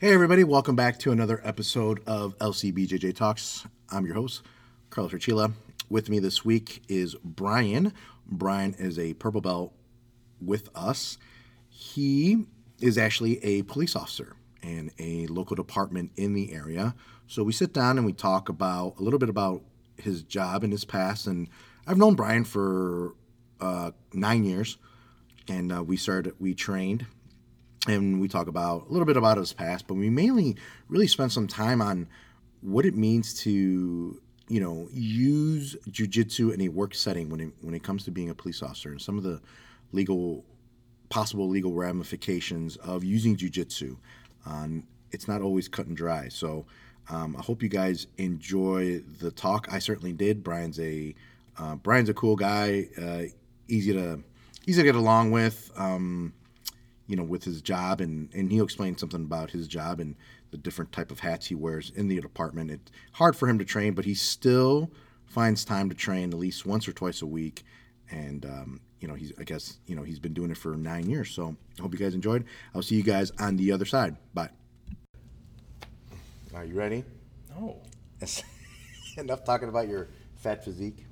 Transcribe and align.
Hey, 0.00 0.12
everybody, 0.12 0.44
welcome 0.44 0.76
back 0.76 1.00
to 1.00 1.10
another 1.10 1.40
episode 1.42 2.04
of 2.06 2.38
LCBJJ 2.38 3.16
Talks. 3.16 3.66
I'm 3.90 4.06
your 4.06 4.14
host, 4.14 4.42
Carlos 4.90 5.12
Archila. 5.12 5.54
With 5.90 6.08
me 6.08 6.20
this 6.20 6.44
week 6.44 6.84
is 6.86 7.16
Brian. 7.24 7.92
Brian 8.24 8.74
is 8.74 8.96
a 8.96 9.14
purple 9.14 9.40
belt 9.40 9.72
with 10.40 10.68
us. 10.72 11.18
He 11.68 12.46
is 12.80 12.96
actually 12.96 13.42
a 13.42 13.62
police 13.62 13.96
officer 13.96 14.36
in 14.62 14.92
a 15.00 15.26
local 15.26 15.56
department 15.56 16.12
in 16.14 16.32
the 16.32 16.52
area. 16.52 16.94
So 17.26 17.42
we 17.42 17.52
sit 17.52 17.72
down 17.72 17.96
and 17.96 18.06
we 18.06 18.12
talk 18.12 18.48
about 18.48 19.00
a 19.00 19.02
little 19.02 19.18
bit 19.18 19.30
about 19.30 19.62
his 19.96 20.22
job 20.22 20.62
and 20.62 20.72
his 20.72 20.84
past. 20.84 21.26
And 21.26 21.48
I've 21.88 21.98
known 21.98 22.14
Brian 22.14 22.44
for 22.44 23.16
uh, 23.60 23.90
nine 24.12 24.44
years, 24.44 24.78
and 25.48 25.72
uh, 25.72 25.82
we 25.82 25.96
started, 25.96 26.34
we 26.38 26.54
trained 26.54 27.04
and 27.88 28.20
we 28.20 28.28
talk 28.28 28.46
about 28.46 28.88
a 28.88 28.92
little 28.92 29.06
bit 29.06 29.16
about 29.16 29.38
his 29.38 29.52
past, 29.52 29.86
but 29.86 29.94
we 29.94 30.10
mainly 30.10 30.56
really 30.88 31.06
spend 31.06 31.32
some 31.32 31.46
time 31.46 31.80
on 31.80 32.06
what 32.60 32.84
it 32.84 32.94
means 32.94 33.34
to 33.42 34.20
you 34.48 34.60
know 34.60 34.88
use 34.92 35.76
jujitsu 35.90 36.52
in 36.52 36.62
a 36.62 36.68
work 36.68 36.94
setting 36.94 37.28
when 37.30 37.40
it 37.40 37.52
when 37.60 37.74
it 37.74 37.82
comes 37.82 38.04
to 38.04 38.10
being 38.10 38.30
a 38.30 38.34
police 38.34 38.62
officer 38.62 38.90
and 38.90 39.00
some 39.00 39.18
of 39.18 39.22
the 39.22 39.40
legal 39.92 40.44
possible 41.08 41.48
legal 41.48 41.72
ramifications 41.72 42.76
of 42.76 43.04
using 43.04 43.36
jujitsu. 43.36 43.96
Um, 44.46 44.84
it's 45.10 45.28
not 45.28 45.40
always 45.40 45.68
cut 45.68 45.86
and 45.86 45.96
dry. 45.96 46.28
So 46.28 46.66
um, 47.10 47.36
I 47.36 47.42
hope 47.42 47.62
you 47.62 47.68
guys 47.68 48.06
enjoy 48.18 49.00
the 49.20 49.30
talk. 49.30 49.68
I 49.72 49.78
certainly 49.78 50.12
did. 50.12 50.44
Brian's 50.44 50.78
a 50.80 51.14
uh, 51.58 51.76
Brian's 51.76 52.08
a 52.08 52.14
cool 52.14 52.36
guy, 52.36 52.88
uh, 53.00 53.22
easy 53.68 53.92
to 53.92 54.22
easy 54.66 54.82
to 54.82 54.84
get 54.84 54.94
along 54.94 55.30
with. 55.30 55.70
Um, 55.76 56.32
you 57.08 57.16
know, 57.16 57.24
with 57.24 57.42
his 57.42 57.60
job, 57.60 58.00
and 58.00 58.32
and 58.34 58.52
he'll 58.52 58.64
explain 58.64 58.96
something 58.96 59.24
about 59.24 59.50
his 59.50 59.66
job 59.66 59.98
and 59.98 60.14
the 60.52 60.58
different 60.58 60.92
type 60.92 61.10
of 61.10 61.18
hats 61.18 61.46
he 61.46 61.54
wears 61.54 61.90
in 61.96 62.06
the 62.06 62.20
department. 62.20 62.70
It's 62.70 62.92
hard 63.12 63.34
for 63.34 63.48
him 63.48 63.58
to 63.58 63.64
train, 63.64 63.94
but 63.94 64.04
he 64.04 64.14
still 64.14 64.90
finds 65.26 65.64
time 65.64 65.88
to 65.88 65.94
train 65.94 66.30
at 66.32 66.38
least 66.38 66.64
once 66.64 66.86
or 66.86 66.92
twice 66.92 67.22
a 67.22 67.26
week. 67.26 67.64
And 68.10 68.44
um, 68.44 68.80
you 69.00 69.08
know, 69.08 69.14
he's 69.14 69.32
I 69.38 69.44
guess 69.44 69.78
you 69.86 69.96
know 69.96 70.02
he's 70.02 70.18
been 70.18 70.34
doing 70.34 70.50
it 70.50 70.58
for 70.58 70.76
nine 70.76 71.08
years. 71.08 71.30
So 71.30 71.56
I 71.78 71.82
hope 71.82 71.92
you 71.92 71.98
guys 71.98 72.14
enjoyed. 72.14 72.44
I'll 72.74 72.82
see 72.82 72.96
you 72.96 73.02
guys 73.02 73.32
on 73.40 73.56
the 73.56 73.72
other 73.72 73.86
side. 73.86 74.16
Bye. 74.34 74.50
Are 76.54 76.64
you 76.64 76.74
ready? 76.74 77.04
No. 77.50 77.76
Enough 79.16 79.44
talking 79.44 79.68
about 79.68 79.88
your 79.88 80.08
fat 80.36 80.64
physique. 80.64 81.04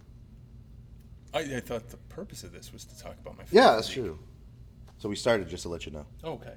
I, 1.35 1.41
I 1.41 1.61
thought 1.61 1.89
the 1.89 1.99
purpose 2.09 2.45
of 2.45 2.53
this 2.53 2.73
was 2.73 2.85
to 2.85 2.99
talk 2.99 3.17
about 3.21 3.37
my 3.37 3.45
Fat 3.45 3.53
Yeah, 3.53 3.75
that's 3.75 3.89
true. 3.89 4.19
So 4.99 5.09
we 5.09 5.17
started 5.17 5.49
just 5.49 5.63
to 5.65 5.69
let 5.69 5.87
you 5.87 5.93
know. 5.93 6.07
Oh, 6.25 6.33
okay. 6.35 6.55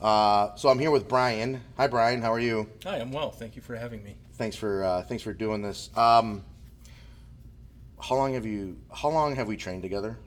Uh, 0.00 0.54
so 0.56 0.68
I'm 0.68 0.78
here 0.78 0.90
with 0.90 1.08
Brian. 1.08 1.60
Hi, 1.76 1.86
Brian. 1.86 2.20
How 2.22 2.32
are 2.32 2.40
you? 2.40 2.68
Hi, 2.84 2.98
I'm 2.98 3.10
well. 3.10 3.30
Thank 3.30 3.56
you 3.56 3.62
for 3.62 3.74
having 3.74 4.02
me. 4.04 4.16
Thanks 4.34 4.56
for 4.56 4.84
uh, 4.84 5.02
thanks 5.02 5.22
for 5.22 5.32
doing 5.32 5.62
this. 5.62 5.90
Um, 5.96 6.44
how 8.00 8.16
long 8.16 8.34
have 8.34 8.44
you? 8.44 8.76
How 8.92 9.08
long 9.08 9.34
have 9.36 9.48
we 9.48 9.56
trained 9.56 9.82
together? 9.82 10.18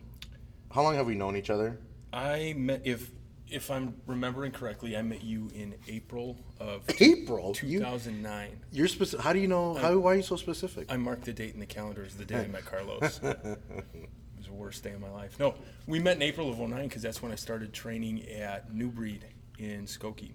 How 0.72 0.82
long 0.84 0.96
have 0.96 1.06
we 1.06 1.16
known 1.16 1.36
each 1.36 1.50
other? 1.50 1.78
I 2.14 2.54
met 2.58 2.82
if 2.86 3.12
if 3.50 3.70
I'm 3.72 3.96
remembering 4.08 4.52
correctly, 4.52 4.98
I 4.98 5.02
met 5.02 5.24
you 5.24 5.50
in 5.54 5.76
April 5.88 6.38
of 6.60 6.84
April. 7.00 7.54
2009. 7.54 8.60
you're 8.72 8.88
specific. 8.88 9.24
How 9.24 9.34
do 9.34 9.40
you 9.40 9.48
know? 9.48 9.76
How? 9.76 9.98
Why 9.98 10.14
are 10.14 10.16
you 10.16 10.24
so 10.24 10.36
specific? 10.38 10.92
I 10.92 10.98
marked 10.98 11.26
the 11.26 11.34
date 11.34 11.54
in 11.54 11.60
the 11.60 11.66
calendar 11.66 12.04
as 12.06 12.16
the 12.16 12.26
day 12.26 12.44
I 12.44 12.48
met 12.48 12.66
Carlos. 12.66 13.20
it 14.58 14.66
was 14.66 14.82
the 14.82 14.84
worst 14.84 14.84
day 14.84 14.92
of 14.92 15.02
my 15.02 15.10
life. 15.10 15.40
No, 15.40 15.56
we 15.86 16.00
met 16.00 16.18
in 16.18 16.22
April 16.22 16.50
of 16.50 16.60
09 16.60 16.84
because 16.84 17.02
that's 17.02 17.22
when 17.22 17.32
I 17.32 17.36
started 17.36 17.74
training 17.74 18.28
at 18.30 18.74
New 18.74 18.90
Breed 18.90 19.26
in 19.58 19.86
Skokie. 19.86 20.34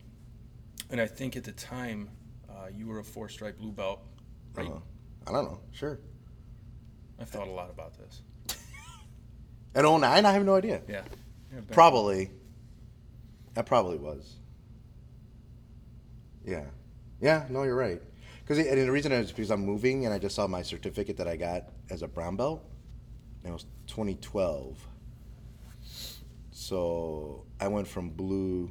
And 0.90 1.00
I 1.00 1.06
think 1.06 1.36
at 1.36 1.44
the 1.44 1.52
time, 1.52 2.08
uh, 2.48 2.68
you 2.74 2.86
were 2.86 2.98
a 2.98 3.04
four 3.04 3.28
stripe 3.28 3.58
blue 3.58 3.72
belt, 3.72 4.00
right? 4.54 4.68
Uh, 4.68 4.78
I 5.26 5.32
don't 5.32 5.44
know. 5.44 5.60
Sure. 5.72 5.98
I've 7.20 7.28
thought 7.28 7.48
a 7.48 7.52
lot 7.52 7.70
about 7.70 7.94
this. 7.96 8.22
At 9.74 9.84
09, 9.84 10.02
I 10.02 10.32
have 10.32 10.44
no 10.44 10.56
idea. 10.56 10.82
Yeah. 10.88 11.02
yeah 11.52 11.60
Probably. 11.70 12.30
That 13.54 13.66
probably 13.66 13.98
was. 13.98 14.36
Yeah. 16.44 16.64
Yeah. 17.20 17.46
No, 17.48 17.62
you're 17.62 17.76
right. 17.76 18.02
Because 18.40 18.58
and 18.58 18.76
the 18.76 18.90
reason 18.90 19.12
is 19.12 19.30
because 19.30 19.50
I'm 19.50 19.64
moving 19.64 20.04
and 20.04 20.12
I 20.12 20.18
just 20.18 20.34
saw 20.34 20.46
my 20.46 20.62
certificate 20.62 21.16
that 21.18 21.28
I 21.28 21.36
got 21.36 21.64
as 21.90 22.02
a 22.02 22.08
brown 22.08 22.36
belt. 22.36 22.64
It 23.44 23.50
was 23.50 23.64
2012. 23.86 24.78
So 26.50 27.44
I 27.60 27.68
went 27.68 27.88
from 27.88 28.10
blue 28.10 28.70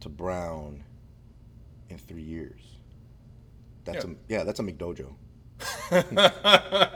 to 0.00 0.08
brown 0.08 0.82
in 1.90 1.98
three 1.98 2.22
years. 2.22 2.60
That's 3.84 4.04
Yeah. 4.04 4.10
a 4.10 4.14
yeah. 4.28 4.44
That's 4.44 4.60
a 4.60 4.62
McDojo. 4.62 5.14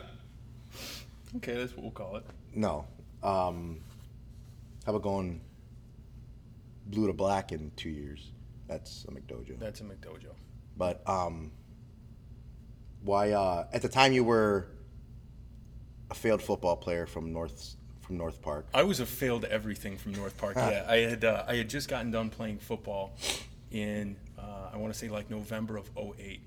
Okay, 1.36 1.54
that's 1.54 1.72
what 1.76 1.82
we'll 1.82 1.92
call 1.92 2.16
it. 2.16 2.26
No. 2.54 2.86
Um, 3.22 3.80
how 4.84 4.90
about 4.90 5.02
going 5.02 5.40
blue 6.86 7.06
to 7.06 7.12
black 7.12 7.52
in 7.52 7.70
two 7.76 7.90
years? 7.90 8.32
That's 8.66 9.04
a 9.04 9.12
McDojo. 9.12 9.56
That's 9.60 9.80
a 9.80 9.84
McDojo. 9.84 10.32
But 10.76 11.08
um, 11.08 11.52
why? 13.02 13.30
Uh, 13.30 13.66
at 13.72 13.82
the 13.82 13.88
time, 13.88 14.12
you 14.12 14.24
were 14.24 14.66
a 16.10 16.14
failed 16.14 16.42
football 16.42 16.76
player 16.76 17.06
from 17.06 17.32
North 17.32 17.76
from 18.00 18.16
North 18.16 18.42
Park. 18.42 18.66
I 18.74 18.82
was 18.82 19.00
a 19.00 19.06
failed 19.06 19.44
everything 19.44 19.96
from 19.96 20.12
North 20.12 20.36
Park. 20.36 20.56
Yeah, 20.56 20.84
I 20.88 20.96
had 20.96 21.24
uh, 21.24 21.44
I 21.46 21.56
had 21.56 21.68
just 21.68 21.88
gotten 21.88 22.10
done 22.10 22.30
playing 22.30 22.58
football 22.58 23.16
in 23.70 24.16
uh, 24.38 24.70
I 24.72 24.76
want 24.76 24.92
to 24.92 24.98
say 24.98 25.08
like 25.08 25.30
November 25.30 25.76
of 25.76 25.88
08. 25.96 26.40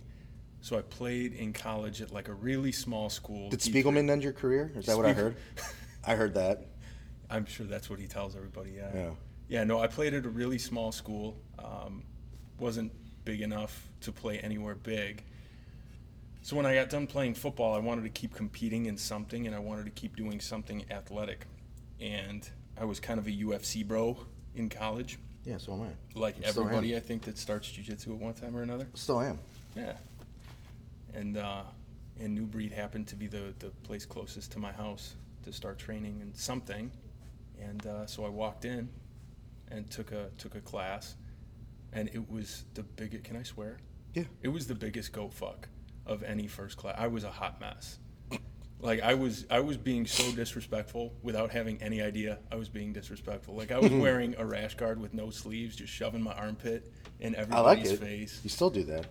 So 0.62 0.78
I 0.78 0.82
played 0.82 1.34
in 1.34 1.52
college 1.52 2.02
at 2.02 2.12
like 2.14 2.28
a 2.30 2.34
really 2.34 2.72
small 2.72 3.10
school. 3.10 3.50
Did 3.50 3.60
D3. 3.60 3.84
Spiegelman 3.84 4.10
end 4.10 4.24
your 4.24 4.34
career? 4.34 4.72
Is 4.76 4.86
that 4.86 4.96
what 4.98 5.06
I 5.06 5.14
heard? 5.14 5.36
I 6.06 6.16
heard 6.16 6.34
that. 6.36 6.66
I'm 7.30 7.46
sure 7.46 7.66
that's 7.66 7.90
what 7.90 8.00
he 8.00 8.08
tells 8.08 8.36
everybody. 8.36 8.72
Yeah. 8.72 8.90
Yeah. 8.94 9.10
Yeah. 9.50 9.64
No, 9.64 9.80
I 9.80 9.88
played 9.88 10.14
at 10.14 10.26
a 10.26 10.30
really 10.30 10.58
small 10.58 10.92
school. 10.92 11.38
Um, 11.60 12.04
wasn't 12.60 12.92
big 13.26 13.42
enough 13.42 13.90
to 14.02 14.12
play 14.12 14.40
anywhere 14.40 14.76
big. 14.76 15.24
So 16.44 16.58
when 16.58 16.66
I 16.66 16.76
got 16.76 16.90
done 16.90 17.08
playing 17.08 17.36
football, 17.36 17.74
I 17.74 17.80
wanted 17.80 18.04
to 18.04 18.10
keep 18.10 18.36
competing 18.36 18.88
in 18.88 18.98
something, 18.98 19.48
and 19.48 19.56
I 19.56 19.60
wanted 19.60 19.86
to 19.86 19.92
keep 19.92 20.18
doing 20.18 20.42
something 20.42 20.84
athletic. 20.92 21.46
And 22.02 22.48
I 22.78 22.84
was 22.84 23.00
kind 23.00 23.18
of 23.18 23.28
a 23.28 23.32
UFC 23.32 23.88
bro 23.88 24.18
in 24.54 24.68
college, 24.68 25.20
Yeah, 25.46 25.58
so 25.58 25.72
am 25.74 25.84
I. 25.84 26.20
like 26.20 26.36
am. 26.38 26.44
everybody 26.44 26.98
I 26.98 27.00
think 27.00 27.22
that 27.24 27.38
starts 27.38 27.70
jujitsu 27.72 28.08
at 28.10 28.18
one 28.18 28.34
time 28.34 28.58
or 28.58 28.62
another. 28.62 28.88
Still 28.94 29.22
am. 29.22 29.40
Yeah. 29.74 29.94
And 31.14 31.38
uh, 31.38 31.62
and 32.20 32.36
New 32.36 32.46
Breed 32.46 32.74
happened 32.74 33.08
to 33.08 33.16
be 33.16 33.28
the, 33.28 33.54
the 33.60 33.70
place 33.84 34.06
closest 34.06 34.52
to 34.52 34.60
my 34.60 34.74
house 34.74 35.16
to 35.46 35.54
start 35.54 35.80
training 35.80 36.20
in 36.20 36.34
something, 36.36 36.92
and 37.62 37.86
uh, 37.88 38.06
so 38.06 38.26
I 38.26 38.30
walked 38.30 38.66
in, 38.66 38.90
and 39.70 39.90
took 39.90 40.12
a 40.12 40.30
took 40.38 40.56
a 40.56 40.62
class, 40.62 41.16
and 41.94 42.10
it 42.14 42.30
was 42.30 42.66
the 42.74 42.84
biggest. 42.84 43.24
Can 43.24 43.38
I 43.38 43.44
swear? 43.44 43.78
Yeah. 44.14 44.24
It 44.42 44.50
was 44.50 44.68
the 44.68 44.76
biggest 44.76 45.14
goat 45.14 45.34
fuck 45.34 45.70
of 46.06 46.24
any 46.24 46.48
first 46.48 46.78
class. 46.78 46.96
I 46.98 47.08
was 47.08 47.24
a 47.24 47.32
hot 47.32 47.60
mess. 47.60 47.98
Like 48.80 49.02
I 49.02 49.14
was, 49.14 49.46
I 49.50 49.62
was 49.62 49.78
being 49.78 50.06
so 50.06 50.30
disrespectful 50.34 51.14
without 51.24 51.52
having 51.52 51.82
any 51.82 52.02
idea 52.02 52.40
I 52.52 52.56
was 52.56 52.68
being 52.68 52.92
disrespectful. 52.92 53.56
Like 53.56 53.72
I 53.72 53.80
was 53.80 53.92
wearing 54.06 54.36
a 54.38 54.46
rash 54.46 54.76
guard 54.76 55.00
with 55.00 55.14
no 55.14 55.30
sleeves, 55.30 55.76
just 55.78 55.94
shoving 55.94 56.22
my 56.22 56.34
armpit 56.34 56.92
in 57.22 57.32
like 57.32 57.42
everybody's 57.44 57.92
it. 57.94 58.00
face. 58.02 58.42
You 58.44 58.50
still 58.50 58.70
do 58.70 58.84
that. 58.84 59.06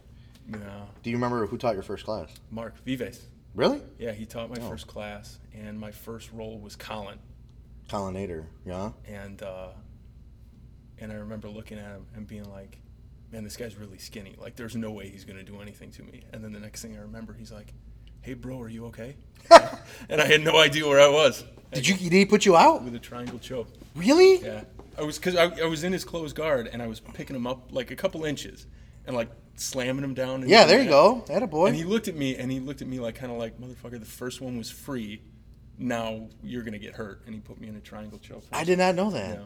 No, 0.47 0.59
Do 1.03 1.09
you 1.09 1.17
remember 1.17 1.47
who 1.47 1.57
taught 1.57 1.73
your 1.75 1.85
first 1.85 2.05
class? 2.05 2.29
Mark 2.51 2.75
Vives. 2.85 3.23
Really? 3.55 3.81
Yeah, 3.99 4.13
he 4.13 4.27
taught 4.27 4.51
my 4.51 4.57
Oh. 4.61 4.69
first 4.69 4.87
class, 4.89 5.39
and 5.55 5.79
my 5.81 5.91
first 5.91 6.31
role 6.33 6.59
was 6.59 6.75
Colin. 6.77 7.19
Collinator. 7.89 8.45
Yeah. 8.67 8.91
And 9.07 9.43
uh, 9.43 9.69
and 10.99 11.11
I 11.13 11.15
remember 11.17 11.49
looking 11.49 11.79
at 11.79 11.85
him 11.87 12.07
and 12.15 12.27
being 12.27 12.45
like, 12.51 12.79
"Man, 13.33 13.45
this 13.45 13.57
guy's 13.57 13.77
really 13.77 13.99
skinny. 13.99 14.37
Like, 14.39 14.57
there's 14.57 14.77
no 14.77 14.91
way 14.91 15.09
he's 15.09 15.25
gonna 15.25 15.43
do 15.43 15.61
anything 15.61 15.91
to 15.93 16.03
me." 16.03 16.25
And 16.33 16.45
then 16.45 16.53
the 16.53 16.61
next 16.61 16.83
thing 16.83 16.97
I 16.97 17.01
remember, 17.01 17.33
he's 17.33 17.51
like, 17.51 17.73
"Hey, 18.21 18.35
bro, 18.35 18.61
are 18.61 18.69
you 18.69 18.87
okay?" 18.87 19.17
and 20.09 20.21
I 20.21 20.27
had 20.27 20.43
no 20.43 20.59
idea 20.59 20.87
where 20.87 21.01
I 21.01 21.09
was. 21.09 21.45
Did 21.73 21.89
you? 21.89 21.97
Did 21.97 22.13
he 22.13 22.27
put 22.27 22.45
you 22.45 22.57
out? 22.57 22.85
With 22.85 22.95
a 22.95 22.99
triangle 22.99 23.39
choke. 23.39 23.69
Really? 23.95 24.43
Yeah, 24.43 24.65
I 24.99 25.03
was 25.03 25.19
because 25.19 25.37
I, 25.37 25.45
I 25.63 25.67
was 25.67 25.85
in 25.85 25.93
his 25.93 26.05
closed 26.05 26.37
guard 26.37 26.69
and 26.73 26.83
I 26.83 26.87
was 26.87 27.01
picking 27.01 27.35
him 27.35 27.47
up 27.47 27.73
like 27.73 27.91
a 27.91 27.97
couple 27.97 28.25
inches 28.25 28.67
and 29.07 29.17
like 29.17 29.31
slamming 29.57 30.05
him 30.05 30.15
down. 30.15 30.49
Yeah. 30.49 30.65
There 30.65 30.83
you 30.83 30.89
go. 30.89 31.25
That 31.29 31.43
a 31.43 31.47
boy. 31.47 31.67
And 31.67 31.77
he 31.77 31.85
looked 31.85 32.09
at 32.09 32.15
me 32.15 32.37
and 32.37 32.51
he 32.51 32.61
looked 32.61 32.83
at 32.83 32.89
me 32.89 33.01
like 33.01 33.15
kind 33.15 33.33
of 33.33 33.39
like 33.39 33.59
motherfucker. 33.59 33.99
The 33.99 34.07
first 34.07 34.41
one 34.41 34.59
was 34.59 34.71
free. 34.71 35.23
Now 35.79 36.29
you're 36.43 36.63
gonna 36.63 36.79
get 36.79 36.95
hurt. 36.95 37.23
And 37.27 37.35
he 37.35 37.41
put 37.41 37.61
me 37.61 37.69
in 37.69 37.77
a 37.77 37.81
triangle 37.81 38.19
choke. 38.19 38.45
I 38.53 38.65
did 38.65 38.79
not 38.79 38.95
know 38.95 39.11
that. 39.11 39.39
Yeah. 39.39 39.45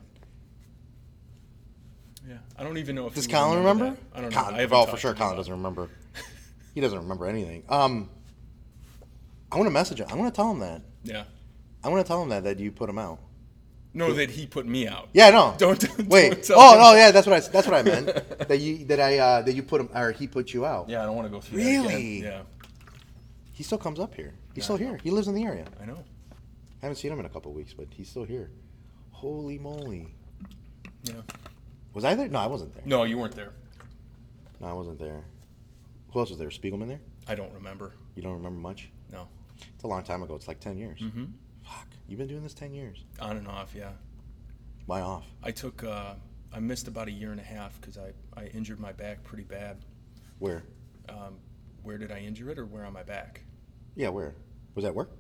Yeah. 2.29 2.39
I 2.57 2.65
don't 2.65 2.79
even 2.79 2.95
know 2.97 3.07
if. 3.07 3.15
Does 3.15 3.27
Colin 3.27 3.59
remember? 3.59 3.97
I 4.15 4.21
don't 4.21 4.31
know. 4.31 4.37
Colin, 4.37 4.55
I 4.55 4.61
haven't 4.61 4.77
oh, 4.77 4.85
for 4.85 4.91
talked 4.93 5.01
sure, 5.03 5.11
to 5.13 5.17
him 5.17 5.19
Colin 5.19 5.33
about 5.33 5.37
doesn't 5.39 5.53
remember. 5.53 5.89
he 6.75 6.81
doesn't 6.81 6.99
remember 6.99 7.27
anything. 7.27 7.63
Um, 7.69 8.09
I 9.53 9.57
want 9.57 9.67
to 9.67 9.71
message 9.73 10.01
him. 10.01 10.09
I 10.11 10.15
want 10.17 10.35
to 10.35 10.37
tell 10.37 10.51
him 10.51 10.59
that. 10.61 10.77
it. 10.77 10.83
Yeah. 11.05 11.25
I 11.85 11.89
want 11.89 12.05
to 12.05 12.09
tell 12.09 12.23
him 12.23 12.31
that 12.31 12.45
that 12.45 12.59
you 12.59 12.73
put 12.73 12.89
him 12.91 12.99
out. 12.99 13.21
No, 13.95 14.13
that 14.13 14.29
he 14.29 14.47
put 14.47 14.67
me 14.67 14.87
out. 14.87 15.09
Yeah, 15.15 15.31
no. 15.31 15.55
Don't- 15.59 15.81
don't 15.81 16.09
wait. 16.09 16.43
tell 16.43 16.59
oh 16.59 16.75
him. 16.75 16.81
no, 16.81 16.93
yeah, 16.95 17.11
that's 17.13 17.27
what 17.27 17.37
I 17.37 17.41
that's 17.49 17.67
what 17.67 17.75
I 17.77 17.83
meant. 17.83 18.07
that 18.49 18.59
you 18.59 18.85
that 18.87 19.01
I 19.01 19.19
uh, 19.19 19.43
that 19.43 19.55
you 19.55 19.63
put 19.63 19.81
him 19.81 19.89
or 19.95 20.13
he 20.13 20.27
put 20.27 20.53
you 20.53 20.67
out. 20.67 20.89
Yeah, 20.91 21.03
I 21.03 21.07
don't 21.07 21.17
want 21.17 21.27
to 21.27 21.33
go 21.33 21.41
through 21.41 21.61
that 21.63 21.65
Really? 21.65 22.19
again. 22.19 22.43
He 23.53 23.63
still 23.63 23.79
comes 23.79 23.99
up 23.99 24.15
here. 24.15 24.35
He's 24.55 24.63
Yeah, 24.63 24.65
still 24.65 24.77
here. 24.77 25.01
He 25.03 25.11
lives 25.11 25.29
in 25.29 25.35
the 25.35 25.45
area. 25.45 25.65
I 25.81 25.87
know. 25.87 26.05
I 26.33 26.35
haven't 26.83 26.97
seen 26.97 27.11
him 27.11 27.21
in 27.21 27.25
a 27.25 27.31
couple 27.31 27.53
weeks, 27.55 27.73
but 27.73 27.87
he's 27.91 28.09
still 28.11 28.25
here. 28.25 28.51
Holy 29.13 29.59
moly! 29.59 30.15
Yeah. 31.05 31.15
Was 31.97 32.05
I 32.05 32.15
there? 32.15 32.29
No, 32.29 32.41
I 32.41 32.47
wasn't 32.47 32.75
there. 32.75 32.83
No, 32.85 33.05
you 33.05 33.17
weren't 33.17 33.35
there. 33.35 33.53
No, 34.61 34.67
I 34.67 34.75
wasn't 34.75 34.99
there. 34.99 35.25
Who 36.13 36.19
else 36.21 36.29
was 36.29 36.39
there? 36.39 36.51
Spiegelman 36.51 36.89
there? 36.89 37.01
I 37.27 37.35
don't 37.35 37.51
remember. 37.55 37.95
You 38.15 38.21
don't 38.21 38.35
remember 38.35 38.61
much? 38.61 38.91
No. 39.11 39.29
It's 39.75 39.83
a 39.83 39.87
long 39.87 40.03
time 40.03 40.23
ago. 40.23 40.35
It's 40.35 40.47
like 40.47 40.61
ten 40.61 40.77
years. 40.77 41.01
Mm-hmm. 41.01 41.25
Fuck. 41.65 41.87
You've 42.07 42.19
been 42.19 42.29
doing 42.29 42.43
this 42.43 42.53
ten 42.53 42.75
years. 42.75 43.03
On 43.19 43.39
and 43.39 43.49
off, 43.49 43.73
yeah. 43.75 43.93
Why 44.85 45.01
off? 45.01 45.25
I 45.43 45.51
took, 45.53 45.85
uh, 45.85 46.13
I 46.53 46.61
missed 46.61 46.87
about 46.87 47.09
a 47.09 47.11
year 47.11 47.31
and 47.31 47.41
a 47.41 47.45
half 47.45 47.81
because 47.81 47.97
I, 47.97 48.13
I 48.39 48.49
injured 48.49 48.79
my 48.79 48.93
back 48.93 49.25
pretty 49.25 49.45
bad. 49.45 49.79
Where? 50.39 50.65
Um, 51.09 51.39
where 51.83 51.97
did 51.97 52.13
I 52.13 52.19
injure 52.19 52.51
it 52.51 52.59
or 52.59 52.67
where 52.67 52.85
on 52.85 52.93
my 52.93 53.05
back? 53.05 53.41
Yeah, 53.95 54.11
where? 54.11 54.35
Was 54.75 54.85
that 54.85 54.95
work? 54.95 55.13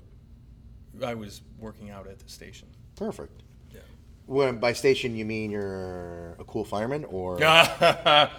I 1.03 1.15
was 1.15 1.41
working 1.59 1.89
out 1.89 2.07
at 2.07 2.19
the 2.19 2.29
station. 2.29 2.69
Perfect. 2.97 3.45
When 4.27 4.59
by 4.59 4.73
station 4.73 5.15
you 5.17 5.25
mean 5.25 5.51
you're 5.51 6.33
a 6.39 6.45
cool 6.45 6.65
fireman 6.65 7.05
or 7.05 7.39
a 7.43 8.31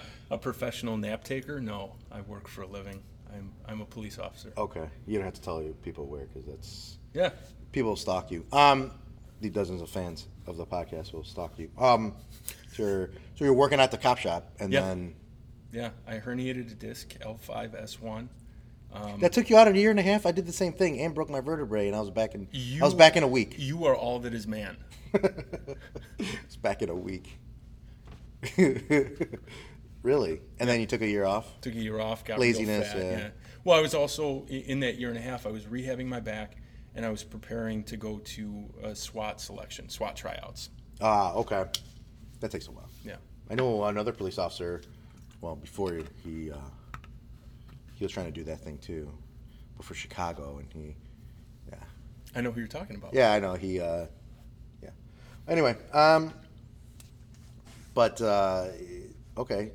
professional 0.41 0.97
nap 0.97 1.23
taker? 1.23 1.59
No, 1.61 1.95
I 2.11 2.21
work 2.21 2.47
for 2.47 2.63
a 2.63 2.67
living. 2.67 3.01
I'm, 3.33 3.51
I'm 3.65 3.81
a 3.81 3.85
police 3.85 4.19
officer. 4.19 4.51
okay? 4.57 4.89
You 5.05 5.15
don't 5.17 5.25
have 5.25 5.33
to 5.35 5.41
tell 5.41 5.61
you 5.61 5.75
people 5.83 6.05
where 6.05 6.25
because 6.25 6.45
that's 6.45 6.97
Yeah. 7.13 7.29
people 7.71 7.89
will 7.91 7.95
stalk 7.97 8.31
you. 8.31 8.45
Um, 8.51 8.91
the 9.41 9.49
dozens 9.49 9.81
of 9.81 9.89
fans 9.89 10.27
of 10.47 10.57
the 10.57 10.65
podcast 10.65 11.13
will 11.13 11.23
stalk 11.23 11.57
you. 11.59 11.69
Um, 11.77 12.15
so 12.73 12.83
you're, 12.83 13.09
so 13.35 13.45
you're 13.45 13.53
working 13.53 13.79
at 13.79 13.91
the 13.91 13.97
cop 13.97 14.17
shop 14.17 14.51
and 14.59 14.71
Yeah. 14.73 14.81
then 14.81 15.15
Yeah. 15.71 15.89
I 16.07 16.15
herniated 16.17 16.71
a 16.71 16.75
disc, 16.75 17.15
L5S1. 17.21 18.27
Um, 19.03 19.19
that 19.19 19.33
took 19.33 19.49
you 19.49 19.57
out 19.57 19.67
a 19.67 19.77
year 19.77 19.91
and 19.91 19.99
a 19.99 20.03
half. 20.03 20.25
I 20.25 20.31
did 20.31 20.45
the 20.45 20.53
same 20.53 20.73
thing 20.73 20.99
and 21.01 21.13
broke 21.13 21.29
my 21.29 21.41
vertebrae 21.41 21.87
and 21.87 21.95
I 21.95 21.99
was 21.99 22.09
back 22.09 22.35
in 22.35 22.47
You- 22.51 22.81
I 22.81 22.85
was 22.85 22.93
back 22.93 23.15
in 23.15 23.23
a 23.23 23.27
week. 23.27 23.55
you 23.57 23.85
are 23.85 23.95
all 23.95 24.19
that 24.19 24.33
is 24.33 24.47
man. 24.47 24.77
it's 26.19 26.55
back 26.57 26.81
in 26.81 26.89
a 26.89 26.95
week. 26.95 27.39
really? 30.03 30.41
And 30.59 30.69
then 30.69 30.79
you 30.79 30.85
took 30.85 31.01
a 31.01 31.07
year 31.07 31.25
off? 31.25 31.59
Took 31.61 31.73
a 31.75 31.79
year 31.79 31.99
off, 31.99 32.23
got 32.23 32.39
Laziness, 32.39 32.91
fat. 32.91 32.97
yeah. 33.01 33.29
Well, 33.63 33.77
I 33.77 33.81
was 33.81 33.93
also 33.93 34.45
in 34.47 34.79
that 34.81 34.97
year 34.99 35.09
and 35.09 35.17
a 35.17 35.21
half. 35.21 35.45
I 35.45 35.49
was 35.49 35.63
rehabbing 35.65 36.05
my 36.05 36.19
back, 36.19 36.57
and 36.95 37.05
I 37.05 37.09
was 37.09 37.23
preparing 37.23 37.83
to 37.85 37.97
go 37.97 38.19
to 38.19 38.65
a 38.83 38.95
SWAT 38.95 39.41
selection, 39.41 39.89
SWAT 39.89 40.15
tryouts. 40.15 40.69
Ah, 41.01 41.33
okay. 41.33 41.65
That 42.39 42.51
takes 42.51 42.67
a 42.67 42.71
while. 42.71 42.89
Yeah. 43.03 43.15
I 43.49 43.55
know 43.55 43.83
another 43.85 44.11
police 44.13 44.37
officer. 44.37 44.81
Well, 45.41 45.55
before 45.55 45.93
he 45.93 46.03
he, 46.23 46.51
uh, 46.51 46.57
he 47.97 48.05
was 48.05 48.11
trying 48.11 48.27
to 48.27 48.31
do 48.31 48.43
that 48.43 48.59
thing 48.61 48.77
too, 48.77 49.11
but 49.75 49.83
for 49.85 49.95
Chicago, 49.95 50.59
and 50.59 50.71
he, 50.71 50.95
yeah, 51.67 51.77
I 52.35 52.41
know 52.41 52.51
who 52.51 52.59
you're 52.59 52.67
talking 52.67 52.95
about. 52.95 53.11
yeah, 53.13 53.33
I 53.33 53.39
know 53.39 53.55
he, 53.55 53.79
uh, 53.81 54.05
yeah. 54.83 54.91
Anyway, 55.47 55.75
um, 55.93 56.31
but 57.95 58.21
uh, 58.21 58.67
okay, 59.35 59.71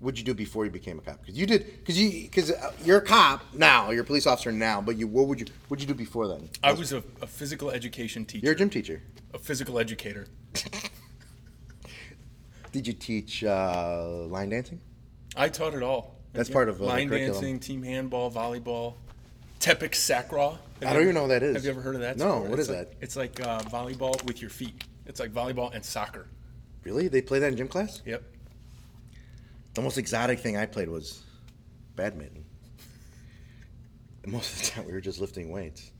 what'd 0.00 0.18
you 0.18 0.24
do 0.24 0.32
before 0.32 0.64
you 0.64 0.70
became 0.70 0.98
a 0.98 1.02
cop? 1.02 1.20
Because 1.20 1.36
you 1.38 1.44
did, 1.44 1.66
because 1.80 2.00
you, 2.00 2.22
because 2.22 2.50
you're 2.82 2.96
a 2.98 3.04
cop 3.04 3.42
now, 3.52 3.90
you're 3.90 4.04
a 4.04 4.06
police 4.06 4.26
officer 4.26 4.50
now, 4.50 4.80
but 4.80 4.96
you, 4.96 5.06
what 5.06 5.26
would 5.26 5.40
you, 5.40 5.46
what'd 5.68 5.82
you 5.82 5.88
do 5.88 5.94
before 5.94 6.26
then? 6.28 6.48
I 6.62 6.72
was 6.72 6.94
a, 6.94 7.02
a 7.20 7.26
physical 7.26 7.70
education 7.70 8.24
teacher. 8.24 8.46
You're 8.46 8.54
a 8.54 8.56
gym 8.56 8.70
teacher. 8.70 9.02
a 9.34 9.38
physical 9.38 9.78
educator. 9.78 10.26
Did 12.72 12.86
you 12.86 12.94
teach 12.94 13.44
uh, 13.44 14.24
line 14.28 14.48
dancing? 14.48 14.80
I 15.36 15.50
taught 15.50 15.74
it 15.74 15.82
all. 15.82 16.13
That's 16.34 16.50
part 16.50 16.68
of, 16.68 16.76
uh, 16.76 16.78
the 16.78 16.84
line 16.84 17.08
dancing, 17.08 17.58
team 17.60 17.82
handball, 17.82 18.30
volleyball, 18.30 18.94
Tepik 19.60 19.94
Sakra. 19.94 20.58
I 20.82 20.92
don't 20.92 21.02
even 21.02 21.14
know 21.14 21.22
what 21.22 21.28
that 21.28 21.42
is. 21.42 21.54
Have 21.54 21.64
you 21.64 21.70
ever 21.70 21.80
heard 21.80 21.94
of 21.94 22.02
that? 22.02 22.18
No, 22.18 22.24
sport? 22.36 22.50
what 22.50 22.58
It's 22.58 22.68
is 22.68 22.74
like- 22.76 22.90
that? 22.90 22.96
It's 23.00 23.16
like 23.16 23.40
uh, 23.40 23.60
volleyball 23.62 24.22
with 24.24 24.40
your 24.42 24.50
feet. 24.50 24.84
It's 25.06 25.20
like 25.20 25.32
volleyball 25.32 25.72
and 25.74 25.84
soccer. 25.84 26.26
Really? 26.82 27.08
They 27.08 27.22
play 27.22 27.38
that 27.38 27.48
in 27.48 27.56
gym 27.56 27.68
class? 27.68 28.02
Yep. 28.04 28.22
The 29.74 29.80
most 29.82 29.96
exotic 29.96 30.40
thing 30.40 30.56
I 30.56 30.66
played 30.66 30.88
was 30.88 31.22
badminton. 31.96 32.44
And 34.24 34.32
most 34.32 34.52
of 34.52 34.58
the 34.62 34.70
time, 34.72 34.86
we 34.86 34.92
were 34.92 35.00
just 35.00 35.20
lifting 35.20 35.50
weights 35.50 35.90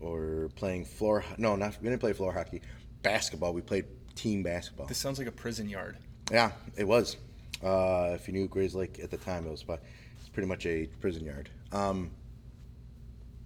or 0.00 0.50
playing 0.56 0.84
floor. 0.84 1.24
No, 1.38 1.56
not 1.56 1.76
we 1.80 1.88
didn't 1.88 2.00
play 2.00 2.12
floor 2.12 2.32
hockey. 2.32 2.62
Basketball. 3.02 3.52
We 3.52 3.60
played 3.60 3.84
team 4.14 4.42
basketball. 4.42 4.86
This 4.86 4.98
sounds 4.98 5.18
like 5.18 5.28
a 5.28 5.32
prison 5.32 5.68
yard. 5.68 5.96
Yeah, 6.30 6.52
it 6.76 6.86
was. 6.86 7.16
Uh, 7.62 8.10
if 8.14 8.26
you 8.26 8.34
knew 8.34 8.48
Grayslake 8.48 9.02
at 9.02 9.10
the 9.10 9.16
time, 9.16 9.46
it 9.46 9.50
was 9.50 9.62
about, 9.62 9.80
it's 10.18 10.28
pretty 10.28 10.48
much 10.48 10.66
a 10.66 10.86
prison 11.00 11.24
yard. 11.24 11.48
Um, 11.70 12.10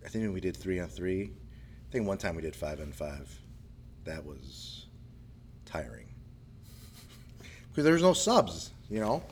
I 0.04 0.08
think 0.08 0.32
we 0.32 0.40
did 0.40 0.56
three 0.56 0.80
on 0.80 0.88
three. 0.88 1.24
I 1.24 1.92
think 1.92 2.06
one 2.06 2.18
time 2.18 2.34
we 2.36 2.42
did 2.42 2.56
five 2.56 2.80
on 2.80 2.92
five. 2.92 3.28
That 4.04 4.24
was 4.24 4.86
tiring 5.64 6.06
because 7.70 7.84
there's 7.84 8.02
no 8.02 8.12
subs, 8.12 8.70
you 8.88 9.00
know. 9.00 9.22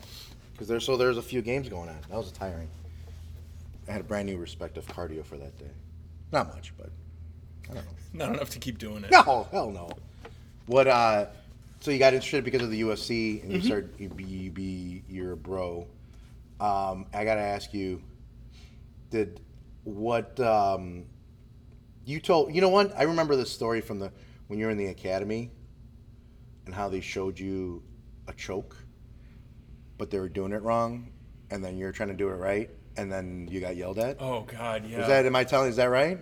Because 0.51 0.67
there's 0.67 0.85
so 0.85 0.97
there's 0.97 1.17
a 1.17 1.21
few 1.21 1.41
games 1.41 1.69
going 1.69 1.89
on. 1.89 1.97
That 2.09 2.17
was 2.17 2.31
tiring. 2.31 2.67
I 3.87 3.91
had 3.91 4.01
a 4.01 4.03
brand 4.03 4.27
new 4.27 4.37
respect 4.37 4.77
of 4.77 4.85
cardio 4.87 5.23
for 5.25 5.37
that 5.37 5.57
day. 5.57 5.71
Not 6.31 6.53
much, 6.53 6.73
but 6.77 6.89
I 7.69 7.73
don't 7.75 7.85
know. 7.85 7.91
Not 8.25 8.35
enough 8.35 8.49
to 8.51 8.59
keep 8.59 8.77
doing 8.77 9.03
it. 9.03 9.11
No, 9.11 9.47
hell 9.51 9.71
no. 9.71 9.89
What? 10.65 10.87
uh 10.87 11.27
So 11.85 11.91
you 11.91 11.99
got 11.99 12.15
interested 12.15 12.43
because 12.43 12.63
of 12.63 12.71
the 12.71 12.81
UFC, 12.81 13.43
and 13.43 13.51
you 13.51 13.59
Mm-hmm. 13.59 13.65
started 13.67 13.91
you 13.99 14.09
be, 14.09 14.23
you 14.23 14.49
be 14.49 15.03
you're 15.07 15.33
a 15.33 15.37
bro. 15.37 15.87
Um, 16.59 17.05
I 17.13 17.23
gotta 17.25 17.41
ask 17.41 17.75
you, 17.75 18.01
did 19.11 19.39
what 19.83 20.39
um, 20.39 21.05
you 22.03 22.19
told? 22.19 22.55
You 22.55 22.61
know 22.61 22.69
what? 22.69 22.97
I 22.97 23.03
remember 23.03 23.35
this 23.35 23.51
story 23.51 23.81
from 23.81 23.99
the 23.99 24.11
when 24.47 24.57
you 24.57 24.65
were 24.65 24.71
in 24.71 24.79
the 24.79 24.87
academy, 24.87 25.51
and 26.65 26.73
how 26.73 26.89
they 26.89 27.01
showed 27.01 27.37
you 27.37 27.83
a 28.27 28.33
choke, 28.33 28.75
but 29.99 30.09
they 30.09 30.17
were 30.19 30.27
doing 30.27 30.53
it 30.53 30.63
wrong, 30.63 31.11
and 31.51 31.63
then 31.63 31.77
you're 31.77 31.91
trying 31.91 32.09
to 32.09 32.15
do 32.15 32.29
it 32.29 32.37
right, 32.37 32.71
and 32.97 33.11
then 33.11 33.47
you 33.51 33.59
got 33.59 33.75
yelled 33.75 33.99
at. 33.99 34.19
Oh 34.19 34.41
God, 34.41 34.87
yeah. 34.89 35.01
Is 35.01 35.07
that? 35.07 35.27
Am 35.27 35.35
I 35.35 35.43
telling? 35.43 35.69
Is 35.69 35.75
that 35.75 35.91
right? 35.91 36.17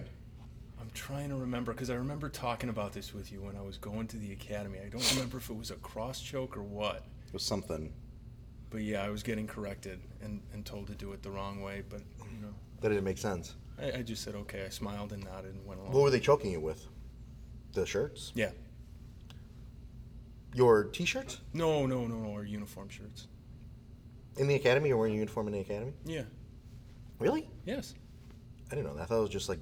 Trying 0.94 1.30
to 1.30 1.36
remember 1.36 1.74
because 1.74 1.90
I 1.90 1.96
remember 1.96 2.30
talking 2.30 2.70
about 2.70 2.94
this 2.94 3.14
with 3.14 3.32
you 3.32 3.42
when 3.42 3.56
I 3.58 3.62
was 3.62 3.78
going 3.78 4.08
to 4.08 4.18
the 4.18 4.32
academy. 4.32 4.80
I 4.86 4.90
don't 4.90 5.12
remember 5.14 5.38
if 5.38 5.50
it 5.50 5.58
was 5.58 5.72
a 5.72 5.76
cross 5.76 6.22
choke 6.22 6.56
or 6.56 6.64
what. 6.64 7.06
It 7.28 7.34
was 7.34 7.44
something 7.44 7.92
But 8.70 8.82
yeah, 8.82 9.04
I 9.04 9.10
was 9.10 9.24
getting 9.24 9.48
corrected 9.48 10.00
and, 10.22 10.42
and 10.54 10.66
told 10.66 10.88
to 10.88 10.94
do 10.96 11.12
it 11.14 11.24
the 11.24 11.32
wrong 11.32 11.62
way. 11.62 11.84
But 11.90 12.02
you 12.32 12.42
know, 12.42 12.54
that 12.82 12.90
didn't 12.90 13.04
make 13.04 13.18
sense. 13.18 13.56
I, 13.80 14.00
I 14.00 14.02
just 14.04 14.24
said 14.24 14.36
okay. 14.36 14.66
I 14.66 14.70
smiled 14.70 15.14
and 15.14 15.24
nodded 15.24 15.56
and 15.56 15.66
went 15.66 15.80
along. 15.80 15.94
What 15.94 16.04
were 16.04 16.10
they 16.12 16.20
choking 16.20 16.52
you 16.52 16.60
with? 16.60 16.88
The 17.74 17.86
shirts? 17.86 18.32
Yeah. 18.36 18.52
Your 20.54 20.84
t-shirts? 20.86 21.40
No, 21.54 21.88
no, 21.88 22.06
no, 22.06 22.18
no. 22.18 22.34
Our 22.34 22.44
uniform 22.44 22.90
shirts. 22.90 23.28
In 24.38 24.48
the 24.48 24.56
academy? 24.56 24.90
You're 24.90 24.98
wearing 24.98 25.16
a 25.16 25.18
uniform 25.18 25.48
in 25.48 25.54
the 25.54 25.60
academy? 25.60 25.94
Yeah. 26.06 26.24
Really? 27.18 27.50
Yes. 27.66 27.96
I 28.72 28.76
didn't 28.76 28.88
know 28.88 28.96
that. 28.96 29.04
I 29.04 29.06
thought 29.06 29.18
it 29.18 29.22
was 29.22 29.30
just 29.32 29.50
like, 29.50 29.60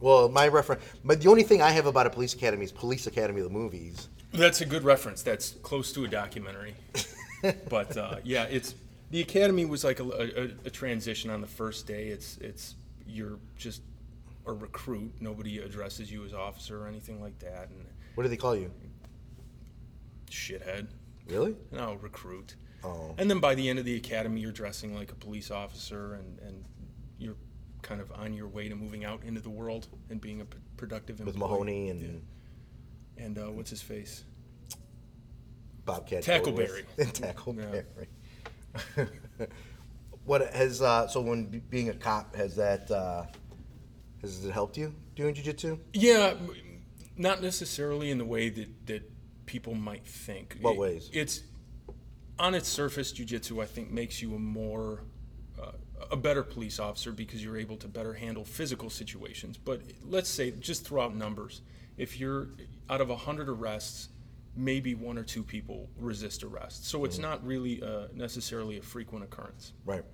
well, 0.00 0.28
my 0.28 0.48
reference. 0.48 0.82
But 1.04 1.20
the 1.20 1.28
only 1.28 1.42
thing 1.42 1.62
I 1.62 1.70
have 1.70 1.86
about 1.86 2.06
a 2.06 2.10
police 2.10 2.34
academy 2.34 2.64
is 2.64 2.72
Police 2.72 3.06
Academy 3.06 3.40
of 3.40 3.46
the 3.48 3.52
movies. 3.52 4.08
That's 4.32 4.60
a 4.60 4.66
good 4.66 4.84
reference. 4.84 5.22
That's 5.22 5.50
close 5.62 5.92
to 5.92 6.04
a 6.04 6.08
documentary. 6.08 6.74
but 7.68 7.96
uh, 7.96 8.16
yeah, 8.24 8.44
it's 8.44 8.74
the 9.10 9.20
academy 9.20 9.64
was 9.64 9.84
like 9.84 10.00
a, 10.00 10.04
a, 10.04 10.66
a 10.66 10.70
transition 10.70 11.30
on 11.30 11.40
the 11.40 11.46
first 11.46 11.86
day. 11.86 12.08
It's 12.08 12.36
it's 12.38 12.74
you're 13.06 13.38
just 13.56 13.82
a 14.46 14.52
recruit. 14.52 15.12
Nobody 15.20 15.58
addresses 15.58 16.10
you 16.10 16.24
as 16.24 16.34
officer 16.34 16.82
or 16.84 16.88
anything 16.88 17.20
like 17.20 17.38
that. 17.38 17.68
And 17.70 17.84
What 18.14 18.24
do 18.24 18.28
they 18.28 18.36
call 18.36 18.56
you? 18.56 18.70
shithead, 20.30 20.88
Really? 21.28 21.56
no 21.72 21.94
recruit. 21.94 22.56
Oh. 22.84 23.14
And 23.18 23.30
then 23.30 23.38
by 23.40 23.54
the 23.54 23.68
end 23.68 23.78
of 23.78 23.84
the 23.84 23.96
academy, 23.96 24.40
you're 24.40 24.52
dressing 24.52 24.94
like 24.94 25.10
a 25.10 25.14
police 25.14 25.50
officer, 25.50 26.14
and 26.14 26.38
and 26.40 26.64
kind 27.82 28.00
of 28.00 28.10
on 28.12 28.32
your 28.32 28.48
way 28.48 28.68
to 28.68 28.74
moving 28.74 29.04
out 29.04 29.22
into 29.24 29.40
the 29.40 29.50
world 29.50 29.86
and 30.10 30.20
being 30.20 30.40
a 30.40 30.44
p- 30.44 30.58
productive 30.76 31.20
With. 31.20 31.36
Mahoney 31.36 31.90
and 31.90 32.00
Yeah. 32.00 33.24
and 33.24 33.38
uh, 33.38 33.50
what's 33.50 33.70
his 33.70 33.82
face? 33.82 34.24
Bobcat. 35.84 36.24
Tackleberry. 36.24 36.84
Tackleberry. 36.98 37.84
what 40.24 40.52
has 40.52 40.82
uh, 40.82 41.06
so 41.06 41.20
when 41.20 41.46
be- 41.46 41.58
being 41.60 41.88
a 41.90 41.94
cop 41.94 42.34
has 42.34 42.56
that 42.56 42.90
uh, 42.90 43.24
has 44.22 44.44
it 44.44 44.50
helped 44.52 44.76
you 44.76 44.94
doing 45.14 45.34
jujitsu? 45.34 45.78
Yeah, 45.92 46.34
m- 46.38 46.50
not 47.16 47.40
necessarily 47.42 48.10
in 48.10 48.18
the 48.18 48.24
way 48.24 48.48
that, 48.48 48.86
that 48.86 49.10
people 49.46 49.74
might 49.74 50.06
think. 50.06 50.56
What 50.60 50.74
It- 50.74 50.78
ways? 50.78 51.10
It's 51.12 51.42
on 52.38 52.54
its 52.54 52.68
surface, 52.68 53.12
jujitsu 53.12 53.62
I 53.62 53.66
think 53.66 53.90
makes 53.90 54.20
you 54.20 54.34
a 54.34 54.38
more 54.38 55.04
a 56.10 56.16
better 56.16 56.42
police 56.42 56.78
officer 56.78 57.12
because 57.12 57.42
you're 57.42 57.56
able 57.56 57.76
to 57.78 57.88
better 57.88 58.12
handle 58.12 58.44
physical 58.44 58.90
situations. 58.90 59.56
But 59.56 59.80
let's 60.04 60.28
say, 60.28 60.50
just 60.52 60.86
throw 60.86 61.02
out 61.02 61.14
numbers. 61.14 61.62
If 61.96 62.20
you're 62.20 62.48
out 62.90 63.00
of 63.00 63.08
100 63.08 63.48
arrests, 63.48 64.08
maybe 64.54 64.94
one 64.94 65.18
or 65.18 65.22
two 65.22 65.42
people 65.42 65.88
resist 65.98 66.42
arrest. 66.42 66.86
So 66.88 67.04
it's 67.04 67.18
not 67.18 67.44
really 67.46 67.82
uh, 67.82 68.08
necessarily 68.14 68.78
a 68.78 68.82
frequent 68.82 69.24
occurrence. 69.24 69.72
Right. 69.84 70.04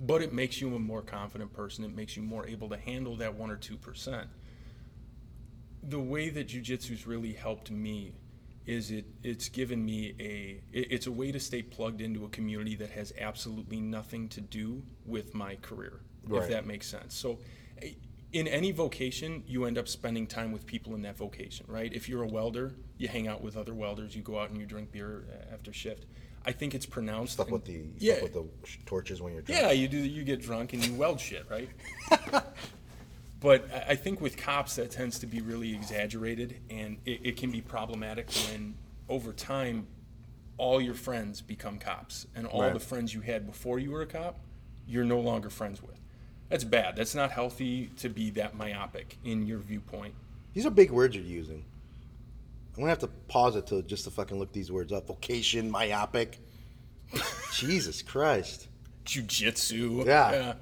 But 0.00 0.22
it 0.22 0.32
makes 0.32 0.60
you 0.60 0.74
a 0.74 0.78
more 0.78 1.02
confident 1.02 1.52
person. 1.52 1.84
It 1.84 1.94
makes 1.94 2.16
you 2.16 2.22
more 2.22 2.46
able 2.46 2.68
to 2.70 2.76
handle 2.76 3.16
that 3.16 3.34
one 3.34 3.50
or 3.50 3.56
two 3.56 3.76
percent. 3.76 4.28
The 5.82 6.00
way 6.00 6.30
that 6.30 6.48
jujitsu's 6.48 7.06
really 7.06 7.32
helped 7.32 7.70
me 7.70 8.14
is 8.66 8.90
it 8.90 9.04
it's 9.22 9.48
given 9.48 9.84
me 9.84 10.14
a 10.18 10.60
it- 10.72 10.88
it's 10.90 11.06
a 11.06 11.12
way 11.12 11.30
to 11.32 11.38
stay 11.40 11.62
plugged 11.62 12.00
into 12.00 12.24
a 12.24 12.28
community 12.28 12.74
that 12.74 12.90
has 12.90 13.12
absolutely 13.18 13.80
nothing 13.80 14.28
to 14.28 14.40
do 14.40 14.82
with 15.04 15.34
my 15.34 15.56
career 15.56 16.00
Right. 16.26 16.42
if 16.44 16.48
that 16.50 16.66
makes 16.66 16.86
sense 16.86 17.14
so 17.14 17.38
eh, 17.82 17.90
in 18.32 18.48
any 18.48 18.72
vocation 18.72 19.42
you 19.46 19.64
end 19.66 19.76
up 19.76 19.86
spending 19.88 20.26
time 20.26 20.50
with 20.52 20.64
people 20.66 20.94
in 20.94 21.02
that 21.02 21.16
vocation 21.18 21.66
right 21.68 21.92
if 21.92 22.08
you're 22.08 22.22
a 22.22 22.26
welder 22.26 22.72
you 22.96 23.08
hang 23.08 23.28
out 23.28 23.42
with 23.42 23.56
other 23.56 23.74
welders 23.74 24.16
you 24.16 24.22
go 24.22 24.38
out 24.38 24.48
and 24.50 24.58
you 24.58 24.64
drink 24.66 24.90
beer 24.92 25.24
uh, 25.30 25.52
after 25.54 25.72
shift 25.72 26.06
i 26.46 26.50
think 26.52 26.74
it's 26.74 26.86
pronounced 26.86 27.34
Stuff 27.34 27.50
with 27.50 27.64
the 27.66 27.82
yeah 27.98 28.22
with 28.22 28.32
the 28.32 28.46
torches 28.86 29.20
when 29.20 29.32
you're 29.34 29.42
drunk. 29.42 29.60
yeah, 29.60 29.70
you 29.72 29.88
do. 29.88 29.98
You 29.98 30.24
get 30.24 30.40
drunk 30.40 30.72
and 30.72 30.86
you 30.86 30.94
weld 30.94 31.20
shit, 31.20 31.44
right? 31.50 31.68
but 33.44 33.70
I- 33.72 33.90
I 33.92 33.94
think 33.94 34.20
with 34.22 34.36
cops 34.38 34.76
that 34.76 34.90
tends 34.90 35.18
to 35.20 35.26
be 35.26 35.40
really 35.42 35.74
exaggerated, 35.74 36.60
and 36.70 36.96
it, 37.04 37.20
it 37.22 37.36
can 37.36 37.50
be 37.50 37.60
problematic 37.60 38.30
when 38.50 38.74
over 39.08 39.32
time 39.34 39.86
all 40.56 40.80
your 40.80 40.94
friends 40.94 41.40
become 41.42 41.78
cops, 41.78 42.26
and 42.34 42.46
all 42.46 42.62
Right. 42.62 42.72
the 42.72 42.80
friends 42.80 43.12
you 43.12 43.20
had 43.20 43.46
before 43.46 43.78
you 43.78 43.90
were 43.90 44.00
a 44.02 44.06
cop, 44.06 44.40
you're 44.86 45.04
no 45.04 45.20
longer 45.20 45.50
friends 45.50 45.82
with. 45.82 46.00
That's 46.48 46.64
bad. 46.64 46.96
That's 46.96 47.14
not 47.14 47.32
healthy 47.32 47.90
to 47.98 48.08
be 48.08 48.30
that 48.30 48.56
myopic 48.56 49.18
in 49.24 49.46
your 49.46 49.58
viewpoint. 49.58 50.14
These 50.54 50.64
are 50.64 50.70
big 50.70 50.90
words 50.90 51.14
you're 51.14 51.24
using. 51.24 51.64
I'm 52.74 52.80
gonna 52.80 52.88
have 52.90 52.98
to 53.00 53.08
pause 53.28 53.56
it 53.56 53.66
to 53.68 53.82
just 53.82 54.04
to 54.04 54.10
fucking 54.10 54.38
look 54.38 54.52
these 54.52 54.72
words 54.72 54.90
up. 54.92 55.06
Vocation, 55.06 55.70
myopic. 55.70 56.38
Jesus 57.54 58.00
Christ. 58.02 58.68
jujitsu. 59.04 60.06
Yeah. 60.06 60.54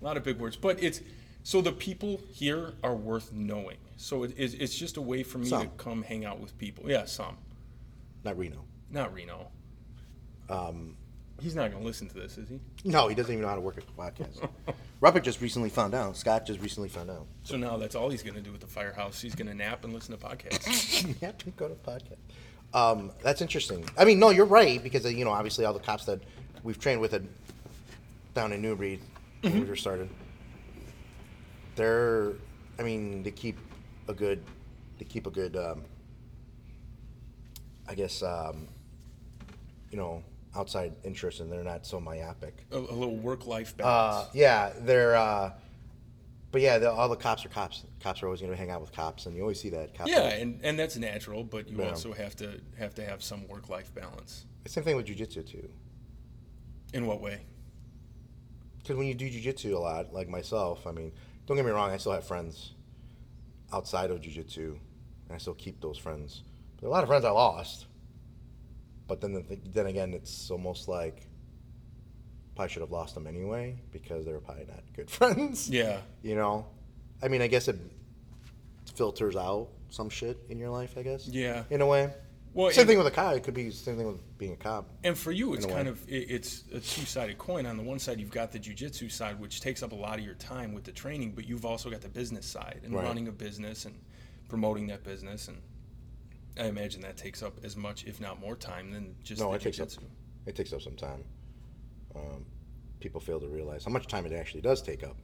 a 0.00 0.04
lot 0.04 0.16
of 0.18 0.22
big 0.24 0.38
words, 0.38 0.56
but 0.56 0.82
it's 0.82 1.00
so 1.46 1.60
the 1.60 1.70
people 1.70 2.20
here 2.32 2.72
are 2.82 2.96
worth 2.96 3.32
knowing. 3.32 3.76
So 3.96 4.24
it, 4.24 4.34
it's, 4.36 4.54
it's 4.54 4.74
just 4.74 4.96
a 4.96 5.00
way 5.00 5.22
for 5.22 5.38
me 5.38 5.44
to 5.44 5.50
Some. 5.50 5.70
come 5.76 6.02
hang 6.02 6.24
out 6.24 6.40
with 6.40 6.58
people. 6.58 6.90
Yeah, 6.90 7.04
some, 7.04 7.36
Not 8.24 8.36
Reno. 8.36 8.64
not 8.90 9.14
Reno. 9.14 9.46
Um, 10.50 10.96
he's 11.40 11.54
not 11.54 11.70
gonna 11.70 11.84
listen 11.84 12.08
to 12.08 12.14
this, 12.14 12.36
is 12.36 12.48
he? 12.48 12.58
No, 12.84 13.06
he 13.06 13.14
doesn't 13.14 13.30
even 13.32 13.42
know 13.42 13.48
how 13.48 13.54
to 13.54 13.60
work 13.60 13.78
a 13.78 14.00
podcast. 14.02 14.48
Ruppick 15.00 15.22
just 15.22 15.40
recently 15.40 15.70
found 15.70 15.94
out. 15.94 16.16
Scott 16.16 16.46
just 16.46 16.60
recently 16.60 16.88
found 16.88 17.10
out. 17.12 17.28
So 17.44 17.56
now 17.56 17.76
that's 17.76 17.94
all 17.94 18.10
he's 18.10 18.24
gonna 18.24 18.40
do 18.40 18.50
with 18.50 18.60
the 18.60 18.66
firehouse. 18.66 19.20
He's 19.20 19.36
gonna 19.36 19.54
nap 19.54 19.84
and 19.84 19.94
listen 19.94 20.18
to 20.18 20.26
podcasts. 20.26 21.04
to 21.38 21.50
go 21.52 21.68
to 21.68 21.74
podcast. 21.76 22.16
Um, 22.74 23.12
that's 23.22 23.40
interesting. 23.40 23.88
I 23.96 24.04
mean, 24.04 24.18
no, 24.18 24.30
you're 24.30 24.46
right 24.46 24.82
because 24.82 25.06
uh, 25.06 25.10
you 25.10 25.24
know, 25.24 25.30
obviously, 25.30 25.64
all 25.64 25.74
the 25.74 25.78
cops 25.78 26.06
that 26.06 26.20
we've 26.64 26.80
trained 26.80 27.00
with 27.00 27.14
it 27.14 27.22
down 28.34 28.52
in 28.52 28.60
New 28.60 28.74
Breed 28.74 28.98
when 29.42 29.60
we 29.60 29.64
were 29.64 29.76
started, 29.76 30.08
they're, 31.76 32.32
I 32.78 32.82
mean, 32.82 33.22
they 33.22 33.30
keep 33.30 33.56
a 34.08 34.14
good, 34.14 34.42
they 34.98 35.04
keep 35.04 35.26
a 35.26 35.30
good, 35.30 35.56
um, 35.56 35.82
I 37.88 37.94
guess, 37.94 38.22
um, 38.22 38.66
you 39.90 39.96
know, 39.98 40.22
outside 40.56 40.94
interest, 41.04 41.40
and 41.40 41.52
they're 41.52 41.62
not 41.62 41.86
so 41.86 42.00
myopic. 42.00 42.64
a, 42.72 42.78
a 42.78 42.78
little 42.78 43.16
work-life 43.16 43.74
Uh, 43.78 43.82
balance. 43.84 44.28
yeah, 44.34 44.72
they're. 44.80 45.14
Uh, 45.14 45.52
but 46.52 46.62
yeah, 46.62 46.78
the, 46.78 46.90
all 46.90 47.08
the 47.08 47.16
cops 47.16 47.44
are 47.44 47.48
cops. 47.50 47.84
Cops 48.00 48.22
are 48.22 48.26
always 48.26 48.40
going 48.40 48.52
to 48.52 48.56
hang 48.56 48.70
out 48.70 48.80
with 48.80 48.90
cops, 48.92 49.26
and 49.26 49.36
you 49.36 49.42
always 49.42 49.60
see 49.60 49.68
that. 49.70 49.94
Cops 49.94 50.10
yeah, 50.10 50.26
are- 50.26 50.40
and, 50.40 50.58
and 50.62 50.78
that's 50.78 50.96
natural, 50.96 51.44
but 51.44 51.68
you 51.68 51.78
Yeah. 51.78 51.90
also 51.90 52.12
have 52.12 52.34
to 52.36 52.60
have 52.78 52.94
to 52.94 53.04
have 53.04 53.22
some 53.22 53.46
work-life 53.48 53.94
balance. 53.94 54.46
The 54.64 54.70
same 54.70 54.82
thing 54.84 54.96
with 54.96 55.06
jujitsu 55.06 55.46
too. 55.46 55.68
In 56.94 57.06
what 57.06 57.20
way? 57.20 57.42
Because 58.78 58.96
when 58.96 59.06
you 59.06 59.14
do 59.14 59.28
jujitsu 59.28 59.74
a 59.74 59.78
lot, 59.78 60.12
like 60.14 60.28
myself, 60.28 60.86
I 60.86 60.92
mean, 60.92 61.12
don't 61.46 61.56
get 61.56 61.64
me 61.66 61.72
wrong, 61.72 61.90
I 61.90 61.96
still 61.96 62.12
have 62.12 62.24
friends 62.26 62.72
outside 63.72 64.10
of 64.10 64.20
jujitsu, 64.20 64.70
and 64.72 65.32
I 65.32 65.38
still 65.38 65.54
keep 65.54 65.80
those 65.80 65.98
friends. 65.98 66.42
But 66.80 66.88
a 66.88 66.90
lot 66.90 67.02
of 67.02 67.08
friends 67.08 67.24
I 67.24 67.30
lost. 67.30 67.86
But 69.08 69.20
then, 69.20 69.32
the, 69.34 69.44
then 69.72 69.86
again, 69.86 70.12
it's 70.14 70.50
almost 70.50 70.88
like 70.88 71.26
probably 72.56 72.70
should 72.72 72.80
have 72.82 72.90
lost 72.90 73.14
them 73.14 73.26
anyway 73.26 73.76
because 73.92 74.24
they 74.24 74.32
were 74.32 74.40
probably 74.40 74.64
not 74.66 74.82
good 74.94 75.10
friends. 75.18 75.70
Yeah, 75.70 76.00
You 76.22 76.34
know, 76.34 76.66
I 77.22 77.28
mean, 77.28 77.42
I 77.42 77.46
guess 77.46 77.68
it 77.68 77.76
filters 78.94 79.36
out 79.36 79.68
some 79.90 80.08
shit 80.10 80.38
in 80.48 80.58
your 80.58 80.70
life. 80.70 80.94
I 80.96 81.02
guess. 81.02 81.28
Yeah. 81.28 81.64
In 81.70 81.80
a 81.80 81.86
way. 81.86 82.12
Well, 82.56 82.70
same 82.70 82.80
and- 82.82 82.88
thing 82.88 82.98
with 82.98 83.06
a 83.06 83.10
cop. 83.10 83.36
It 83.36 83.42
could 83.42 83.52
be 83.54 83.64
the 83.64 83.72
same 83.72 83.96
thing 83.98 84.06
with 84.06 84.38
being 84.38 84.54
a 84.54 84.56
cop. 84.56 84.88
And 85.04 85.16
for 85.16 85.30
you, 85.30 85.52
it's 85.52 85.66
way. 85.66 85.72
kind 85.74 85.88
of 85.88 86.02
it, 86.08 86.30
it's 86.30 86.64
a 86.72 86.80
two-sided 86.80 87.36
coin. 87.36 87.66
On 87.66 87.76
the 87.76 87.82
one 87.82 87.98
side, 87.98 88.18
you've 88.18 88.30
got 88.30 88.50
the 88.50 88.58
jujitsu 88.58 89.12
side, 89.12 89.38
which 89.38 89.60
takes 89.60 89.82
up 89.82 89.92
a 89.92 89.94
lot 89.94 90.18
of 90.18 90.24
your 90.24 90.34
time 90.36 90.72
with 90.72 90.84
the 90.84 90.92
training, 90.92 91.32
but 91.32 91.46
you've 91.46 91.66
also 91.66 91.90
got 91.90 92.00
the 92.00 92.08
business 92.08 92.46
side 92.46 92.80
and 92.82 92.94
Right. 92.94 93.04
running 93.04 93.28
a 93.28 93.32
business 93.32 93.84
and 93.84 93.94
promoting 94.48 94.86
that 94.86 95.04
business. 95.04 95.48
And 95.48 95.60
I 96.58 96.64
imagine 96.68 97.02
that 97.02 97.18
takes 97.18 97.42
up 97.42 97.62
as 97.62 97.76
much, 97.76 98.04
if 98.06 98.20
not 98.20 98.40
more, 98.40 98.56
time 98.56 98.90
than 98.90 99.14
just 99.22 99.40
No, 99.40 99.50
the 99.50 99.56
it 99.56 99.60
takes 99.62 99.78
up 99.78 99.90
it 100.46 100.56
takes 100.56 100.72
up 100.72 100.80
some 100.80 100.96
time. 100.96 101.24
Um, 102.14 102.46
people 103.00 103.20
fail 103.20 103.38
to 103.40 103.48
realize 103.48 103.84
how 103.84 103.90
much 103.90 104.06
time 104.06 104.24
it 104.24 104.32
actually 104.32 104.62
does 104.62 104.80
take 104.80 105.04
up. 105.04 105.16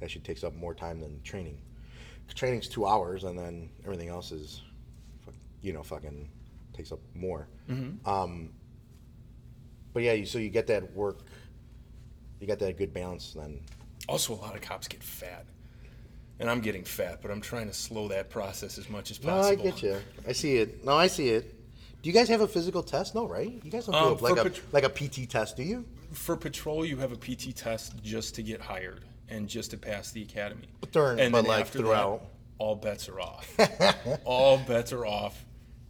It 0.00 0.04
actually 0.04 0.22
takes 0.22 0.42
up 0.44 0.54
more 0.54 0.74
time 0.74 0.98
than 1.00 1.20
training. 1.22 1.60
Training's 2.34 2.68
two 2.68 2.86
hours, 2.86 3.24
and 3.24 3.38
then 3.38 3.68
everything 3.84 4.08
else 4.08 4.32
is, 4.32 4.62
you 5.60 5.72
know, 5.74 5.82
fucking 5.82 6.30
takes 6.78 6.92
up 6.92 7.00
more. 7.14 7.48
Um, 8.06 8.50
but 9.92 10.02
yeah, 10.02 10.12
you, 10.12 10.24
so 10.26 10.38
you 10.38 10.48
get 10.48 10.66
that 10.68 10.94
work, 10.94 11.18
you 12.40 12.46
got 12.46 12.58
that 12.60 12.78
good 12.78 12.94
balance. 12.94 13.34
Then 13.34 13.60
Also, 14.08 14.32
a 14.32 14.36
lot 14.36 14.54
of 14.54 14.60
cops 14.62 14.86
get 14.88 15.02
fat, 15.02 15.44
and 16.38 16.48
I'm 16.48 16.60
getting 16.60 16.84
fat, 16.84 17.20
but 17.20 17.30
I'm 17.30 17.40
trying 17.40 17.66
to 17.66 17.74
slow 17.74 18.08
that 18.08 18.30
process 18.30 18.78
as 18.78 18.88
much 18.88 19.10
as 19.10 19.22
no, 19.22 19.30
possible. 19.32 19.60
I 19.66 19.70
get 19.70 19.82
you. 19.82 19.96
I 20.26 20.32
see 20.32 20.56
it. 20.58 20.84
No, 20.84 20.96
I 20.96 21.08
see 21.08 21.28
it. 21.30 21.54
Do 22.00 22.08
you 22.08 22.14
guys 22.14 22.28
have 22.28 22.40
a 22.42 22.46
physical 22.48 22.82
test? 22.84 23.14
No, 23.16 23.26
right? 23.26 23.60
You 23.64 23.70
guys 23.72 23.86
don't 23.86 23.94
Um, 23.96 24.16
do 24.16 24.24
a, 24.26 24.28
like 24.34 24.46
a 24.46 24.52
like 24.72 24.84
a 24.84 24.88
PT 24.88 25.28
test, 25.28 25.56
do 25.56 25.64
you? 25.64 25.84
For 26.12 26.36
patrol, 26.36 26.86
you 26.86 26.96
have 26.98 27.10
a 27.12 27.16
PT 27.16 27.54
test 27.56 28.00
just 28.02 28.34
to 28.36 28.42
get 28.42 28.60
hired 28.60 29.02
and 29.28 29.48
just 29.48 29.72
to 29.72 29.76
pass 29.76 30.10
the 30.12 30.22
academy. 30.22 30.68
But 30.80 30.92
during- 30.92 31.18
and 31.20 31.32
but, 31.32 31.44
like, 31.44 31.60
after 31.62 31.78
that, 31.78 31.84
throughout. 31.84 32.22
all 32.58 32.76
bets 32.76 33.08
are 33.08 33.20
off. 33.20 33.52
all 34.24 34.58
bets 34.58 34.92
are 34.92 35.04
off, 35.04 35.44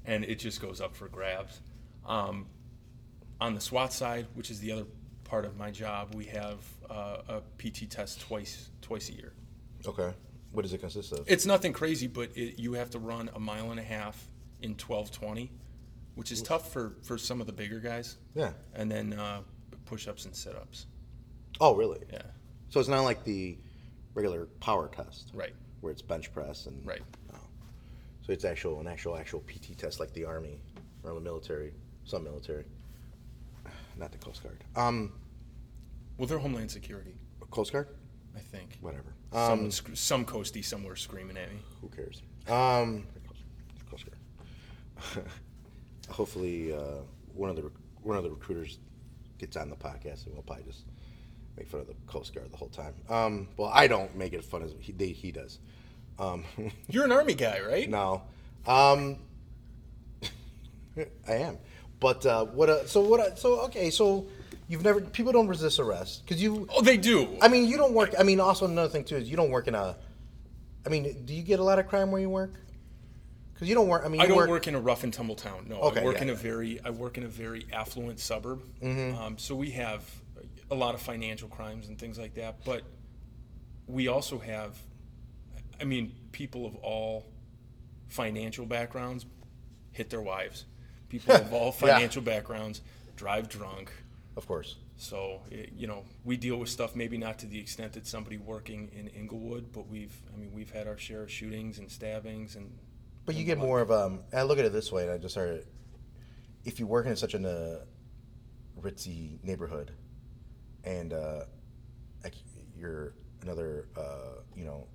and 0.09 0.25
it 0.25 0.39
just 0.41 0.61
goes 0.61 0.81
up 0.81 0.97
for 0.97 1.07
grabs. 1.09 1.61
Um, 2.07 2.47
on 3.41 3.55
the 3.55 3.61
SWAT 3.61 3.93
side, 3.93 4.27
which 4.35 4.51
is 4.51 4.59
the 4.59 4.73
other 4.73 4.85
part 5.25 5.45
of 5.45 5.57
my 5.57 5.71
job, 5.71 6.15
we 6.15 6.25
have 6.25 6.59
uh, 6.91 7.19
a 7.29 7.41
PT 7.59 7.89
test 7.89 8.21
twice 8.23 8.71
twice 8.81 9.11
a 9.11 9.13
year. 9.13 9.33
Okay. 9.87 10.13
What 10.51 10.63
does 10.63 10.73
it 10.73 10.79
consist 10.79 11.13
of? 11.13 11.25
It's 11.29 11.45
nothing 11.47 11.73
crazy, 11.75 12.07
but 12.07 12.31
it, 12.37 12.59
you 12.59 12.73
have 12.73 12.91
to 12.91 12.99
run 12.99 13.31
a 13.35 13.39
mile 13.39 13.71
and 13.71 13.79
a 13.79 13.83
half 13.85 14.29
in 14.63 14.75
twelve 14.75 15.13
twenty, 15.13 15.53
which 16.17 16.33
is 16.33 16.43
tough 16.43 16.73
for 16.73 16.97
for 17.03 17.19
some 17.19 17.41
of 17.41 17.47
the 17.47 17.53
bigger 17.53 17.79
guys. 17.79 18.17
Yeah. 18.35 18.53
And 18.75 18.91
then 18.91 19.13
uh, 19.13 19.43
push-ups 19.85 20.25
and 20.25 20.35
sit-ups. 20.35 20.87
Oh, 21.61 21.75
really? 21.77 22.01
Yeah. 22.13 22.23
So 22.71 22.81
it's 22.81 22.89
not 22.89 23.03
like 23.03 23.25
the 23.25 23.59
regular 24.15 24.47
power 24.61 24.89
test, 24.89 25.31
Right. 25.35 25.55
where 25.81 25.93
it's 25.93 26.03
bench 26.03 26.33
press 26.33 26.67
and 26.67 26.85
Right. 26.85 27.03
So 28.29 28.35
it's 28.35 28.45
actual 28.45 28.79
an 28.81 28.87
actual 28.87 29.17
actual 29.17 29.41
PT 29.41 29.79
test 29.79 30.01
like 30.01 30.13
the 30.13 30.27
army 30.27 30.61
or 31.03 31.15
the 31.15 31.21
military, 31.21 31.73
some 32.05 32.25
military, 32.25 32.65
not 33.97 34.13
the 34.13 34.19
Coast 34.19 34.43
Guard. 34.43 34.59
Um, 34.77 35.13
Well, 36.19 36.29
they're 36.29 36.39
Homeland 36.39 36.71
Security, 36.71 37.15
Coast 37.51 37.73
Guard, 37.73 37.89
I 38.37 38.41
think. 38.41 38.77
whatever. 38.83 39.15
Someone 39.33 39.59
Um, 39.61 39.71
sc- 39.71 39.89
some 39.97 40.27
coastie 40.27 40.63
somewhere 40.63 40.95
screaming 40.95 41.39
at 41.39 41.51
me. 41.51 41.59
who 41.81 41.89
cares? 41.89 42.21
Um, 42.49 43.07
Coast 43.91 44.05
Guard. 44.05 45.25
Hopefully, 46.11 46.75
uh, 46.75 47.01
one 47.35 47.49
of 47.49 47.57
the 47.57 47.63
rec- 47.63 47.73
one 48.03 48.19
of 48.19 48.25
the 48.25 48.31
recruiters 48.31 48.79
gets 49.39 49.57
on 49.57 49.71
the 49.71 49.77
podcast, 49.77 50.27
and 50.27 50.35
we'll 50.35 50.43
probably 50.43 50.65
just 50.65 50.85
make 51.57 51.67
fun 51.67 51.81
of 51.81 51.87
the 51.87 51.95
Coast 52.07 52.35
Guard 52.35 52.53
the 52.53 52.57
whole 52.59 52.69
time. 52.69 52.93
Um, 53.09 53.49
well, 53.57 53.71
I 53.73 53.87
don't 53.87 54.15
make 54.17 54.35
it 54.35 54.45
fun 54.45 54.63
as 54.63 54.75
he 54.81 54.93
they, 54.93 55.09
he 55.13 55.33
does. 55.33 55.61
Um, 56.19 56.45
You're 56.89 57.05
an 57.05 57.13
army 57.13 57.35
guy, 57.35 57.61
right? 57.61 57.89
No. 57.89 58.23
Um, 58.67 59.19
I 61.29 61.33
am. 61.33 61.59
But 62.01 62.25
uh, 62.27 62.45
what? 62.47 62.69
Uh, 62.69 62.87
so 62.87 63.01
what? 63.01 63.21
Uh, 63.21 63.35
so 63.35 63.61
okay. 63.63 63.91
So 63.91 64.27
you've 64.69 64.85
never 64.85 65.01
people 65.01 65.33
don't 65.33 65.49
resist 65.49 65.79
arrest 65.79 66.23
because 66.25 66.43
you. 66.43 66.67
Oh, 66.71 66.83
they 66.83 66.97
do. 66.97 67.37
I 67.41 67.49
mean, 67.49 67.69
you 67.69 67.77
don't 67.77 67.93
work. 67.93 68.15
I 68.19 68.23
mean, 68.23 68.41
also 68.41 68.67
another 68.67 68.89
thing 68.89 69.05
too 69.05 69.17
is 69.17 69.29
you 69.29 69.37
don't 69.37 69.51
work 69.51 69.69
in 69.69 69.75
a. 69.75 69.97
I 70.87 70.91
mean, 70.91 71.25
do 71.25 71.35
you 71.35 71.43
get 71.43 71.61
a 71.61 71.65
lot 71.65 71.79
of 71.79 71.89
crime 71.89 72.11
where 72.11 72.21
you 72.21 72.31
work? 72.31 72.53
Because 73.53 73.69
you 73.69 73.75
don't 73.75 73.89
work. 73.89 74.03
I 74.05 74.09
mean, 74.09 74.21
you 74.21 74.25
I 74.25 74.29
don't 74.29 74.37
work, 74.37 74.49
work, 74.49 74.67
in 74.69 74.77
a 74.77 74.81
rough 74.81 75.03
and 75.03 75.13
tumble 75.13 75.35
town. 75.35 75.67
No, 75.69 75.81
Okay, 75.81 76.01
I 76.01 76.05
work 76.05 76.17
yeah, 76.17 76.23
in 76.23 76.29
a 76.29 76.33
yeah. 76.33 76.39
Mm-hmm. 76.39 76.49
very 76.49 76.81
I 76.85 76.91
work 76.91 77.19
in 77.19 77.25
a 77.25 77.29
very 77.29 77.67
affluent 77.73 78.21
suburb. 78.21 78.63
Um, 78.83 79.37
so 79.39 79.57
we 79.57 79.73
have 79.73 80.05
a 80.71 80.75
lot 80.75 80.95
of 80.95 81.01
financial 81.01 81.49
crimes 81.49 81.89
and 81.89 81.99
things 81.99 82.19
like 82.19 82.35
that. 82.35 82.65
But 82.65 82.83
we 83.89 84.07
also 84.07 84.39
have, 84.39 84.81
I 85.81 85.85
mean, 85.85 86.13
people 86.33 86.67
of 86.67 86.75
all 86.77 87.27
financial 88.09 88.67
backgrounds 88.67 89.27
hit 89.93 90.11
their 90.11 90.23
wives. 90.23 90.65
People 91.09 91.35
of 91.35 91.53
all 91.53 91.67
Yeah. 91.83 91.95
financial 91.95 92.23
backgrounds 92.23 92.81
drive 93.17 93.49
drunk. 93.49 93.91
Of 94.37 94.47
course. 94.47 94.77
So, 94.97 95.43
it, 95.51 95.73
you 95.77 95.87
know, 95.87 96.05
we 96.25 96.37
deal 96.37 96.57
with 96.57 96.69
stuff 96.69 96.97
maybe 96.97 97.19
not 97.19 97.39
to 97.41 97.47
the 97.47 97.59
extent 97.59 97.93
that 97.93 98.07
somebody 98.07 98.37
working 98.37 98.91
in 98.93 99.09
Englewood, 99.09 99.73
but 99.73 99.89
we've, 99.89 100.17
I 100.35 100.37
mean, 100.37 100.53
we've 100.53 100.71
had 100.71 100.89
our 100.89 100.99
share 100.99 101.23
of 101.23 101.31
shootings 101.31 101.79
and 101.79 101.91
stabbings 101.91 102.57
and. 102.57 102.77
But 103.25 103.35
you 103.37 103.45
get 103.45 103.59
more 103.59 103.81
of 103.81 103.91
um. 103.91 104.21
I 104.33 104.43
look 104.43 104.59
at 104.59 104.65
it 104.65 104.73
this 104.73 104.91
way, 104.91 105.03
and 105.05 105.13
I 105.13 105.19
just 105.19 105.35
started. 105.35 105.67
If 106.65 106.81
you 106.81 106.87
work 106.87 107.07
in 107.07 107.15
such 107.15 107.35
a 107.35 107.49
uh, 107.49 107.85
ritzy 108.81 109.39
neighborhood, 109.45 109.93
and 110.83 111.13
uh, 111.13 111.41
like 112.25 112.35
you're 112.75 113.13
another 113.43 113.89
uh, 113.97 114.41
you 114.57 114.65
know, 114.65 114.87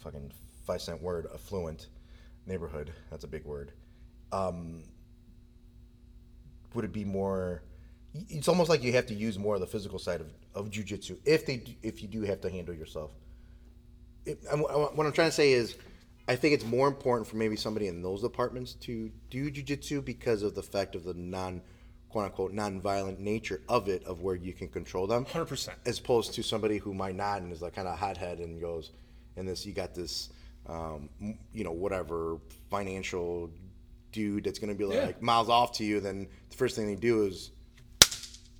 fucking 0.00 0.32
five 0.66 0.82
cent 0.82 1.02
word, 1.02 1.26
affluent 1.34 1.88
neighborhood. 2.46 2.92
That's 3.10 3.24
a 3.24 3.28
big 3.28 3.44
word. 3.44 3.72
Um, 4.32 4.82
would 6.74 6.84
it 6.84 6.92
be 6.92 7.04
more? 7.04 7.62
It's 8.28 8.48
almost 8.48 8.68
like 8.70 8.82
you 8.82 8.92
have 8.92 9.06
to 9.06 9.14
use 9.14 9.38
more 9.38 9.54
of 9.54 9.60
the 9.60 9.66
physical 9.66 9.98
side 9.98 10.20
of, 10.20 10.28
of 10.54 10.70
jujitsu 10.70 11.16
if 11.24 11.46
they 11.46 11.62
if 11.82 12.02
you 12.02 12.08
do 12.08 12.22
have 12.22 12.40
to 12.40 12.50
handle 12.50 12.74
yourself 12.74 13.12
it, 14.26 14.38
I- 14.50 14.56
what 14.56 15.06
I'm 15.06 15.12
trying 15.12 15.28
to 15.28 15.34
say 15.34 15.52
is, 15.52 15.76
I 16.28 16.36
think 16.36 16.54
it's 16.54 16.64
more 16.64 16.88
important 16.88 17.26
for 17.26 17.36
maybe 17.36 17.56
somebody 17.56 17.88
in 17.88 18.02
those 18.02 18.22
departments 18.22 18.74
to 18.74 19.10
do 19.30 19.50
jujitsu 19.50 20.04
because 20.04 20.42
of 20.42 20.54
the 20.54 20.62
fact 20.62 20.94
of 20.94 21.04
the 21.04 21.14
non, 21.14 21.62
quote 22.08 22.26
unquote, 22.26 22.52
non-violent 22.52 23.18
nature 23.20 23.60
of 23.68 23.88
it, 23.88 24.04
of 24.04 24.22
where 24.22 24.34
you 24.36 24.52
can 24.52 24.68
control 24.68 25.06
them, 25.06 25.24
100%. 25.24 25.70
as 25.86 25.98
opposed 25.98 26.34
to 26.34 26.42
somebody 26.42 26.78
who 26.78 26.92
might 26.94 27.14
not 27.16 27.42
and 27.42 27.52
is 27.52 27.62
like 27.62 27.74
kind 27.74 27.88
of 27.88 27.98
hothead 27.98 28.38
and 28.38 28.60
goes, 28.60 28.90
and 29.36 29.46
this 29.48 29.64
you 29.66 29.72
got 29.72 29.94
this, 29.94 30.30
um, 30.66 31.08
you 31.52 31.64
know, 31.64 31.72
whatever 31.72 32.38
financial 32.70 33.50
dude 34.12 34.44
that's 34.44 34.58
going 34.58 34.68
to 34.72 34.74
be 34.78 34.84
like 34.84 34.96
Yeah. 34.98 35.12
miles 35.20 35.48
off 35.48 35.72
to 35.78 35.84
you. 35.84 36.00
Then 36.00 36.26
the 36.50 36.56
first 36.56 36.76
thing 36.76 36.86
they 36.86 36.96
do 36.96 37.24
is 37.24 37.50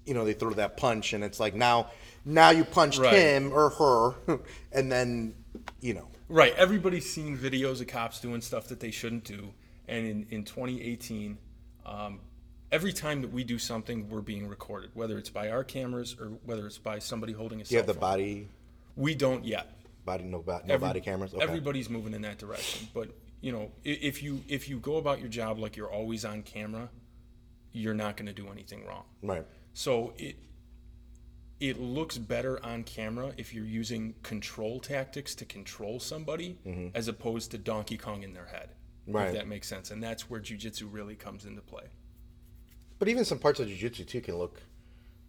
you 0.06 0.14
know 0.14 0.24
they 0.24 0.32
throw 0.32 0.50
that 0.50 0.76
punch 0.76 1.12
and 1.12 1.22
it's 1.22 1.38
like 1.38 1.54
now 1.54 1.90
now 2.24 2.50
you 2.50 2.64
punched 2.64 2.98
Right. 3.00 3.12
him 3.14 3.52
or 3.52 3.68
her 3.70 4.38
and 4.72 4.90
then 4.90 5.34
you 5.80 5.94
know 5.94 6.08
Right. 6.28 6.54
Everybody's 6.56 7.10
seen 7.12 7.36
videos 7.36 7.80
of 7.80 7.88
cops 7.88 8.20
doing 8.20 8.40
stuff 8.40 8.68
that 8.68 8.78
they 8.78 8.92
shouldn't 8.92 9.24
do. 9.24 9.52
And 9.88 10.06
in, 10.06 10.26
in 10.30 10.44
2018, 10.44 11.36
um, 11.84 12.20
every 12.70 12.92
time 12.92 13.20
that 13.22 13.32
we 13.32 13.42
do 13.42 13.58
something, 13.58 14.08
we're 14.08 14.20
being 14.20 14.46
recorded, 14.46 14.90
whether 14.94 15.18
it's 15.18 15.28
by 15.28 15.50
our 15.50 15.64
cameras 15.64 16.14
or 16.20 16.26
whether 16.44 16.68
it's 16.68 16.78
by 16.78 17.00
somebody 17.00 17.32
holding 17.32 17.60
a 17.60 17.64
do 17.64 17.70
cell 17.70 17.72
you 17.74 17.78
have 17.78 17.86
the 17.88 17.94
phone. 17.94 18.00
body 18.00 18.48
We 18.96 19.16
don't 19.16 19.44
yet. 19.44 19.72
Body 20.04 20.25
no, 20.25 20.38
bo- 20.40 20.61
no 20.64 20.75
Every- 20.75 20.88
body 20.88 21.00
cameras 21.00 21.35
okay. 21.35 21.42
Everybody's 21.42 21.88
moving 21.90 22.14
in 22.14 22.23
that 22.23 22.38
direction. 22.38 22.88
But, 22.95 23.09
you 23.40 23.52
know, 23.52 23.71
if 23.85 24.23
you 24.23 24.42
if 24.49 24.69
you 24.69 24.78
go 24.78 24.97
about 24.97 25.21
your 25.21 25.28
job 25.28 25.59
like 25.59 25.76
you're 25.76 25.90
always 25.90 26.25
on 26.25 26.42
camera, 26.42 26.88
you're 27.73 27.95
not 27.95 28.16
going 28.16 28.26
to 28.26 28.33
do 28.33 28.49
anything 28.50 28.85
wrong. 28.87 29.04
right 29.23 29.47
So 29.75 30.12
it 30.19 30.37
it 31.61 31.78
looks 31.78 32.16
better 32.19 32.59
on 32.64 32.83
camera 32.85 33.33
if 33.37 33.52
you're 33.52 33.64
using 33.66 34.14
control 34.23 34.80
tactics 34.80 35.35
to 35.37 35.45
control 35.45 36.00
somebody 36.00 36.59
mm-hmm. 36.66 36.88
as 36.95 37.07
opposed 37.07 37.50
to 37.50 37.59
Donkey 37.59 37.99
Kong 37.99 38.23
in 38.23 38.33
their 38.33 38.47
head. 38.47 38.71
Right. 39.07 39.28
If 39.28 39.35
that 39.35 39.47
makes 39.47 39.69
sense. 39.69 39.90
And 39.90 40.02
that's 40.02 40.30
where 40.30 40.40
jujitsu 40.40 40.88
really 40.90 41.16
comes 41.16 41.45
into 41.45 41.61
play. 41.61 41.85
but 42.99 43.09
even 43.09 43.25
some 43.25 43.38
parts 43.38 43.61
of 43.61 43.66
jiu-jitsu 43.69 44.04
too 44.04 44.21
can 44.21 44.37
look 44.37 44.61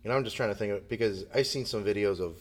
you 0.04 0.10
know 0.10 0.16
i'm 0.18 0.24
just 0.26 0.36
trying 0.36 0.50
to 0.50 0.56
think 0.56 0.74
of 0.74 0.90
because 0.90 1.24
i've 1.34 1.48
seen 1.48 1.66
some 1.66 1.84
videos 1.84 2.20
of 2.20 2.38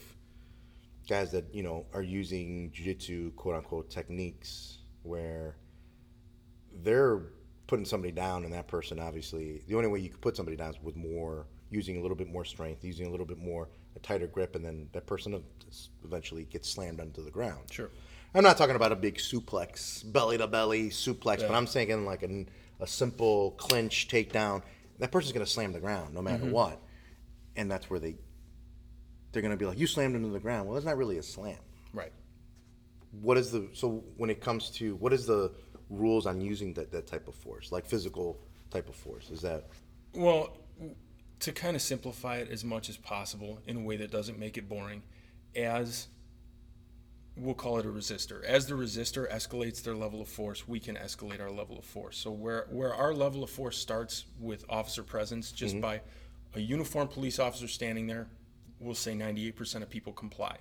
guys 1.10 1.32
that 1.32 1.44
you 1.52 1.64
know 1.64 1.84
are 1.92 2.02
using 2.02 2.70
jiu-jitsu 2.72 3.32
quote 3.32 3.56
unquote 3.56 3.90
techniques 3.90 4.78
where 5.02 5.56
they're 6.84 7.22
putting 7.66 7.84
somebody 7.84 8.12
down 8.12 8.44
and 8.44 8.52
that 8.52 8.68
person 8.68 9.00
obviously 9.00 9.60
the 9.66 9.74
only 9.74 9.88
way 9.88 9.98
you 9.98 10.08
could 10.08 10.20
put 10.20 10.36
somebody 10.36 10.56
down 10.56 10.70
is 10.70 10.80
with 10.80 10.94
more 10.94 11.46
using 11.68 11.98
a 11.98 12.00
little 12.00 12.16
bit 12.16 12.28
more 12.28 12.44
strength 12.44 12.84
using 12.84 13.06
a 13.06 13.10
little 13.10 13.26
bit 13.26 13.38
more 13.38 13.68
a 13.96 13.98
tighter 13.98 14.28
grip 14.28 14.54
and 14.54 14.64
then 14.64 14.88
that 14.92 15.04
person 15.04 15.42
eventually 16.04 16.44
gets 16.44 16.70
slammed 16.70 17.00
onto 17.00 17.24
the 17.24 17.30
ground. 17.30 17.64
Sure. 17.72 17.90
i'm 18.36 18.44
not 18.44 18.56
talking 18.56 18.76
about 18.76 18.92
a 18.92 18.96
big 18.96 19.16
suplex 19.16 20.04
belly 20.12 20.38
to 20.38 20.46
belly 20.46 20.90
suplex 20.90 21.40
but 21.40 21.56
i'm 21.56 21.66
thinking 21.66 22.06
like 22.06 22.22
a, 22.22 22.46
a 22.78 22.86
simple 22.86 23.50
clinch 23.52 24.06
takedown 24.06 24.62
that 25.00 25.10
person's 25.10 25.32
going 25.32 25.44
to 25.44 25.50
slam 25.50 25.72
the 25.72 25.80
ground 25.80 26.14
no 26.14 26.22
matter 26.22 26.44
mm-hmm. 26.44 26.52
what 26.52 26.80
and 27.56 27.68
that's 27.68 27.90
where 27.90 27.98
they 27.98 28.14
they're 29.32 29.42
going 29.42 29.50
to 29.50 29.56
be 29.56 29.66
like 29.66 29.78
you 29.78 29.86
slammed 29.86 30.14
into 30.14 30.28
the 30.28 30.40
ground 30.40 30.66
well 30.66 30.74
that's 30.74 30.86
not 30.86 30.96
really 30.96 31.18
a 31.18 31.22
slam 31.22 31.58
Right. 31.92 32.12
what 33.20 33.36
is 33.36 33.50
the 33.50 33.68
so 33.72 34.04
when 34.16 34.30
it 34.30 34.40
comes 34.40 34.70
to 34.70 34.94
what 34.96 35.12
is 35.12 35.26
the 35.26 35.52
rules 35.88 36.26
on 36.26 36.40
using 36.40 36.72
that, 36.74 36.92
that 36.92 37.06
type 37.06 37.26
of 37.26 37.34
force 37.34 37.72
like 37.72 37.84
physical 37.84 38.38
type 38.70 38.88
of 38.88 38.94
force 38.94 39.30
is 39.30 39.40
that 39.42 39.64
Well, 40.14 40.56
to 41.40 41.52
kind 41.52 41.74
of 41.74 41.82
simplify 41.82 42.36
it 42.36 42.50
as 42.50 42.64
much 42.64 42.88
as 42.88 42.96
possible 42.96 43.60
in 43.66 43.76
a 43.78 43.80
way 43.80 43.96
that 43.96 44.10
doesn't 44.10 44.38
make 44.38 44.56
it 44.58 44.68
boring, 44.68 45.02
as 45.56 46.08
we'll 47.36 47.54
call 47.54 47.78
it 47.78 47.86
a 47.86 47.88
resistor. 47.88 48.44
As 48.44 48.66
the 48.66 48.74
resistor 48.74 49.30
escalates 49.30 49.82
their 49.82 49.94
level 49.94 50.20
of 50.20 50.28
force, 50.28 50.68
we 50.68 50.78
can 50.78 50.96
escalate 50.96 51.40
our 51.40 51.50
level 51.50 51.78
of 51.78 51.84
force. 51.84 52.18
So 52.18 52.30
where 52.30 52.66
where 52.70 52.94
our 52.94 53.14
level 53.14 53.42
of 53.42 53.50
force 53.50 53.78
starts 53.78 54.26
with 54.38 54.64
officer 54.68 55.02
presence, 55.02 55.50
just 55.50 55.74
mm-hmm. 55.74 55.82
by 55.82 56.00
a 56.54 56.60
uniformed 56.60 57.10
police 57.10 57.38
officer 57.38 57.68
standing 57.68 58.06
there, 58.06 58.28
we'll 58.80 58.94
say 58.94 59.12
98% 59.14 59.82
of 59.82 59.90
people 59.90 60.12
comply. 60.12 60.56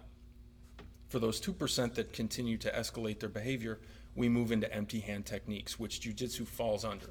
For 1.08 1.20
those 1.20 1.42
2% 1.42 1.96
that 1.96 2.14
continue 2.14 2.58
to 2.58 2.72
escalate 2.72 3.20
their 3.20 3.30
behavior, 3.30 3.80
we 4.16 4.30
move 4.30 4.52
into 4.52 4.72
empty 4.74 5.00
hand 5.00 5.26
techniques, 5.26 5.80
which 5.80 6.02
jujitsu 6.02 6.46
falls 6.46 6.86
under. 6.86 7.08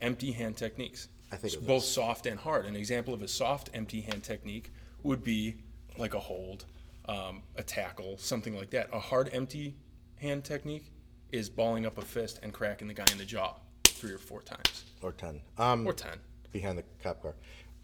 Empty 0.00 0.32
hand 0.32 0.56
techniques. 0.56 1.08
I 1.32 1.36
think 1.36 1.54
of 1.56 1.66
both 1.66 1.82
soft 1.84 2.26
and 2.26 2.38
hard. 2.38 2.64
An 2.64 2.76
example 2.76 3.12
of 3.12 3.22
a 3.22 3.28
soft 3.28 3.68
empty 3.74 4.00
hand 4.00 4.22
technique 4.22 4.72
would 5.02 5.22
be 5.24 5.56
like 5.98 6.14
a 6.14 6.20
hold, 6.20 6.64
um, 7.06 7.42
a 7.56 7.62
tackle, 7.62 8.16
something 8.18 8.54
like 8.56 8.70
that. 8.70 8.88
A 8.92 8.98
hard 9.00 9.28
empty 9.32 9.74
hand 10.16 10.44
technique 10.44 10.90
is 11.32 11.50
balling 11.50 11.84
up 11.84 11.98
a 11.98 12.02
fist 12.02 12.38
and 12.42 12.52
cracking 12.52 12.88
the 12.88 12.94
guy 12.94 13.04
in 13.12 13.18
the 13.18 13.24
jaw 13.24 13.54
three 13.84 14.12
or 14.12 14.18
four 14.18 14.40
times, 14.42 14.84
or 15.02 15.12
10 15.12 15.40
um 15.58 15.86
or 15.86 15.92
ten. 15.92 16.18
behind 16.52 16.78
the 16.78 16.84
cop 17.02 17.20
car 17.22 17.34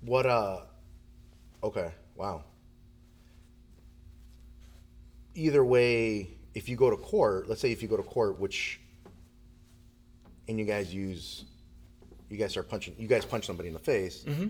what 0.03 0.27
uh 0.27 0.61
okay 1.63 1.91
wow 2.15 2.45
either 5.41 5.65
way 5.65 6.29
if 6.55 6.69
you 6.69 6.77
go 6.77 6.91
to 6.91 6.97
court 6.97 7.49
let's 7.49 7.61
say 7.61 7.73
if 7.73 7.83
you 7.83 7.89
go 7.89 7.97
to 7.97 8.03
court 8.03 8.39
which 8.39 8.81
and 10.49 10.59
you 10.59 10.65
guys 10.65 10.93
use 10.93 11.45
you 12.29 12.37
guys 12.37 12.51
start 12.51 12.69
punching 12.69 12.95
you 12.99 13.09
guys 13.09 13.25
punch 13.25 13.47
somebody 13.47 13.69
in 13.69 13.73
the 13.73 13.81
face 13.81 14.25
mm-hmm. 14.25 14.49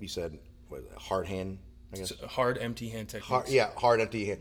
you 0.00 0.08
said 0.08 0.38
what, 0.68 0.82
hard 0.96 1.26
hand 1.26 1.58
i 1.92 1.96
guess 1.96 2.10
It's 2.10 2.22
hard 2.24 2.58
empty 2.58 2.88
hand 2.88 3.08
technique. 3.08 3.28
hard, 3.28 3.48
yeah 3.48 3.70
hard 3.76 4.00
empty 4.00 4.24
hand 4.26 4.40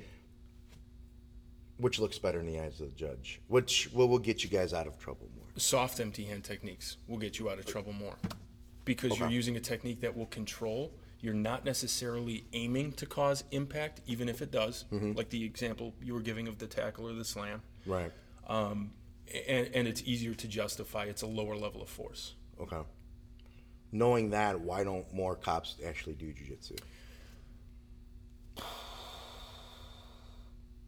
which 1.80 2.00
looks 2.00 2.18
better 2.18 2.40
in 2.40 2.48
the 2.48 2.60
eyes 2.60 2.80
of 2.80 2.90
the 2.90 2.96
judge 2.96 3.42
which 3.48 3.90
what 3.92 4.08
will 4.08 4.20
get 4.20 4.44
you 4.44 4.50
guys 4.50 4.74
out 4.74 4.88
of 4.88 4.98
trouble 4.98 5.28
more 5.36 5.46
soft 5.58 6.00
empty 6.00 6.24
hand 6.24 6.44
techniques 6.44 6.98
will 7.08 7.18
get 7.18 7.40
you 7.40 7.50
out 7.50 7.60
of 7.60 7.66
trouble 7.66 7.92
more 7.92 8.16
because 8.86 9.20
you're 9.20 9.30
using 9.30 9.58
a 9.58 9.60
technique 9.60 10.00
that 10.00 10.16
will 10.16 10.28
control 10.28 10.94
you're 11.20 11.34
not 11.34 11.66
necessarily 11.66 12.46
aiming 12.54 12.92
to 12.94 13.06
cause 13.06 13.44
impact 13.52 14.02
even 14.06 14.30
if 14.30 14.42
it 14.42 14.52
does. 14.52 14.86
Like 14.92 15.30
the 15.30 15.44
example 15.44 15.94
you 16.02 16.14
were 16.14 16.22
giving 16.22 16.48
of 16.48 16.60
the 16.60 16.68
tackle 16.68 17.08
or 17.08 17.14
the 17.14 17.26
slam. 17.26 17.62
Right. 17.86 18.12
Um, 18.48 18.92
and, 19.48 19.70
and 19.74 19.88
it's 19.88 20.02
easier 20.04 20.34
to 20.36 20.48
justify 20.48 21.06
it's 21.06 21.22
a 21.22 21.28
lower 21.28 21.56
level 21.56 21.82
of 21.82 21.90
force. 21.90 22.36
Okay. 22.62 22.82
Knowing 23.92 24.30
that 24.32 24.60
why 24.60 24.84
don't 24.84 25.12
more 25.14 25.36
cops 25.36 25.76
actually 25.86 26.14
do 26.14 26.32
jiu-jitsu? 26.32 26.76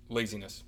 Laziness. 0.10 0.64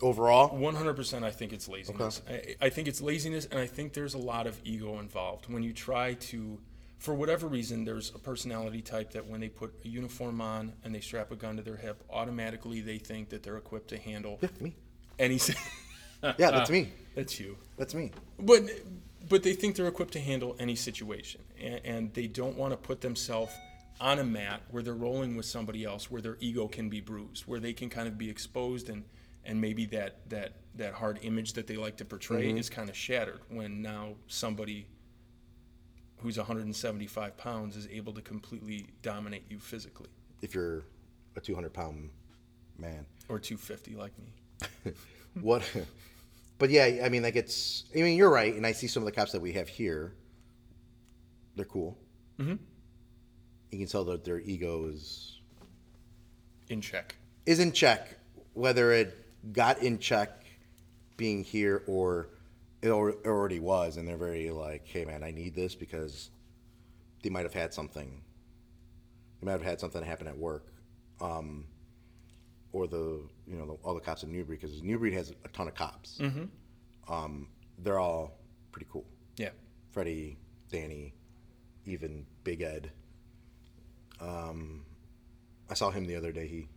Overall? 0.00 0.56
100% 0.56 1.24
i 1.24 1.30
think 1.30 1.52
it's 1.52 1.68
laziness. 1.68 2.22
I, 2.28 2.54
I 2.60 2.68
think 2.68 2.86
it's 2.86 3.00
laziness 3.00 3.46
and 3.50 3.58
i 3.58 3.66
think 3.66 3.94
there's 3.94 4.14
a 4.14 4.18
lot 4.18 4.46
of 4.46 4.60
ego 4.62 5.00
involved. 5.00 5.52
When 5.52 5.62
you 5.62 5.72
try 5.72 6.14
to 6.14 6.58
for 6.98 7.14
whatever 7.14 7.46
reason 7.46 7.84
there's 7.84 8.10
a 8.14 8.18
personality 8.18 8.82
type 8.82 9.12
that 9.12 9.26
when 9.26 9.40
they 9.40 9.48
put 9.48 9.72
a 9.84 9.88
uniform 9.88 10.40
on 10.40 10.72
and 10.84 10.94
they 10.94 11.00
strap 11.00 11.30
a 11.30 11.36
gun 11.36 11.56
to 11.56 11.62
their 11.62 11.76
hip 11.76 12.02
automatically 12.10 12.80
they 12.80 12.98
think 12.98 13.28
that 13.28 13.42
they're 13.42 13.56
equipped 13.56 13.88
to 13.88 13.98
handle 13.98 14.38
yeah 14.42 14.48
me. 14.60 14.74
any 15.18 15.38
si- 15.38 15.54
yeah 16.22 16.50
that's 16.50 16.70
me. 16.70 16.92
That's 17.14 17.40
you. 17.40 17.56
That's 17.76 17.94
me. 17.94 18.12
But 18.38 18.62
but 19.28 19.42
they 19.42 19.54
think 19.54 19.74
they're 19.74 19.88
equipped 19.88 20.12
to 20.12 20.20
handle 20.20 20.54
any 20.58 20.76
situation 20.76 21.40
and, 21.60 21.80
and 21.84 22.14
they 22.14 22.26
don't 22.28 22.56
want 22.56 22.72
to 22.72 22.76
put 22.76 23.00
themselves 23.00 23.52
on 24.00 24.20
a 24.20 24.24
mat 24.24 24.62
where 24.70 24.82
they're 24.82 24.94
rolling 24.94 25.36
with 25.36 25.46
somebody 25.46 25.84
else 25.84 26.10
where 26.10 26.22
their 26.22 26.36
ego 26.40 26.68
can 26.68 26.88
be 26.88 27.00
bruised 27.00 27.42
where 27.42 27.58
they 27.58 27.72
can 27.72 27.90
kind 27.90 28.06
of 28.06 28.16
be 28.16 28.30
exposed 28.30 28.88
and 28.88 29.04
and 29.44 29.60
maybe 29.60 29.86
that 29.86 30.28
that 30.28 30.52
that 30.76 30.94
hard 30.94 31.18
image 31.22 31.54
that 31.54 31.66
they 31.66 31.76
like 31.76 31.96
to 31.96 32.04
portray 32.04 32.48
mm-hmm. 32.48 32.58
is 32.58 32.70
kind 32.70 32.88
of 32.88 32.96
shattered 32.96 33.40
when 33.48 33.82
now 33.82 34.14
somebody 34.28 34.86
who's 36.20 36.36
175 36.36 37.36
pounds 37.36 37.76
is 37.76 37.86
able 37.88 38.12
to 38.12 38.20
completely 38.22 38.86
dominate 39.02 39.44
you 39.48 39.58
physically 39.58 40.08
if 40.42 40.54
you're 40.54 40.82
a 41.36 41.40
200 41.40 41.72
pound 41.72 42.10
man. 42.78 43.06
Or 43.28 43.38
250 43.38 43.94
like 43.96 44.12
me. 44.18 44.92
What? 45.40 45.62
But 46.58 46.70
yeah, 46.70 47.02
I 47.04 47.08
mean, 47.10 47.22
like 47.22 47.36
it's. 47.36 47.84
I 47.94 47.98
mean, 48.00 48.16
you're 48.16 48.30
right, 48.30 48.52
and 48.54 48.66
I 48.66 48.72
see 48.72 48.88
some 48.88 49.02
of 49.02 49.04
the 49.04 49.12
cops 49.12 49.30
that 49.32 49.40
we 49.40 49.52
have 49.52 49.68
here. 49.68 50.14
They're 51.54 51.64
cool. 51.66 51.96
Mm-hmm. 52.40 52.56
You 53.70 53.78
can 53.78 53.86
tell 53.86 54.04
that 54.06 54.24
their 54.24 54.40
ego 54.40 54.86
is 54.86 55.38
In 56.70 56.80
check. 56.80 57.14
is 57.46 57.60
in 57.60 57.70
check, 57.70 58.18
whether 58.54 58.90
it 58.92 59.14
got 59.52 59.80
in 59.82 59.98
check 60.00 60.44
being 61.16 61.44
here 61.44 61.82
or 61.86 62.30
it 62.82 62.88
al- 62.88 63.12
already 63.26 63.60
was, 63.60 63.96
and 63.96 64.06
they're 64.06 64.16
very 64.16 64.50
like, 64.50 64.86
"Hey, 64.86 65.04
man, 65.04 65.22
I 65.22 65.30
need 65.30 65.54
this 65.54 65.74
because 65.74 66.30
they 67.22 67.30
might 67.30 67.44
have 67.44 67.54
had 67.54 67.74
something. 67.74 68.22
They 69.40 69.46
might 69.46 69.52
have 69.52 69.62
had 69.62 69.80
something 69.80 70.02
happen 70.02 70.26
at 70.26 70.36
work, 70.36 70.72
um, 71.20 71.66
or 72.72 72.86
the 72.86 73.22
you 73.46 73.56
know 73.56 73.66
the, 73.66 73.72
all 73.84 73.94
the 73.94 74.00
cops 74.00 74.22
in 74.22 74.30
New 74.32 74.44
Breed 74.44 74.60
because 74.60 74.82
New 74.82 74.98
Breed 74.98 75.14
has 75.14 75.32
a 75.44 75.48
ton 75.48 75.68
of 75.68 75.74
cops. 75.74 76.18
Um, 77.08 77.48
they're 77.78 77.98
all 77.98 78.38
pretty 78.72 78.86
cool. 78.92 79.06
Yeah. 79.36 79.50
Freddie, 79.90 80.36
Danny, 80.70 81.14
even 81.86 82.26
Big 82.44 82.60
Ed. 82.60 82.90
Um, 84.20 84.84
I 85.70 85.74
saw 85.74 85.90
him 85.90 86.06
the 86.06 86.16
other 86.16 86.32
day. 86.32 86.46
He, 86.48 86.68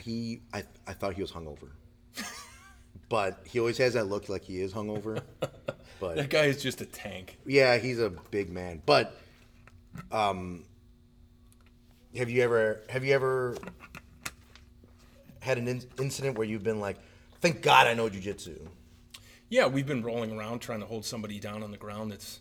he, 0.00 0.40
I, 0.52 0.64
I 0.86 0.94
thought 0.94 1.14
he 1.14 1.22
was 1.22 1.30
hungover, 1.30 1.68
but 3.12 3.40
he 3.44 3.60
always 3.60 3.76
has 3.76 3.92
that 3.92 4.06
look 4.06 4.30
like 4.30 4.42
he 4.42 4.62
is 4.62 4.72
hungover. 4.72 5.20
But 6.00 6.16
That 6.16 6.30
guy 6.30 6.44
is 6.46 6.60
just 6.60 6.80
a 6.80 6.86
tank. 6.86 7.38
yeah, 7.46 7.76
he's 7.76 8.00
a 8.00 8.10
big 8.10 8.50
man. 8.50 8.82
But, 8.84 9.16
um, 10.10 10.64
have 12.16 12.28
you 12.28 12.42
ever 12.42 12.80
have 12.88 13.04
you 13.04 13.14
ever 13.14 13.56
had 15.38 15.58
an 15.58 15.68
in- 15.68 15.84
incident 16.00 16.36
where 16.36 16.46
you've 16.46 16.64
been 16.64 16.80
like, 16.80 16.96
"Thank 17.40 17.62
God 17.62 17.86
I 17.86 17.94
know 17.94 18.08
jujitsu." 18.08 18.66
Yeah, 19.48 19.68
we've 19.68 19.86
been 19.86 20.02
rolling 20.02 20.36
around 20.36 20.58
trying 20.58 20.80
to 20.80 20.86
hold 20.86 21.04
somebody 21.04 21.38
down 21.38 21.62
on 21.62 21.70
the 21.70 21.76
ground 21.76 22.10
that's 22.10 22.40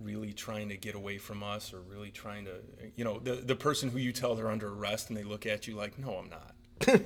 really 0.00 0.32
trying 0.32 0.70
to 0.70 0.76
get 0.76 0.96
away 0.96 1.18
from 1.18 1.44
us 1.44 1.72
or 1.72 1.82
really 1.82 2.10
trying 2.10 2.46
to, 2.46 2.54
you 2.96 3.04
know, 3.04 3.20
the, 3.20 3.34
the 3.34 3.54
person 3.54 3.90
who 3.90 3.98
you 3.98 4.10
tell 4.10 4.34
they're 4.34 4.48
under 4.50 4.70
arrest 4.70 5.08
and 5.08 5.16
they 5.16 5.22
look 5.22 5.46
at 5.46 5.68
you 5.68 5.76
like, 5.76 5.98
no, 6.00 6.16
I'm 6.16 6.30
not. 6.30 6.54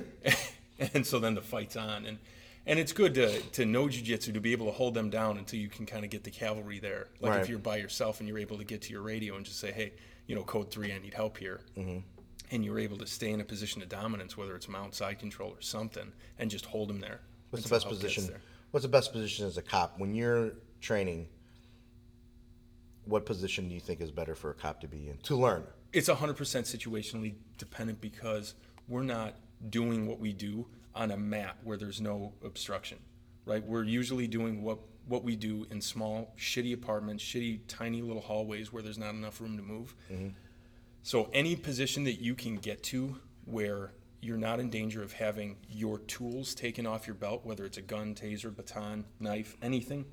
and 0.95 1.05
so 1.05 1.19
then 1.19 1.35
the 1.35 1.41
fight's 1.41 1.75
on. 1.75 2.05
And, 2.07 2.17
and 2.65 2.77
it's 2.79 2.93
good 2.93 3.13
to, 3.15 3.39
to 3.39 3.65
know 3.65 3.85
jujitsu, 3.85 4.33
to 4.33 4.39
be 4.39 4.51
able 4.51 4.67
to 4.67 4.71
hold 4.71 4.93
them 4.93 5.09
down 5.09 5.37
until 5.37 5.59
you 5.59 5.67
can 5.67 5.85
kind 5.85 6.03
of 6.03 6.11
get 6.11 6.23
the 6.23 6.31
cavalry 6.31 6.79
there. 6.79 7.07
Like 7.19 7.31
Right. 7.31 7.41
if 7.41 7.49
you're 7.49 7.59
by 7.59 7.77
yourself 7.77 8.19
and 8.19 8.29
you're 8.29 8.37
able 8.37 8.57
to 8.57 8.63
get 8.63 8.81
to 8.83 8.91
your 8.91 9.01
radio 9.01 9.35
and 9.35 9.45
just 9.45 9.59
say, 9.59 9.71
hey, 9.71 9.93
you 10.27 10.35
know, 10.35 10.43
code 10.43 10.71
three, 10.71 10.93
I 10.93 10.99
need 10.99 11.13
help 11.13 11.37
here. 11.37 11.61
Mm-hmm. 11.77 11.99
And 12.51 12.65
you're 12.65 12.79
able 12.79 12.97
to 12.97 13.07
stay 13.07 13.31
in 13.31 13.41
a 13.41 13.43
position 13.45 13.81
of 13.81 13.89
dominance, 13.89 14.37
whether 14.37 14.55
it's 14.55 14.67
mount 14.67 14.93
side 14.93 15.19
control 15.19 15.51
or 15.51 15.61
something, 15.61 16.11
and 16.37 16.51
just 16.51 16.65
hold 16.65 16.89
them 16.89 16.99
there. 16.99 17.21
What's 17.49 17.65
the 17.65 17.71
best 17.75 17.87
position? 17.87 18.27
there. 18.27 18.41
What's 18.71 18.83
the 18.83 18.89
best 18.89 19.11
position 19.11 19.45
as 19.45 19.57
a 19.57 19.61
cop 19.61 19.99
when 19.99 20.13
you're 20.13 20.51
training? 20.81 21.27
What 23.05 23.25
position 23.25 23.67
do 23.67 23.73
you 23.73 23.79
think 23.81 23.99
is 24.01 24.11
better 24.11 24.35
for 24.35 24.51
a 24.51 24.53
cop 24.53 24.79
to 24.81 24.87
be 24.87 25.09
in 25.09 25.17
to 25.23 25.35
learn? 25.35 25.63
it's 25.93 26.07
100% 26.07 26.35
situationally 26.35 27.33
dependent 27.57 27.99
because 27.99 28.55
we're 28.87 29.03
not 29.03 29.35
doing 29.69 30.07
what 30.07 30.19
we 30.21 30.31
do 30.31 30.65
on 30.95 31.11
a 31.11 31.17
map 31.17 31.57
where 31.63 31.77
there's 31.77 32.01
no 32.01 32.33
obstruction 32.43 32.97
right 33.45 33.63
we're 33.65 33.83
usually 33.83 34.27
doing 34.27 34.61
what 34.61 34.79
what 35.07 35.23
we 35.23 35.35
do 35.35 35.65
in 35.71 35.81
small 35.81 36.33
shitty 36.37 36.73
apartments 36.73 37.23
shitty 37.23 37.59
tiny 37.67 38.01
little 38.01 38.21
hallways 38.21 38.71
where 38.71 38.83
there's 38.83 38.97
not 38.97 39.13
enough 39.13 39.41
room 39.41 39.57
to 39.57 39.63
move 39.63 39.95
mm-hmm. 40.11 40.29
so 41.03 41.29
any 41.33 41.55
position 41.55 42.03
that 42.03 42.21
you 42.21 42.35
can 42.35 42.55
get 42.55 42.81
to 42.83 43.15
where 43.45 43.93
you're 44.21 44.37
not 44.37 44.59
in 44.59 44.69
danger 44.69 45.01
of 45.01 45.11
having 45.11 45.57
your 45.67 45.97
tools 45.99 46.53
taken 46.53 46.85
off 46.85 47.07
your 47.07 47.15
belt 47.15 47.41
whether 47.43 47.65
it's 47.65 47.77
a 47.77 47.81
gun 47.81 48.13
taser 48.13 48.55
baton 48.55 49.05
knife 49.19 49.57
anything 49.61 50.05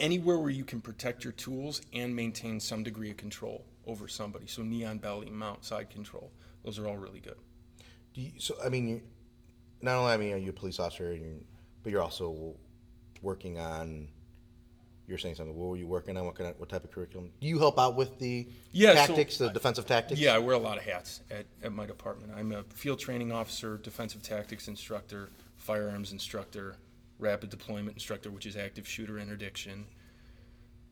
anywhere 0.00 0.38
where 0.38 0.50
you 0.50 0.64
can 0.64 0.80
protect 0.80 1.24
your 1.24 1.32
tools 1.32 1.82
and 1.92 2.14
maintain 2.14 2.60
some 2.60 2.82
degree 2.82 3.10
of 3.10 3.16
control 3.16 3.64
over 3.86 4.08
somebody. 4.08 4.46
So 4.46 4.62
knee 4.62 4.84
on 4.84 4.98
belly, 4.98 5.30
mount, 5.30 5.64
side 5.64 5.90
control. 5.90 6.30
Those 6.64 6.78
are 6.78 6.86
all 6.86 6.96
really 6.96 7.20
good. 7.20 7.36
Do 8.14 8.20
you, 8.20 8.32
so 8.38 8.54
I 8.64 8.68
mean, 8.68 9.02
not 9.82 9.96
only 9.96 10.12
I 10.12 10.16
mean, 10.16 10.32
are 10.32 10.38
you 10.38 10.50
a 10.50 10.52
police 10.52 10.78
officer, 10.80 11.12
and 11.12 11.22
you, 11.22 11.44
but 11.82 11.92
you're 11.92 12.02
also 12.02 12.54
working 13.22 13.58
on. 13.58 14.08
You're 15.06 15.16
saying 15.16 15.36
something. 15.36 15.56
What 15.56 15.68
were 15.70 15.76
you 15.78 15.86
working 15.86 16.18
on? 16.18 16.26
What 16.26 16.34
kind 16.34 16.50
of, 16.50 16.60
what 16.60 16.68
type 16.68 16.84
of 16.84 16.90
curriculum? 16.92 17.30
Do 17.40 17.46
you 17.48 17.58
help 17.58 17.78
out 17.78 17.96
with 17.96 18.18
the 18.18 18.46
Yeah, 18.72 18.92
so 18.92 19.06
tactics, 19.14 19.38
the 19.38 19.48
defensive 19.48 19.86
tactics? 19.86 20.20
Yeah, 20.20 20.34
I 20.34 20.38
wear 20.38 20.54
a 20.54 20.58
lot 20.58 20.76
of 20.76 20.84
hats 20.84 21.22
at, 21.30 21.46
at 21.62 21.72
my 21.72 21.86
department. 21.86 22.30
I'm 22.36 22.52
a 22.52 22.62
field 22.64 22.98
training 22.98 23.32
officer, 23.32 23.78
defensive 23.78 24.22
tactics 24.22 24.68
instructor, 24.68 25.30
firearms 25.56 26.12
instructor, 26.12 26.76
rapid 27.18 27.48
deployment 27.48 27.96
instructor, 27.96 28.30
which 28.30 28.44
is 28.44 28.54
active 28.54 28.86
shooter 28.86 29.18
interdiction. 29.18 29.86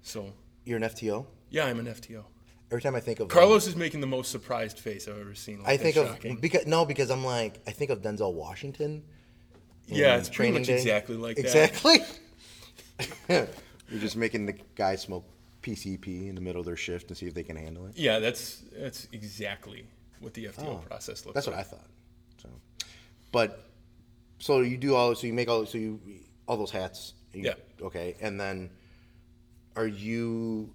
So, 0.00 0.32
You're 0.64 0.78
an 0.78 0.84
FTO. 0.84 1.26
yeah, 1.50 1.66
I'm 1.66 1.78
an 1.78 1.86
FTO. 1.86 2.24
Every 2.70 2.82
time 2.82 2.94
I 2.96 3.00
think 3.00 3.20
of 3.20 3.28
Carlos 3.28 3.66
is 3.68 3.76
making 3.76 4.00
the 4.00 4.06
most 4.08 4.30
surprised 4.32 4.78
face 4.80 5.06
I've 5.06 5.18
ever 5.20 5.34
seen. 5.34 5.58
Like, 5.62 5.68
I 5.68 5.76
think 5.76 5.96
of 5.96 6.08
shocking. 6.08 6.36
because 6.36 6.66
no, 6.66 6.84
because 6.84 7.10
I'm 7.10 7.24
like 7.24 7.60
I 7.66 7.70
think 7.70 7.90
of 7.90 8.02
Denzel 8.02 8.32
Washington. 8.34 9.04
Yeah, 9.86 10.16
it's 10.16 10.28
pretty 10.28 10.50
much 10.52 10.66
Day. 10.66 10.74
exactly 10.74 11.16
like 11.16 11.36
that. 11.36 11.44
exactly. 11.44 11.98
You're 13.28 14.00
just 14.00 14.16
making 14.16 14.46
the 14.46 14.54
guys 14.74 15.02
smoke 15.02 15.24
PCP 15.62 16.28
in 16.28 16.34
the 16.34 16.40
middle 16.40 16.60
of 16.60 16.66
their 16.66 16.76
shift 16.76 17.08
and 17.08 17.16
see 17.16 17.26
if 17.26 17.34
they 17.34 17.42
can 17.44 17.56
handle 17.56 17.86
it. 17.86 17.92
Yeah, 17.96 18.18
that's 18.18 18.62
that's 18.76 19.06
exactly 19.12 19.86
what 20.20 20.34
the 20.34 20.46
FTO 20.46 20.66
Oh, 20.66 20.76
process 20.88 21.24
looks 21.24 21.26
like. 21.26 21.34
That's 21.34 21.46
like. 21.46 21.56
what 21.56 21.60
I 21.60 21.68
thought. 21.68 21.86
So, 22.42 22.48
but 23.32 23.64
so 24.38 24.60
you 24.60 24.76
do 24.76 24.94
all 24.94 25.14
so 25.14 25.26
you 25.26 25.32
make 25.32 25.48
all 25.48 25.66
so 25.66 25.78
you 25.78 26.00
all 26.48 26.56
those 26.56 26.70
hats. 26.70 27.14
You- 27.32 27.44
Yeah. 27.44 27.54
Okay, 27.80 28.16
and 28.20 28.40
then 28.40 28.70
are 29.76 29.86
you 29.86 30.70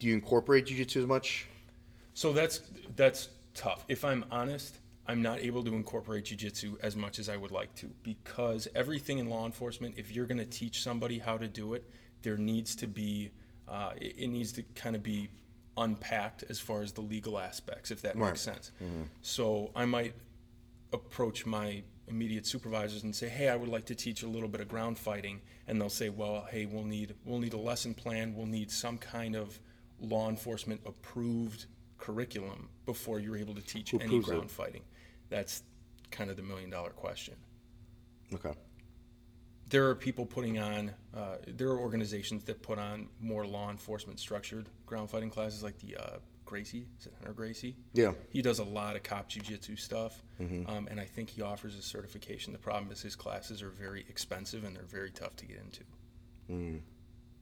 do 0.00 0.08
you 0.08 0.14
incorporate 0.14 0.66
jujitsu 0.66 0.96
as 0.96 1.06
much? 1.06 1.46
So 2.14 2.32
that's 2.32 2.60
that's 2.96 3.28
tough. 3.54 3.84
If 3.88 4.04
I'm 4.04 4.24
honest, 4.30 4.78
I'm 5.06 5.22
not 5.22 5.38
able 5.40 5.62
to 5.64 5.74
incorporate 5.74 6.24
jujitsu 6.24 6.76
as 6.82 6.96
much 6.96 7.18
as 7.20 7.28
I 7.28 7.36
would 7.36 7.52
like 7.52 7.74
to 7.76 7.86
because 8.02 8.66
everything 8.74 9.18
in 9.18 9.28
law 9.28 9.46
enforcement, 9.46 9.94
if 9.96 10.10
you're 10.12 10.26
going 10.26 10.38
to 10.38 10.44
teach 10.46 10.82
somebody 10.82 11.18
how 11.18 11.36
to 11.38 11.46
do 11.46 11.74
it, 11.74 11.84
there 12.22 12.36
needs 12.36 12.74
to 12.76 12.86
be 12.88 13.30
uh, 13.68 13.92
it, 14.00 14.14
it 14.18 14.26
needs 14.28 14.50
to 14.52 14.62
kind 14.74 14.96
of 14.96 15.02
be 15.02 15.28
unpacked 15.76 16.44
as 16.48 16.58
far 16.58 16.82
as 16.82 16.92
the 16.92 17.00
legal 17.00 17.38
aspects, 17.38 17.90
if 17.92 18.02
that 18.02 18.16
Right. 18.16 18.30
makes 18.30 18.40
sense. 18.40 18.72
So 19.22 19.70
I 19.76 19.84
might 19.84 20.14
approach 20.92 21.46
my 21.46 21.82
immediate 22.08 22.44
supervisors 22.46 23.04
and 23.04 23.14
say, 23.14 23.28
"Hey, 23.28 23.48
I 23.48 23.54
would 23.56 23.68
like 23.68 23.84
to 23.86 23.94
teach 23.94 24.22
a 24.22 24.26
little 24.26 24.48
bit 24.48 24.60
of 24.60 24.68
ground 24.68 24.98
fighting," 24.98 25.40
and 25.68 25.80
they'll 25.80 25.88
say, 25.88 26.08
"Well, 26.08 26.46
hey, 26.50 26.66
we'll 26.66 26.84
need 26.84 27.14
we'll 27.24 27.38
need 27.38 27.52
a 27.52 27.58
lesson 27.58 27.94
plan. 27.94 28.34
We'll 28.34 28.46
need 28.46 28.70
some 28.70 28.98
kind 28.98 29.36
of 29.36 29.60
law 30.00 30.28
enforcement 30.28 30.80
approved 30.86 31.66
curriculum 31.98 32.68
before 32.86 33.20
you're 33.20 33.36
able 33.36 33.54
to 33.54 33.62
teach 33.62 33.92
any 33.94 34.04
approves 34.04 34.28
it? 34.28 34.30
ground 34.32 34.50
fighting." 34.50 34.82
That's 35.28 35.62
kind 36.10 36.30
of 36.30 36.36
the 36.36 36.42
million 36.42 36.70
dollar 36.70 36.90
question. 36.90 37.34
Okay. 38.34 38.52
There 39.68 39.88
are 39.88 39.94
people 39.94 40.26
putting 40.26 40.58
on, 40.58 40.92
uh, 41.14 41.36
there 41.46 41.68
are 41.68 41.78
organizations 41.78 42.42
that 42.44 42.60
put 42.60 42.78
on 42.80 43.08
more 43.20 43.46
law 43.46 43.70
enforcement 43.70 44.18
structured 44.18 44.68
ground 44.84 45.10
fighting 45.10 45.30
classes, 45.30 45.62
like 45.62 45.78
the 45.78 45.96
uh, 45.96 46.18
Gracie, 46.44 46.88
is 46.98 47.06
it 47.06 47.12
Hunter 47.18 47.32
Gracie? 47.32 47.76
Yeah. 47.92 48.12
He 48.30 48.42
does 48.42 48.58
a 48.58 48.64
lot 48.64 48.96
of 48.96 49.04
cop 49.04 49.30
jujitsu 49.30 49.78
stuff, 49.78 50.24
Mm-hmm. 50.40 50.68
um, 50.68 50.88
and 50.90 50.98
I 50.98 51.04
think 51.04 51.30
he 51.30 51.42
offers 51.42 51.76
a 51.76 51.82
certification. 51.82 52.52
The 52.52 52.58
problem 52.58 52.90
is 52.90 53.00
his 53.00 53.14
classes 53.14 53.62
are 53.62 53.70
very 53.70 54.04
expensive 54.08 54.64
and 54.64 54.74
they're 54.74 54.82
very 54.82 55.12
tough 55.12 55.36
to 55.36 55.46
get 55.46 55.58
into. 55.58 55.84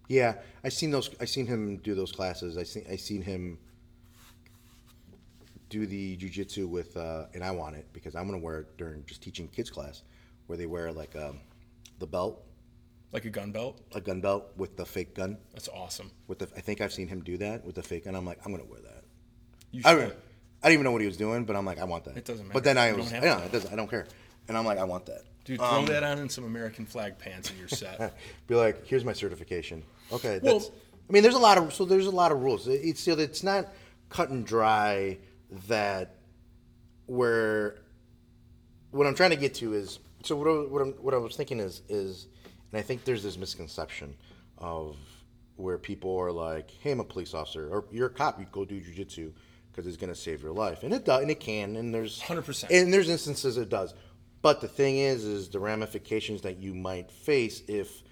Yeah, 0.09 0.35
I 0.64 0.71
seen 0.71 0.90
those. 0.90 1.11
I 1.21 1.27
seen 1.27 1.47
him 1.47 1.77
do 1.79 1.94
those 1.94 2.11
classes. 2.12 2.57
I 2.57 2.62
seen 2.64 2.85
I 2.90 2.97
seen 2.97 3.23
him 3.23 3.59
do 5.68 5.87
the 5.87 6.16
jujitsu 6.16 6.66
with, 6.66 6.97
uh, 6.97 7.27
and 7.35 7.44
I 7.44 7.51
want 7.51 7.77
it 7.77 7.87
because 7.92 8.14
I'm 8.14 8.27
gonna 8.27 8.38
wear 8.38 8.61
it 8.61 8.77
during 8.79 9.05
just 9.05 9.23
teaching 9.23 9.49
kids 9.49 9.71
class, 9.71 10.03
where 10.47 10.57
they 10.57 10.66
wear 10.66 10.90
like 10.92 11.14
um, 11.14 11.40
the 11.99 12.07
belt, 12.07 12.42
Like 13.12 13.27
a 13.27 13.31
gun 13.31 13.53
belt, 13.53 13.81
a 13.94 14.01
gun 14.01 14.21
belt 14.23 14.47
with 14.57 14.77
the 14.77 14.87
fake 14.87 15.14
gun. 15.14 15.37
that's 15.53 15.68
awesome. 15.68 16.11
With 16.27 16.38
the, 16.38 16.49
I 16.57 16.61
think 16.61 16.81
I've 16.81 16.92
seen 16.92 17.07
him 17.09 17.21
do 17.23 17.37
that 17.38 17.64
with 17.66 17.75
the 17.75 17.83
fake 17.83 18.05
gun. 18.07 18.14
I'm 18.14 18.25
like, 18.25 18.38
I'm 18.47 18.51
gonna 18.53 18.64
wear 18.64 18.81
that. 18.81 19.05
You 19.73 19.83
I 19.85 19.90
should. 19.92 20.01
don't, 20.01 20.12
I 20.62 20.68
didn't 20.68 20.73
even 20.75 20.85
know 20.85 20.92
what 20.92 21.03
he 21.03 21.07
was 21.07 21.18
doing, 21.18 21.44
but 21.44 21.55
I'm 21.55 21.66
like, 21.66 21.79
I 21.79 21.85
want 21.85 22.05
that. 22.05 22.16
It 22.16 22.25
doesn't 22.25 22.47
matter. 22.49 22.55
But 22.55 22.64
then. 22.64 22.79
I 22.79 22.88
You 22.90 22.97
was, 22.97 23.11
don't 23.12 23.23
yeah, 23.23 23.35
to. 23.40 23.44
it 23.44 23.53
doesn't. 23.53 23.71
I 23.73 23.77
don't 23.77 23.90
care. 23.90 24.07
And 24.49 24.57
I'm 24.57 24.64
like, 24.64 24.79
I 24.79 24.85
want 24.85 25.05
that. 25.07 25.25
Dude, 25.44 25.59
throw 25.59 25.85
that 25.85 26.03
on 26.03 26.18
in 26.18 26.29
some 26.31 26.44
American 26.44 26.87
flag 26.87 27.18
pants 27.18 27.51
and 27.51 27.59
you're 27.59 27.68
set. 27.68 28.14
Be 28.47 28.55
like, 28.55 28.87
here's 28.87 29.05
my 29.05 29.12
certification. 29.12 29.83
Okay, 30.12 30.40
Well- 30.42 30.59
that's. 30.61 30.71
I 31.09 31.12
mean, 31.12 31.23
there's 31.23 31.35
a 31.35 31.38
lot 31.38 31.57
of 31.57 31.73
so 31.73 31.85
there's 31.87 32.07
a 32.07 32.11
lot 32.11 32.33
of 32.33 32.42
rules. 32.42 32.68
It- 32.68 32.81
It's 32.85 33.01
still 33.01 33.18
it's 33.18 33.42
not 33.42 33.68
cut 34.11 34.29
and 34.31 34.44
dry 34.47 35.18
that 35.68 36.16
where 37.07 37.77
what 38.90 39.07
I'm 39.07 39.14
trying 39.14 39.31
to 39.31 39.37
get 39.37 39.55
to 39.55 39.75
is 39.75 39.99
so 40.25 40.37
what 40.37 40.49
I, 40.49 40.51
what, 40.71 40.83
I'm, 40.83 40.92
what 40.94 41.14
I 41.14 41.16
was 41.18 41.37
thinking 41.37 41.61
is 41.61 41.83
is 41.88 42.27
and 42.73 42.79
I 42.79 42.83
think 42.83 43.05
there's 43.05 43.23
this 43.23 43.38
misconception 43.38 44.14
of 44.59 44.97
where 45.57 45.79
people 45.79 46.16
are 46.18 46.31
like, 46.31 46.71
hey, 46.83 46.92
I'm 46.92 47.01
a 47.01 47.05
police 47.05 47.33
officer 47.35 47.68
or 47.71 47.85
you're 47.90 48.07
a 48.09 48.11
cop, 48.11 48.38
you 48.38 48.47
go 48.53 48.64
do 48.64 48.81
jujitsu 48.81 49.33
because 49.71 49.87
it's 49.87 49.97
going 49.97 50.12
to 50.12 50.18
save 50.18 50.42
your 50.42 50.53
life, 50.53 50.83
and 50.83 50.92
it 50.92 51.05
does, 51.05 51.23
and 51.23 51.31
it 51.31 51.38
can, 51.40 51.77
and 51.77 51.94
there's 51.94 52.21
100%. 52.21 52.68
and 52.71 52.92
there's 52.92 53.09
instances 53.09 53.57
it 53.57 53.68
does. 53.68 53.94
But 54.42 54.61
the 54.61 54.68
thing 54.68 54.99
is, 54.99 55.25
is 55.25 55.49
the 55.49 55.61
ramifications 55.61 56.42
that 56.42 56.59
you 56.59 56.75
might 56.75 57.11
face 57.12 57.62
if 57.68 58.03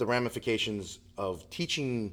the 0.00 0.06
ramifications 0.06 0.98
of 1.18 1.48
teaching 1.50 2.12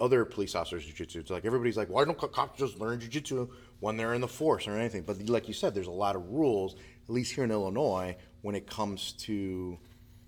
other 0.00 0.24
police 0.24 0.54
officers 0.54 0.84
jujitsu. 0.84 1.16
It's 1.16 1.30
like 1.30 1.44
everybody's 1.44 1.76
like, 1.76 1.88
why 1.88 2.04
don't 2.04 2.18
cops 2.18 2.58
just 2.58 2.80
learn 2.80 2.98
jujitsu 2.98 3.48
when 3.80 3.96
they're 3.96 4.14
in 4.14 4.22
the 4.22 4.28
force 4.28 4.66
or 4.66 4.72
anything? 4.72 5.02
But 5.02 5.28
like 5.28 5.46
you 5.48 5.54
said, 5.54 5.74
there's 5.74 5.86
a 5.86 5.92
lot 6.06 6.16
of 6.16 6.28
rules, 6.30 6.74
at 7.04 7.10
least 7.10 7.34
here 7.34 7.44
in 7.44 7.50
Illinois, 7.50 8.16
when 8.40 8.54
it 8.54 8.66
comes 8.66 9.12
to 9.12 9.78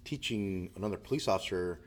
teaching 0.04 0.70
another 0.76 0.98
police 0.98 1.28
officer, 1.28 1.80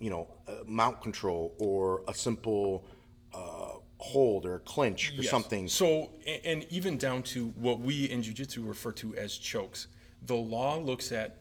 you 0.00 0.10
know, 0.10 0.28
uh, 0.48 0.64
mount 0.66 1.00
control 1.00 1.54
or 1.58 2.02
a 2.08 2.14
simple 2.14 2.84
uh, 3.32 3.74
hold 3.98 4.46
or 4.46 4.56
a 4.56 4.60
clinch 4.60 5.12
or 5.16 5.22
Yes. 5.22 5.30
something. 5.30 5.68
So, 5.68 6.10
and 6.44 6.66
even 6.70 6.98
down 6.98 7.22
to 7.34 7.48
what 7.50 7.78
we 7.78 8.10
in 8.10 8.20
jujitsu 8.22 8.66
refer 8.66 8.92
to 8.92 9.14
as 9.16 9.36
chokes. 9.38 9.86
The 10.22 10.34
law 10.34 10.76
looks 10.78 11.12
at 11.12 11.40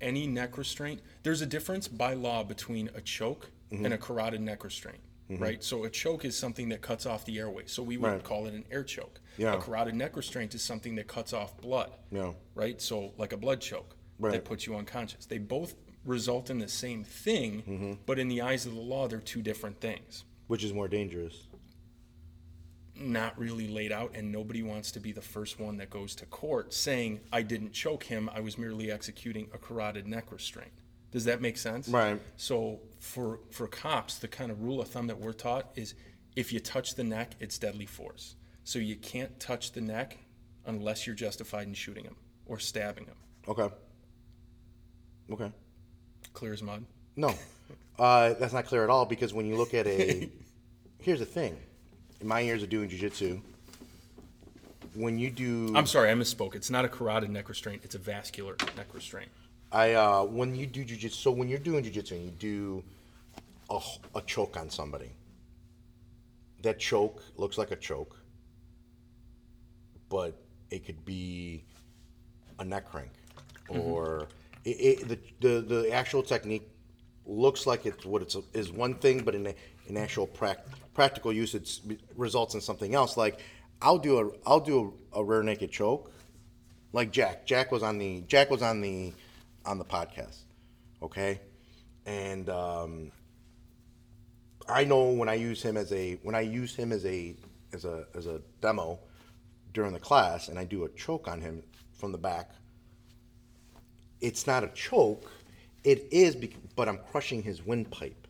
any 0.00 0.26
neck 0.26 0.58
restraint. 0.58 1.00
There's 1.22 1.40
a 1.40 1.46
difference 1.46 1.88
by 1.88 2.14
law 2.14 2.42
between 2.44 2.90
a 2.94 3.00
choke 3.00 3.50
Mm-hmm. 3.72 3.86
and 3.86 3.94
a 3.94 3.98
carotid 3.98 4.40
neck 4.42 4.62
restraint, 4.62 5.00
right? 5.30 5.64
So, 5.64 5.82
a 5.84 5.90
choke 5.90 6.24
is 6.24 6.36
something 6.36 6.68
that 6.68 6.80
cuts 6.82 7.06
off 7.06 7.24
the 7.24 7.38
airway. 7.38 7.64
So, 7.66 7.82
we 7.82 7.96
would 7.96 8.06
Right. 8.08 8.22
call 8.22 8.46
it 8.46 8.54
an 8.54 8.64
air 8.70 8.84
choke. 8.84 9.20
Yeah. 9.38 9.54
A 9.54 9.58
carotid 9.60 9.94
neck 9.96 10.16
restraint 10.16 10.54
is 10.54 10.62
something 10.62 10.94
that 10.96 11.08
cuts 11.08 11.32
off 11.32 11.60
blood, 11.60 11.90
Yeah. 12.12 12.34
right? 12.54 12.80
So, 12.80 13.14
like 13.16 13.32
a 13.32 13.36
blood 13.36 13.60
choke 13.60 13.96
Right. 14.20 14.32
that 14.32 14.44
puts 14.44 14.66
you 14.66 14.76
unconscious. 14.76 15.26
They 15.26 15.38
both 15.38 15.74
result 16.04 16.50
in 16.50 16.58
the 16.58 16.68
same 16.68 17.02
thing, 17.02 17.62
Mm-hmm. 17.62 17.92
but 18.06 18.18
in 18.20 18.28
the 18.28 18.42
eyes 18.42 18.64
of 18.66 18.74
the 18.74 18.80
law, 18.80 19.08
they're 19.08 19.18
two 19.18 19.42
different 19.42 19.80
things 19.80 20.24
Which 20.46 20.62
is 20.62 20.72
more 20.74 20.86
dangerous? 20.86 21.48
Not 22.96 23.38
really 23.38 23.68
laid 23.68 23.92
out, 23.92 24.12
and 24.14 24.30
nobody 24.30 24.62
wants 24.62 24.92
to 24.92 25.00
be 25.00 25.12
the 25.12 25.22
first 25.22 25.58
one 25.58 25.76
that 25.78 25.90
goes 25.90 26.14
to 26.16 26.26
court 26.26 26.72
saying, 26.72 27.20
I 27.32 27.42
didn't 27.42 27.72
choke 27.72 28.04
him, 28.04 28.30
I 28.34 28.40
was 28.40 28.56
merely 28.56 28.90
executing 28.90 29.48
a 29.52 29.58
carotid 29.58 30.06
neck 30.06 30.30
restraint. 30.30 30.72
Does 31.10 31.24
that 31.26 31.40
make 31.40 31.56
sense? 31.56 31.88
Right. 31.88 32.20
So 32.36 32.80
for 32.98 33.38
for 33.50 33.68
cops, 33.68 34.18
the 34.18 34.26
kind 34.26 34.50
of 34.50 34.62
rule 34.62 34.80
of 34.80 34.88
thumb 34.88 35.06
that 35.06 35.20
we're 35.20 35.32
taught 35.32 35.70
is 35.76 35.94
if 36.34 36.52
you 36.52 36.58
touch 36.58 36.96
the 36.96 37.04
neck, 37.04 37.36
it's 37.38 37.56
deadly 37.56 37.86
force. 37.86 38.34
So 38.64 38.80
you 38.80 38.96
can't 38.96 39.38
touch 39.38 39.72
the 39.72 39.80
neck 39.80 40.18
unless 40.66 41.06
you're 41.06 41.14
justified 41.14 41.68
in 41.68 41.74
shooting 41.74 42.04
him 42.04 42.16
or 42.46 42.58
stabbing 42.58 43.06
him. 43.06 43.14
Okay. 43.46 43.68
Okay. 45.30 45.52
Clear 46.32 46.52
as 46.52 46.62
mud. 46.62 46.84
No, 47.16 47.32
uh, 47.98 48.34
that's 48.34 48.52
not 48.52 48.66
clear 48.66 48.82
at 48.82 48.90
all 48.90 49.06
because 49.06 49.32
when 49.32 49.46
you 49.46 49.56
look 49.56 49.72
at 49.72 49.86
a, 49.86 50.28
here's 50.98 51.20
the 51.20 51.26
thing, 51.26 51.56
in 52.24 52.28
my 52.28 52.40
years 52.40 52.62
of 52.62 52.70
doing 52.70 52.88
jujitsu, 52.88 53.38
when 54.94 55.18
you 55.18 55.30
do, 55.30 55.70
I'm 55.76 55.86
sorry, 55.86 56.10
I 56.10 56.14
misspoke. 56.14 56.54
It's 56.54 56.70
not 56.70 56.84
a 56.84 56.88
carotid 56.88 57.30
neck 57.30 57.48
restraint, 57.48 57.82
it's 57.84 57.94
a 57.94 57.98
vascular 57.98 58.56
neck 58.76 58.86
restraint. 58.94 59.30
I 59.70 59.92
uh, 59.92 60.24
when 60.24 60.54
you 60.54 60.66
do 60.66 60.84
jujitsu, 60.84 61.12
so 61.12 61.30
when 61.30 61.48
you're 61.48 61.58
doing 61.58 61.84
jujitsu 61.84 62.12
and 62.12 62.24
you 62.24 62.30
do 62.30 62.84
a 64.14 64.20
choke 64.22 64.56
on 64.56 64.70
somebody, 64.70 65.10
that 66.62 66.78
choke 66.78 67.22
looks 67.36 67.58
like 67.58 67.72
a 67.72 67.76
choke, 67.76 68.16
but 70.08 70.40
it 70.70 70.86
could 70.86 71.04
be 71.04 71.64
a 72.58 72.64
neck 72.64 72.88
crank, 72.90 73.10
or 73.68 74.28
it, 74.64 74.70
it, 74.70 75.08
the, 75.08 75.18
the 75.40 75.60
the 75.60 75.92
actual 75.92 76.22
technique 76.22 76.68
looks 77.26 77.66
like 77.66 77.84
it's 77.84 78.06
what 78.06 78.22
it's 78.22 78.36
is 78.54 78.70
one 78.72 78.94
thing, 78.94 79.22
but 79.24 79.34
in 79.34 79.48
a, 79.48 79.54
in 79.86 79.96
actual 79.96 80.26
prac- 80.26 80.64
practical 80.94 81.32
it 81.32 81.80
results 82.16 82.54
in 82.54 82.60
something 82.60 82.94
else. 82.94 83.16
Like 83.16 83.40
I'll 83.82 83.98
do 83.98 84.18
a 84.18 84.30
I'll 84.48 84.60
do 84.60 84.94
a, 85.12 85.20
a 85.20 85.24
rear 85.24 85.42
naked 85.42 85.70
choke, 85.70 86.12
like 86.92 87.10
Jack. 87.10 87.46
Jack 87.46 87.70
was 87.70 87.82
on 87.82 87.98
the 87.98 88.22
Jack 88.22 88.50
was 88.50 88.62
on 88.62 88.80
the 88.80 89.12
on 89.66 89.78
the 89.78 89.84
podcast, 89.84 90.44
okay, 91.02 91.40
and 92.06 92.48
um, 92.48 93.10
I 94.68 94.84
know 94.84 95.10
when 95.10 95.28
I 95.28 95.34
use 95.34 95.62
him 95.62 95.76
as 95.76 95.92
a 95.92 96.14
when 96.22 96.34
I 96.34 96.40
use 96.40 96.74
him 96.74 96.92
as 96.92 97.04
a 97.04 97.36
as 97.72 97.84
a 97.84 98.06
as 98.14 98.26
a 98.26 98.40
demo 98.60 98.98
during 99.72 99.92
the 99.92 100.00
class, 100.00 100.48
and 100.48 100.58
I 100.58 100.64
do 100.64 100.84
a 100.84 100.88
choke 100.90 101.28
on 101.28 101.40
him 101.40 101.62
from 101.92 102.12
the 102.12 102.18
back. 102.18 102.50
It's 104.20 104.46
not 104.46 104.64
a 104.64 104.68
choke, 104.68 105.30
it 105.82 106.08
is, 106.10 106.36
but 106.76 106.88
I'm 106.88 106.98
crushing 107.10 107.42
his 107.42 107.64
windpipe. 107.66 108.23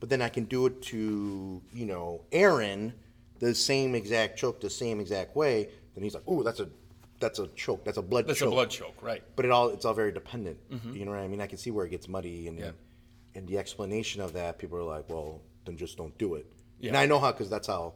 But 0.00 0.08
then 0.10 0.20
I 0.22 0.28
can 0.28 0.44
do 0.44 0.66
it 0.66 0.82
to 0.82 1.62
you 1.72 1.86
know 1.86 2.22
Aaron, 2.32 2.92
the 3.38 3.54
same 3.54 3.94
exact 3.94 4.38
choke, 4.38 4.60
the 4.60 4.70
same 4.70 5.00
exact 5.00 5.34
way. 5.36 5.68
Then 5.94 6.04
he's 6.04 6.14
like, 6.14 6.24
"Oh, 6.26 6.42
that's 6.42 6.60
a 6.60 6.68
that's 7.20 7.38
a 7.38 7.46
choke. 7.48 7.84
That's 7.84 7.96
a 7.98 8.02
blood 8.02 8.22
choke. 8.22 8.26
That's 8.28 8.38
choke." 8.40 8.48
a 8.48 8.50
blood 8.52 8.70
choke, 8.70 9.02
right? 9.02 9.22
but 9.36 9.44
it 9.44 9.50
all 9.50 9.68
it's 9.70 9.84
all 9.84 9.94
very 9.94 10.12
dependent. 10.12 10.58
You 10.92 11.04
know 11.04 11.12
what 11.12 11.20
I 11.20 11.28
mean? 11.28 11.40
I 11.40 11.46
can 11.46 11.58
see 11.58 11.70
where 11.70 11.86
it 11.86 11.90
gets 11.90 12.08
muddy, 12.08 12.48
and 12.48 12.58
Yeah. 12.58 12.72
and 13.34 13.46
the 13.48 13.58
explanation 13.58 14.20
of 14.20 14.32
that, 14.34 14.58
people 14.58 14.78
are 14.78 14.82
like, 14.82 15.08
well, 15.08 15.40
then 15.64 15.76
just 15.76 15.96
don't 15.96 16.16
do 16.18 16.34
it. 16.34 16.46
And 16.82 16.92
Yeah. 16.92 17.00
I 17.00 17.06
know 17.06 17.18
how 17.18 17.32
because 17.32 17.48
that's 17.48 17.66
how 17.68 17.94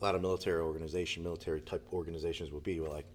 a 0.00 0.04
lot 0.04 0.14
of 0.14 0.20
military 0.22 0.60
organization, 0.62 1.22
military 1.22 1.60
type 1.60 1.86
organizations 1.92 2.50
will 2.52 2.60
be. 2.60 2.78
We're 2.80 2.88
like, 2.90 3.06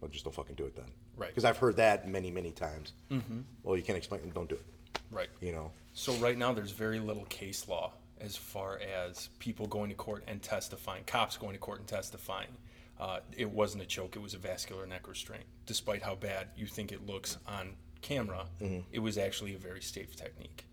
well, 0.00 0.10
just 0.10 0.24
don't 0.24 0.32
fucking 0.34 0.56
do 0.56 0.64
it 0.64 0.74
then. 0.74 0.90
Right. 1.16 1.28
Because 1.28 1.44
I've 1.44 1.58
heard 1.58 1.76
that 1.76 2.08
many, 2.08 2.30
many 2.30 2.50
times. 2.50 2.92
Mm-hmm. 3.10 3.40
Well, 3.62 3.76
you 3.76 3.82
can't 3.84 3.96
explain 3.98 4.20
it. 4.22 4.34
Don't 4.34 4.48
do 4.48 4.56
it. 4.56 4.64
Right. 5.12 5.28
You 5.40 5.52
know. 5.52 5.70
So 5.94 6.12
right 6.14 6.36
now, 6.36 6.52
there's 6.52 6.72
very 6.72 6.98
little 6.98 7.24
case 7.26 7.68
law 7.68 7.92
as 8.20 8.36
far 8.36 8.80
as 8.80 9.28
people 9.38 9.68
going 9.68 9.90
to 9.90 9.94
court 9.94 10.24
and 10.26 10.42
testifying, 10.42 11.04
cops 11.04 11.36
going 11.36 11.52
to 11.52 11.58
court 11.58 11.78
and 11.78 11.88
testifying. 11.88 12.48
Uh, 12.98 13.20
it 13.36 13.48
wasn't 13.48 13.82
a 13.82 13.86
choke; 13.86 14.16
it 14.16 14.18
was 14.18 14.34
a 14.34 14.38
vascular 14.38 14.86
neck 14.86 15.08
restraint. 15.08 15.44
Despite 15.66 16.02
how 16.02 16.16
bad 16.16 16.48
you 16.56 16.66
think 16.66 16.90
it 16.90 17.06
looks 17.06 17.38
on 17.46 17.74
camera, 18.02 18.46
it 18.92 18.98
was 18.98 19.18
actually 19.18 19.54
a 19.54 19.58
very 19.58 19.80
safe 19.80 20.16
technique. 20.16 20.66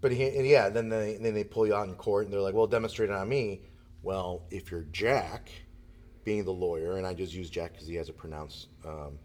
But 0.00 0.12
he, 0.12 0.24
and 0.28 0.46
yeah, 0.46 0.68
then 0.68 0.90
they 0.90 1.16
then 1.16 1.34
they 1.34 1.44
pull 1.44 1.66
you 1.66 1.74
out 1.74 1.88
in 1.88 1.94
court, 1.94 2.24
and 2.24 2.32
they're 2.32 2.40
like, 2.40 2.54
"Well, 2.54 2.66
demonstrate 2.66 3.08
it 3.08 3.16
on 3.16 3.28
me." 3.28 3.62
Well, 4.02 4.42
if 4.50 4.70
you're 4.70 4.86
Jack, 4.92 5.50
being 6.24 6.44
the 6.44 6.52
lawyer, 6.52 6.98
and 6.98 7.06
I 7.06 7.14
just 7.14 7.32
use 7.34 7.48
Jack 7.50 7.72
because 7.72 7.88
he 7.88 7.94
has 7.96 8.08
a 8.10 8.12
pronounced 8.12 8.68
um, 8.84 9.18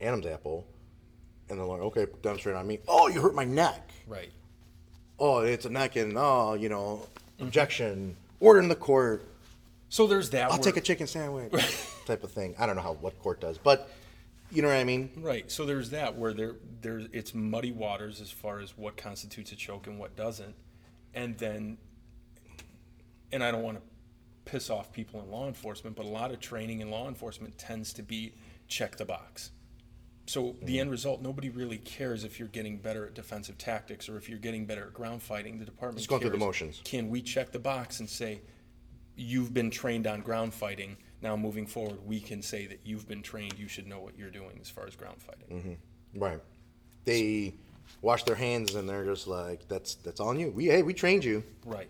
Adam's 0.00 0.26
apple, 0.26 0.66
and 1.48 1.58
the 1.58 1.64
lawyer, 1.64 1.82
okay, 1.84 2.06
demonstrate 2.22 2.56
it 2.56 2.58
on 2.58 2.66
me. 2.66 2.80
Oh, 2.88 3.08
you 3.08 3.20
hurt 3.20 3.34
my 3.34 3.44
neck. 3.44 3.92
Right. 4.06 4.32
Oh, 5.18 5.40
it's 5.40 5.64
a 5.64 5.70
neck, 5.70 5.96
and 5.96 6.14
oh, 6.16 6.54
you 6.54 6.68
know, 6.68 7.06
objection, 7.40 8.16
order 8.40 8.60
in 8.60 8.68
the 8.68 8.74
court. 8.74 9.24
So 9.88 10.06
there's 10.06 10.30
that. 10.30 10.50
I'll 10.50 10.58
take 10.58 10.76
a 10.76 10.80
chicken 10.80 11.06
sandwich, 11.06 11.52
type 12.06 12.24
of 12.24 12.32
thing. 12.32 12.54
I 12.58 12.66
don't 12.66 12.76
know 12.76 12.82
how 12.82 12.94
what 12.94 13.18
court 13.22 13.40
does, 13.40 13.58
but 13.58 13.90
you 14.50 14.62
know 14.62 14.68
what 14.68 14.76
I 14.76 14.84
mean. 14.84 15.10
Right. 15.16 15.50
So 15.50 15.64
there's 15.64 15.90
that 15.90 16.16
where 16.16 16.32
there 16.32 16.56
there 16.80 17.02
it's 17.12 17.34
muddy 17.34 17.72
waters 17.72 18.20
as 18.20 18.30
far 18.30 18.60
as 18.60 18.76
what 18.76 18.96
constitutes 18.96 19.52
a 19.52 19.56
choke 19.56 19.86
and 19.86 19.98
what 19.98 20.16
doesn't. 20.16 20.54
And 21.14 21.36
then 21.38 21.78
and 23.32 23.42
I 23.42 23.50
don't 23.50 23.62
want 23.62 23.78
to 23.78 23.82
piss 24.44 24.70
off 24.70 24.92
people 24.92 25.20
in 25.20 25.30
law 25.30 25.48
enforcement, 25.48 25.96
but 25.96 26.06
a 26.06 26.08
lot 26.08 26.30
of 26.30 26.40
training 26.40 26.80
in 26.80 26.90
law 26.90 27.08
enforcement 27.08 27.58
tends 27.58 27.92
to 27.94 28.02
be 28.02 28.32
check 28.68 28.96
the 28.96 29.04
box. 29.04 29.50
So 30.26 30.56
the 30.62 30.72
mm-hmm. 30.72 30.80
end 30.80 30.90
result, 30.90 31.20
nobody 31.20 31.50
really 31.50 31.78
cares 31.78 32.24
if 32.24 32.38
you're 32.38 32.48
getting 32.48 32.78
better 32.78 33.06
at 33.06 33.14
defensive 33.14 33.58
tactics 33.58 34.08
or 34.08 34.16
if 34.16 34.28
you're 34.28 34.38
getting 34.38 34.64
better 34.64 34.86
at 34.86 34.94
ground 34.94 35.22
fighting. 35.22 35.58
The 35.58 35.66
department 35.66 35.98
Just 35.98 36.08
going 36.08 36.20
through 36.22 36.30
the 36.30 36.38
cares, 36.38 36.46
motions. 36.46 36.80
Can 36.84 37.10
we 37.10 37.20
check 37.20 37.52
the 37.52 37.58
box 37.58 38.00
and 38.00 38.08
say, 38.08 38.40
you've 39.16 39.54
been 39.54 39.70
trained 39.70 40.06
on 40.06 40.20
ground 40.20 40.54
fighting. 40.54 40.96
Now 41.22 41.36
moving 41.36 41.66
forward, 41.66 41.98
we 42.06 42.20
can 42.20 42.42
say 42.42 42.66
that 42.66 42.80
you've 42.84 43.08
been 43.08 43.22
trained. 43.22 43.58
You 43.58 43.68
should 43.68 43.86
know 43.86 44.00
what 44.00 44.18
you're 44.18 44.30
doing 44.30 44.58
as 44.60 44.68
far 44.68 44.86
as 44.86 44.96
ground 44.96 45.20
fighting. 45.20 45.78
Mm-hmm. 46.14 46.22
Right. 46.22 46.40
They 47.04 47.54
wash 48.02 48.24
their 48.24 48.34
hands, 48.34 48.74
and 48.74 48.88
they're 48.88 49.04
just 49.04 49.26
like, 49.26 49.68
"That's 49.68 49.94
that's 49.96 50.20
on 50.20 50.38
you. 50.38 50.50
We 50.50 50.66
hey, 50.66 50.82
we 50.82 50.94
trained 50.94 51.24
you," 51.24 51.42
Right. 51.64 51.88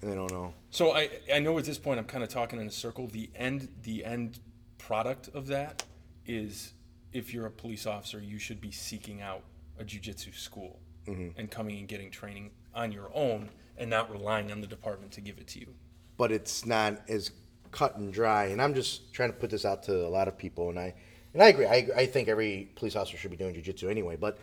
and 0.00 0.10
they 0.10 0.14
don't 0.14 0.30
know. 0.30 0.54
So 0.70 0.92
I, 0.92 1.10
I 1.32 1.38
know 1.40 1.58
at 1.58 1.64
this 1.64 1.78
point 1.78 1.98
I'm 1.98 2.06
kind 2.06 2.22
of 2.22 2.30
talking 2.30 2.60
in 2.60 2.66
a 2.66 2.70
circle. 2.70 3.06
The 3.06 3.30
end 3.34 3.68
the 3.82 4.04
end 4.04 4.38
product 4.78 5.28
of 5.34 5.48
that 5.48 5.84
is 6.26 6.72
if 7.14 7.32
you're 7.32 7.46
a 7.46 7.50
police 7.50 7.86
officer, 7.86 8.20
you 8.20 8.38
should 8.38 8.60
be 8.60 8.70
seeking 8.70 9.22
out 9.22 9.42
a 9.78 9.84
jujitsu 9.84 10.34
school 10.34 10.78
mm-hmm. 11.06 11.28
and 11.38 11.50
coming 11.50 11.78
and 11.78 11.88
getting 11.88 12.10
training 12.10 12.50
on 12.74 12.92
your 12.92 13.10
own 13.14 13.48
and 13.78 13.88
not 13.88 14.10
relying 14.10 14.52
on 14.52 14.60
the 14.60 14.66
department 14.66 15.12
to 15.12 15.20
give 15.20 15.38
it 15.38 15.46
to 15.46 15.60
you. 15.60 15.68
but 16.16 16.30
it's 16.30 16.64
not 16.64 17.00
as 17.08 17.30
cut 17.70 17.96
and 17.96 18.12
dry. 18.12 18.46
And 18.46 18.62
I'm 18.62 18.74
just 18.74 19.12
trying 19.12 19.30
to 19.30 19.36
put 19.36 19.50
this 19.50 19.64
out 19.64 19.82
to 19.84 20.06
a 20.06 20.08
lot 20.08 20.28
of 20.28 20.38
people, 20.38 20.70
and 20.70 20.78
I 20.78 20.94
and 21.32 21.42
I 21.42 21.48
agree. 21.48 21.66
I, 21.66 21.88
I 21.96 22.06
think 22.06 22.28
every 22.28 22.70
police 22.76 22.94
officer 22.94 23.16
should 23.16 23.32
be 23.32 23.36
doing 23.36 23.54
jujitsu 23.54 23.90
anyway. 23.90 24.16
But 24.16 24.38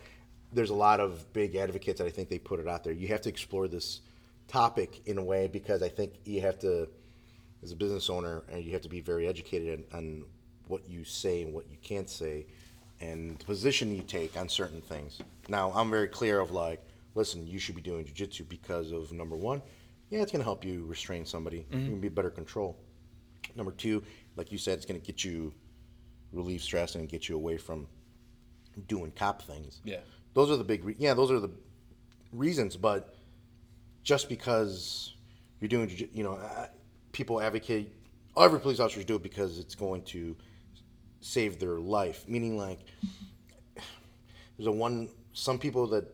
there's 0.52 0.70
a 0.70 0.74
lot 0.74 1.00
of 1.00 1.32
big 1.32 1.56
advocates 1.56 1.98
that 1.98 2.06
I 2.06 2.10
think 2.10 2.28
they 2.28 2.38
put 2.38 2.60
it 2.60 2.68
out 2.68 2.84
there. 2.84 2.92
You 2.92 3.08
have 3.08 3.22
to 3.22 3.30
explore 3.30 3.68
this 3.68 4.02
topic 4.48 5.00
in 5.06 5.16
a 5.16 5.24
way 5.24 5.48
because 5.48 5.82
I 5.82 5.88
think 5.88 6.12
you 6.24 6.42
have 6.42 6.58
to, 6.58 6.88
as 7.62 7.72
a 7.72 7.76
business 7.76 8.10
owner, 8.10 8.42
and 8.50 8.62
you 8.62 8.72
have 8.72 8.82
to 8.82 8.90
be 8.90 9.00
very 9.00 9.26
educated 9.26 9.82
on, 9.92 9.98
on 9.98 10.24
what 10.68 10.86
you 10.86 11.04
say 11.04 11.40
and 11.42 11.54
what 11.54 11.70
you 11.70 11.78
can't 11.80 12.10
say, 12.10 12.44
and 13.02 13.38
the 13.38 13.44
position 13.44 13.94
you 13.94 14.02
take 14.02 14.36
on 14.36 14.48
certain 14.48 14.80
things. 14.80 15.20
Now, 15.48 15.72
I'm 15.74 15.90
very 15.90 16.08
clear 16.08 16.38
of 16.40 16.52
like, 16.52 16.80
listen, 17.14 17.46
you 17.46 17.58
should 17.58 17.74
be 17.74 17.82
doing 17.82 18.04
jujitsu 18.04 18.48
because 18.48 18.92
of 18.92 19.12
number 19.12 19.36
one, 19.36 19.60
yeah, 20.10 20.20
it's 20.20 20.30
going 20.30 20.40
to 20.40 20.44
help 20.44 20.64
you 20.64 20.84
restrain 20.86 21.26
somebody. 21.26 21.66
You 21.70 21.78
mm-hmm. 21.78 21.86
can 21.86 22.00
be 22.00 22.08
better 22.08 22.30
control. 22.30 22.78
Number 23.56 23.72
two, 23.72 24.02
like 24.36 24.52
you 24.52 24.58
said, 24.58 24.74
it's 24.74 24.86
going 24.86 25.00
to 25.00 25.06
get 25.06 25.24
you 25.24 25.52
relieve 26.32 26.62
stress 26.62 26.94
and 26.94 27.08
get 27.08 27.28
you 27.28 27.36
away 27.36 27.56
from 27.58 27.86
doing 28.88 29.10
cop 29.12 29.42
things. 29.42 29.80
Yeah. 29.84 30.00
Those 30.34 30.50
are 30.50 30.56
the 30.56 30.64
big, 30.64 30.84
re- 30.84 30.96
yeah, 30.98 31.12
those 31.12 31.30
are 31.30 31.40
the 31.40 31.50
reasons. 32.32 32.76
But 32.76 33.14
just 34.02 34.28
because 34.28 35.14
you're 35.60 35.68
doing, 35.68 35.90
you 36.12 36.22
know, 36.22 36.38
people 37.10 37.40
advocate, 37.40 37.92
every 38.36 38.60
police 38.60 38.80
officers 38.80 39.04
do 39.04 39.16
it 39.16 39.22
because 39.22 39.58
it's 39.58 39.74
going 39.74 40.02
to 40.02 40.36
save 41.22 41.58
their 41.58 41.78
life. 41.78 42.28
Meaning, 42.28 42.58
like, 42.58 42.80
there's 44.58 44.66
a 44.66 44.72
one, 44.72 45.08
some 45.32 45.58
people 45.58 45.86
that, 45.86 46.04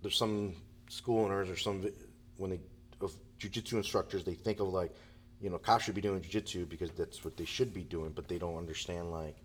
there's 0.00 0.16
some 0.16 0.54
school 0.88 1.24
owners 1.24 1.50
or 1.50 1.56
some, 1.56 1.86
when 2.38 2.50
they, 2.50 2.60
of 3.02 3.14
jujitsu 3.38 3.74
instructors, 3.74 4.24
they 4.24 4.34
think 4.34 4.60
of 4.60 4.68
like, 4.68 4.94
you 5.40 5.50
know, 5.50 5.58
cops 5.58 5.84
should 5.84 5.94
be 5.94 6.00
doing 6.00 6.20
jujitsu 6.20 6.68
because 6.68 6.90
that's 6.92 7.24
what 7.24 7.36
they 7.36 7.44
should 7.44 7.74
be 7.74 7.82
doing, 7.82 8.12
but 8.14 8.28
they 8.28 8.38
don't 8.38 8.56
understand, 8.56 9.10
like, 9.10 9.36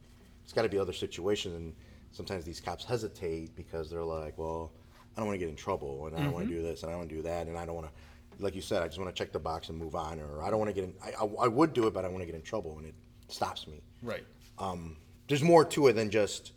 it's 0.44 0.54
got 0.54 0.62
to 0.62 0.70
be 0.70 0.78
other 0.78 0.94
situations. 0.94 1.56
And 1.56 1.74
sometimes 2.12 2.46
these 2.46 2.62
cops 2.62 2.86
hesitate 2.86 3.56
because 3.56 3.90
they're 3.90 4.04
like, 4.04 4.38
well, 4.38 4.72
I 5.16 5.20
don't 5.20 5.28
want 5.28 5.40
to 5.40 5.44
get 5.44 5.50
in 5.50 5.56
trouble, 5.56 6.06
and 6.06 6.16
I 6.16 6.20
don't 6.20 6.32
want 6.32 6.48
to 6.48 6.54
mm-hmm. 6.54 6.62
do 6.62 6.68
this, 6.70 6.84
and 6.84 6.90
I 6.90 6.94
don't 6.94 7.00
want 7.00 7.10
to 7.10 7.16
do 7.16 7.22
that, 7.24 7.48
and 7.48 7.58
I 7.58 7.66
don't 7.66 7.74
want 7.74 7.88
to, 7.88 8.44
like 8.44 8.54
you 8.54 8.62
said, 8.62 8.84
I 8.84 8.88
just 8.88 9.00
want 9.00 9.10
to 9.14 9.18
check 9.18 9.32
the 9.34 9.40
box 9.40 9.70
and 9.70 9.78
move 9.78 9.96
on, 9.96 10.20
or 10.20 10.44
I 10.44 10.52
don't 10.52 10.60
want 10.60 10.70
to 10.70 10.74
get 10.74 10.84
in. 10.84 10.94
I, 11.04 11.24
I, 11.24 11.46
I 11.46 11.48
would 11.48 11.74
do 11.74 11.88
it, 11.88 11.94
but 11.96 12.06
I 12.06 12.08
want 12.08 12.20
to 12.20 12.28
get 12.28 12.36
in 12.36 12.44
trouble, 12.44 12.78
and 12.78 12.86
it 12.86 12.94
stops 13.28 13.66
me. 13.66 13.82
Right. 14.04 14.24
Um, 14.60 14.96
There's 15.28 15.44
more 15.44 15.66
to 15.66 15.88
it 15.88 15.94
than 15.94 16.10
just 16.10 16.54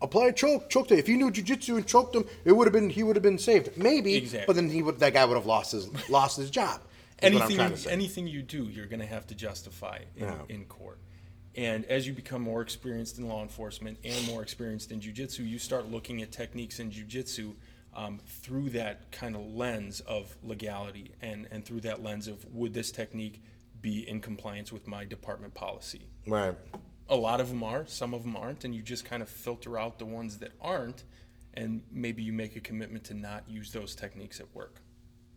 apply 0.00 0.26
a 0.28 0.32
choke, 0.32 0.70
choked 0.70 0.92
it. 0.92 0.98
If 0.98 1.08
you 1.08 1.16
knew 1.16 1.30
jujitsu 1.30 1.76
and 1.76 1.86
choked 1.86 2.14
him, 2.14 2.24
it 2.44 2.52
would 2.52 2.66
have 2.66 2.72
been 2.72 2.90
he 2.90 3.02
would 3.02 3.16
have 3.16 3.22
been 3.22 3.38
saved, 3.38 3.76
maybe. 3.76 4.14
Exactly. 4.16 4.46
But 4.46 4.56
then 4.56 4.70
he 4.70 4.82
would 4.82 4.98
that 5.00 5.12
guy 5.12 5.24
would 5.24 5.36
have 5.36 5.46
lost 5.46 5.72
his 5.72 5.88
lost 6.08 6.36
his 6.36 6.50
job. 6.50 6.80
is 7.22 7.32
what 7.34 7.42
I'm 7.42 7.50
anything 7.52 7.76
you, 7.76 7.90
anything 7.90 8.26
you 8.26 8.42
do, 8.42 8.64
you're 8.64 8.86
going 8.86 9.00
to 9.00 9.06
have 9.06 9.26
to 9.28 9.34
justify 9.34 9.98
in, 10.16 10.24
Yeah. 10.24 10.34
in 10.48 10.64
court. 10.66 10.98
And 11.56 11.84
as 11.86 12.06
you 12.06 12.12
become 12.12 12.42
more 12.42 12.62
experienced 12.62 13.18
in 13.18 13.26
law 13.26 13.42
enforcement 13.42 13.98
and 14.04 14.26
more 14.28 14.42
experienced 14.42 14.92
in 14.92 15.00
jujitsu, 15.00 15.40
you 15.48 15.58
start 15.58 15.90
looking 15.90 16.22
at 16.22 16.30
techniques 16.30 16.78
in 16.78 16.92
jujitsu 16.92 17.54
um, 17.96 18.20
through 18.24 18.70
that 18.70 19.10
kind 19.10 19.34
of 19.34 19.42
lens 19.42 19.98
of 20.00 20.36
legality 20.44 21.10
and, 21.20 21.48
and 21.50 21.64
through 21.64 21.80
that 21.80 22.00
lens 22.00 22.28
of 22.28 22.44
would 22.54 22.74
this 22.74 22.92
technique 22.92 23.42
be 23.80 24.08
in 24.08 24.20
compliance 24.20 24.70
with 24.72 24.86
my 24.86 25.04
department 25.04 25.54
policy? 25.54 26.02
Right. 26.28 26.54
A 27.08 27.16
lot 27.16 27.40
of 27.40 27.48
them 27.48 27.62
are, 27.62 27.86
some 27.86 28.12
of 28.12 28.22
them 28.22 28.36
aren't, 28.36 28.64
and 28.64 28.74
you 28.74 28.82
just 28.82 29.04
kind 29.04 29.22
of 29.22 29.28
filter 29.28 29.78
out 29.78 29.98
the 29.98 30.04
ones 30.04 30.38
that 30.38 30.52
aren't, 30.60 31.04
and 31.54 31.82
maybe 31.90 32.22
you 32.22 32.32
make 32.32 32.54
a 32.56 32.60
commitment 32.60 33.04
to 33.04 33.14
not 33.14 33.44
use 33.48 33.72
those 33.72 33.94
techniques 33.94 34.40
at 34.40 34.46
work. 34.54 34.82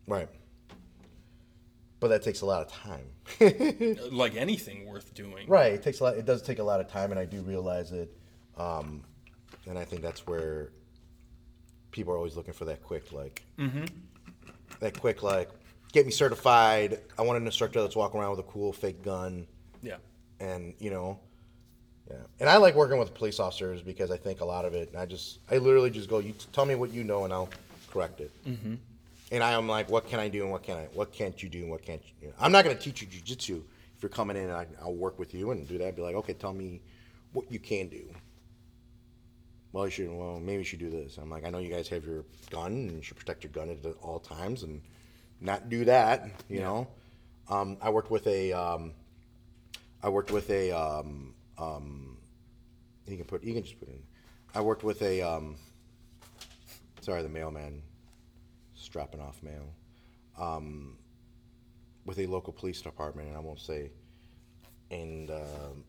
Right. 0.08 0.28
But 2.00 2.10
that 2.10 2.24
takes 2.24 2.42
a 2.42 2.46
lot 2.46 2.62
of 2.64 2.72
time. 2.72 3.06
Like 4.12 4.36
anything 4.36 4.86
worth 4.86 5.14
doing. 5.14 5.48
Right. 5.48 5.74
It 5.74 5.84
takes 5.84 6.00
a 6.00 6.04
lot. 6.06 6.18
It 6.18 6.26
does 6.26 6.42
take 6.42 6.60
a 6.60 6.64
lot 6.64 6.82
of 6.82 6.90
time, 6.90 7.12
and 7.12 7.20
I 7.20 7.26
do 7.26 7.42
realize 7.42 7.92
it. 7.92 8.18
Um, 8.58 9.04
and 9.68 9.78
I 9.78 9.86
think 9.86 10.02
that's 10.02 10.26
where 10.28 10.72
people 11.92 12.14
are 12.14 12.18
always 12.18 12.36
looking 12.36 12.54
for 12.54 12.66
that 12.66 12.82
quick, 12.84 13.12
like, 13.12 13.46
mm-hmm. 13.58 13.86
that 14.80 15.00
quick, 15.00 15.24
like, 15.24 15.50
get 15.94 16.06
me 16.06 16.12
certified. 16.12 17.00
I 17.18 17.22
want 17.22 17.38
an 17.40 17.46
instructor 17.46 17.82
that's 17.82 17.96
walking 17.96 18.20
around 18.20 18.32
with 18.32 18.40
a 18.40 18.50
cool 18.50 18.74
fake 18.74 19.04
gun, 19.04 19.46
Yeah. 19.82 19.98
and 20.40 20.74
you 20.80 20.90
know, 20.90 21.20
yeah. 22.12 22.18
And 22.40 22.50
I 22.50 22.58
like 22.58 22.76
working 22.76 22.98
with 22.98 23.14
police 23.14 23.40
officers 23.40 23.82
because 23.82 24.12
I 24.12 24.18
think 24.18 24.42
a 24.42 24.46
lot 24.46 24.66
of 24.66 24.74
it. 24.74 24.90
And 24.90 25.00
I 25.00 25.06
just, 25.06 25.40
I 25.50 25.58
literally 25.58 25.90
just 25.90 26.10
go, 26.10 26.20
you 26.20 26.34
tell 26.52 26.66
me 26.66 26.76
what 26.76 26.92
you 26.92 27.04
know, 27.04 27.24
and 27.24 27.34
I'll 27.34 27.50
correct 27.90 28.20
it. 28.20 28.32
Mm-hmm. 28.46 28.76
And 29.32 29.44
I 29.44 29.52
am 29.52 29.68
like, 29.68 29.90
what 29.90 30.08
can 30.08 30.20
I 30.20 30.28
do 30.28 30.44
and 30.44 30.52
what 30.52 30.64
can 30.64 30.78
I, 30.78 30.88
what 30.94 31.14
can't 31.14 31.42
you 31.42 31.50
do 31.50 31.60
and 31.60 31.72
what 31.72 31.84
can't 31.84 32.02
you? 32.04 32.28
do? 32.28 32.34
I'm 32.40 32.52
not 32.52 32.66
going 32.66 32.76
to 32.76 32.82
teach 32.82 33.02
you 33.02 33.08
jujitsu 33.08 33.62
if 33.96 34.04
you're 34.04 34.10
coming 34.10 34.36
in. 34.36 34.44
and 34.44 34.54
I, 34.54 34.68
I'll 34.82 34.94
work 34.94 35.18
with 35.20 35.34
you 35.34 35.52
and 35.52 35.68
do 35.68 35.78
that. 35.78 35.96
Be 35.96 36.02
like, 36.02 36.16
okay, 36.16 36.34
tell 36.34 36.54
me 36.54 36.82
what 37.32 37.50
you 37.50 37.60
can 37.60 37.88
do. 37.88 38.04
Well, 39.72 39.86
you 39.86 39.92
should. 39.92 40.12
Well, 40.12 40.40
maybe 40.40 40.60
you 40.60 40.64
should 40.66 40.80
do 40.80 40.90
this. 40.90 41.18
I'm 41.18 41.30
like, 41.30 41.46
I 41.46 41.50
know 41.50 41.60
you 41.60 41.70
guys 41.70 41.88
have 41.90 42.04
your 42.04 42.26
gun 42.50 42.74
and 42.74 42.92
you 42.92 43.02
should 43.02 43.16
protect 43.16 43.44
your 43.44 43.54
gun 43.54 43.70
at 43.70 43.78
all 44.02 44.20
times 44.20 44.64
and 44.64 44.82
not 45.40 45.70
do 45.70 45.86
that. 45.86 46.30
You 46.50 46.60
know, 46.60 46.88
um, 47.50 47.78
I 47.82 47.90
worked 47.90 48.12
with 48.12 48.28
a. 48.28 48.52
Um, 48.52 48.94
I 50.04 50.10
worked 50.10 50.32
with 50.32 50.50
a. 50.50 50.72
Um, 50.72 51.34
um, 51.62 52.18
you 53.06 53.18
can 53.18 53.26
put. 53.26 53.44
You 53.44 53.54
can 53.54 53.64
just 53.64 53.80
put 53.80 53.90
in. 53.90 54.02
I 54.56 54.62
worked 54.62 54.84
with 54.84 55.02
a. 55.02 55.22
Um, 55.22 55.56
sorry, 57.02 57.22
the 57.22 57.30
mailman, 57.30 57.82
strapping 58.76 59.22
off 59.22 59.42
mail. 59.44 59.74
Um, 60.40 60.98
with 62.06 62.20
a 62.20 62.26
local 62.26 62.52
police 62.52 62.82
department, 62.82 63.28
and 63.28 63.38
I 63.38 63.40
won't 63.40 63.60
say. 63.60 63.92
And 64.90 65.30
um, 65.30 65.84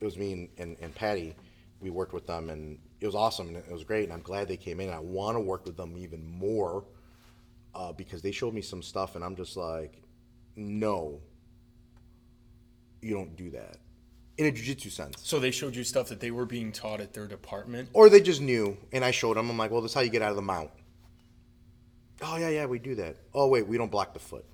it 0.00 0.04
was 0.04 0.16
me 0.16 0.32
and, 0.32 0.48
and, 0.58 0.76
and 0.80 0.94
Patty. 0.94 1.34
We 1.80 1.90
worked 1.90 2.12
with 2.12 2.26
them, 2.26 2.50
and 2.50 2.78
it 3.00 3.06
was 3.06 3.14
awesome, 3.14 3.48
and 3.48 3.56
it 3.56 3.72
was 3.72 3.84
great. 3.84 4.04
And 4.04 4.12
I'm 4.12 4.22
glad 4.22 4.48
they 4.48 4.56
came 4.56 4.80
in. 4.80 4.90
I 4.90 4.98
want 4.98 5.36
to 5.36 5.40
work 5.40 5.64
with 5.64 5.76
them 5.76 5.96
even 5.96 6.24
more 6.24 6.84
uh, 7.74 7.92
because 7.92 8.22
they 8.22 8.30
showed 8.30 8.54
me 8.54 8.60
some 8.60 8.82
stuff, 8.82 9.16
and 9.16 9.24
I'm 9.24 9.34
just 9.34 9.56
like, 9.56 10.02
no, 10.56 11.20
you 13.02 13.14
don't 13.14 13.34
do 13.36 13.50
that 13.50 13.78
in 14.38 14.46
a 14.46 14.50
jiu-jitsu 14.50 14.90
sense. 14.90 15.16
So 15.22 15.38
they 15.38 15.50
showed 15.50 15.76
you 15.76 15.84
stuff 15.84 16.08
that 16.08 16.20
they 16.20 16.30
were 16.30 16.46
being 16.46 16.72
taught 16.72 17.00
at 17.00 17.12
their 17.12 17.26
department. 17.26 17.88
Or 17.92 18.08
they 18.08 18.20
just 18.20 18.40
knew, 18.40 18.76
and 18.92 19.04
I 19.04 19.10
showed 19.10 19.36
them. 19.36 19.48
I'm 19.50 19.56
like, 19.58 19.70
well, 19.70 19.80
this 19.80 19.92
is 19.92 19.94
how 19.94 20.00
you 20.00 20.10
get 20.10 20.22
out 20.22 20.30
of 20.30 20.36
the 20.36 20.42
mount. 20.42 20.70
Oh 22.22 22.36
yeah, 22.36 22.48
yeah, 22.48 22.66
we 22.66 22.78
do 22.78 22.94
that. 22.96 23.16
Oh 23.34 23.48
wait, 23.48 23.66
we 23.66 23.76
don't 23.76 23.90
block 23.90 24.14
the 24.14 24.20
foot. 24.20 24.44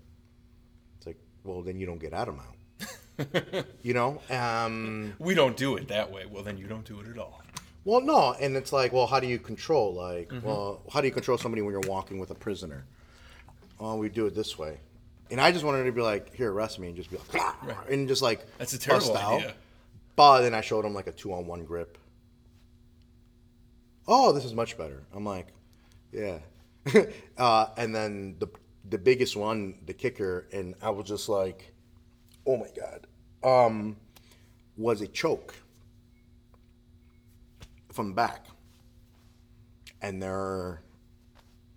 It's 0.98 1.06
like, 1.06 1.18
well, 1.44 1.62
then 1.62 1.78
you 1.78 1.86
don't 1.86 2.00
get 2.00 2.12
out 2.12 2.28
of 2.28 2.36
mount. 2.36 3.66
you 3.82 3.92
know? 3.94 4.20
Um, 4.30 5.12
We 5.18 5.34
don't 5.34 5.56
do 5.56 5.76
it 5.76 5.88
that 5.88 6.10
way. 6.10 6.24
Well, 6.26 6.42
then 6.42 6.56
you 6.56 6.66
don't 6.66 6.84
do 6.86 7.00
it 7.00 7.06
at 7.08 7.18
all. 7.18 7.42
well, 7.84 8.00
no, 8.00 8.32
and 8.40 8.56
it's 8.56 8.72
like, 8.72 8.92
well, 8.92 9.06
how 9.06 9.20
do 9.20 9.26
you 9.26 9.38
control? 9.38 9.94
Like, 9.94 10.32
well, 10.42 10.82
how 10.92 11.00
do 11.00 11.06
you 11.06 11.12
control 11.12 11.36
somebody 11.38 11.62
when 11.62 11.72
you're 11.72 11.82
walking 11.88 12.18
with 12.18 12.30
a 12.30 12.34
prisoner? 12.34 12.84
Oh, 13.78 13.96
we 13.96 14.08
do 14.08 14.26
it 14.26 14.34
this 14.34 14.58
way. 14.58 14.78
And 15.30 15.40
I 15.40 15.52
just 15.52 15.64
wanted 15.64 15.84
to 15.84 15.92
be 15.92 16.00
like, 16.00 16.34
here, 16.34 16.50
arrest 16.50 16.78
me, 16.78 16.88
and 16.88 16.96
just 16.96 17.10
be 17.10 17.18
like, 17.18 17.90
and 17.90 18.08
just 18.08 18.20
like 18.22 18.44
That's 18.58 18.72
a 18.72 18.78
terrible 18.78 19.16
out. 19.16 19.42
But 20.20 20.42
then 20.42 20.52
I 20.52 20.60
showed 20.60 20.84
him 20.84 20.92
like 20.92 21.06
a 21.06 21.12
two 21.12 21.32
on 21.32 21.46
one 21.46 21.64
grip. 21.64 21.96
Oh, 24.06 24.32
this 24.32 24.44
is 24.44 24.52
much 24.52 24.76
better. 24.76 25.02
I'm 25.14 25.24
like, 25.24 25.46
yeah. 26.12 26.40
uh, 27.38 27.68
and 27.78 27.94
then 27.94 28.36
the 28.38 28.48
the 28.90 28.98
biggest 28.98 29.34
one, 29.34 29.78
the 29.86 29.94
kicker, 29.94 30.46
and 30.52 30.74
I 30.82 30.90
was 30.90 31.08
just 31.08 31.30
like, 31.30 31.72
oh 32.46 32.58
my 32.58 32.66
god, 32.76 33.06
um, 33.42 33.96
was 34.76 35.00
a 35.00 35.06
choke 35.06 35.54
from 37.90 38.08
the 38.08 38.14
back. 38.14 38.44
And 40.02 40.22
they're, 40.22 40.82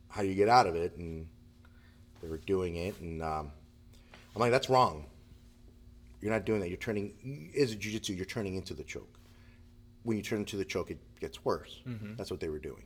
how 0.10 0.22
do 0.22 0.28
you 0.28 0.36
get 0.36 0.50
out 0.50 0.68
of 0.68 0.76
it? 0.76 0.98
And 0.98 1.28
they 2.22 2.28
were 2.28 2.40
doing 2.40 2.76
it, 2.76 3.00
and 3.00 3.24
um, 3.24 3.54
I'm 4.36 4.42
like, 4.42 4.52
that's 4.52 4.70
wrong. 4.70 5.06
You're 6.24 6.32
not 6.32 6.46
doing 6.46 6.62
that. 6.62 6.70
You're 6.70 6.78
turning, 6.78 7.52
as 7.60 7.74
a 7.74 7.76
jujitsu, 7.76 8.16
you're 8.16 8.24
turning 8.24 8.56
into 8.56 8.74
the 8.74 8.86
choke. 8.86 9.20
When 10.04 10.16
you 10.16 10.24
turn 10.24 10.40
into 10.40 10.56
the 10.56 10.64
choke, 10.64 10.90
it 10.90 10.98
gets 11.20 11.44
worse. 11.44 11.82
That's 12.16 12.32
what 12.32 12.40
they 12.40 12.48
were 12.48 12.60
doing. 12.60 12.86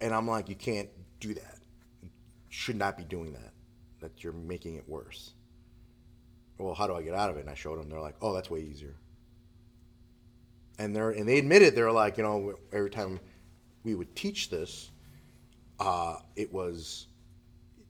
And 0.00 0.14
I'm 0.14 0.28
like, 0.28 0.48
you 0.48 0.54
can't 0.54 0.88
do 1.18 1.34
that. 1.34 1.58
You 2.00 2.10
should 2.48 2.76
not 2.76 2.96
be 2.96 3.02
doing 3.02 3.32
that. 3.32 3.52
That 3.98 4.22
you're 4.22 4.32
making 4.32 4.76
it 4.76 4.88
worse. 4.88 5.32
Well, 6.58 6.74
how 6.74 6.86
do 6.86 6.94
I 6.94 7.02
get 7.02 7.14
out 7.14 7.28
of 7.28 7.38
it? 7.38 7.40
And 7.40 7.50
I 7.50 7.54
showed 7.54 7.80
them. 7.80 7.88
They're 7.88 8.00
like, 8.00 8.14
oh, 8.22 8.32
that's 8.32 8.48
way 8.48 8.60
easier. 8.60 8.94
And 10.78 10.94
they're 10.94 11.10
and 11.10 11.28
they 11.28 11.38
admitted 11.38 11.74
they're 11.74 11.90
like, 11.90 12.18
you 12.18 12.22
know, 12.22 12.54
every 12.72 12.90
time 12.90 13.18
we 13.82 13.96
would 13.96 14.14
teach 14.14 14.48
this, 14.48 14.92
uh, 15.80 16.18
it 16.36 16.52
was 16.52 17.08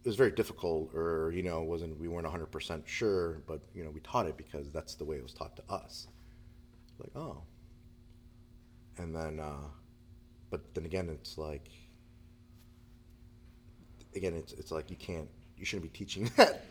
it 0.04 0.08
was 0.08 0.16
very 0.16 0.32
difficult 0.32 0.92
or 0.94 1.32
you 1.32 1.42
know 1.42 1.62
wasn't 1.62 1.98
we 2.00 2.08
weren't 2.08 2.26
100% 2.26 2.86
sure 2.86 3.42
but 3.46 3.60
you 3.74 3.84
know 3.84 3.90
we 3.90 4.00
taught 4.00 4.26
it 4.26 4.36
because 4.36 4.70
that's 4.70 4.94
the 4.94 5.04
way 5.04 5.16
it 5.16 5.22
was 5.22 5.32
taught 5.32 5.54
to 5.56 5.62
us 5.72 6.08
like 6.98 7.10
oh 7.16 7.38
and 8.98 9.14
then 9.14 9.38
uh 9.38 9.68
but 10.50 10.60
then 10.74 10.85
again 10.85 11.08
it's 11.08 11.38
like 11.38 11.68
again 14.16 14.35
it's 14.35 14.52
it's 14.54 14.72
like 14.72 14.90
you 14.90 14.96
can't 14.96 15.29
you 15.56 15.64
shouldn't 15.64 15.90
be 15.90 15.96
teaching 15.96 16.24
that 16.37 16.64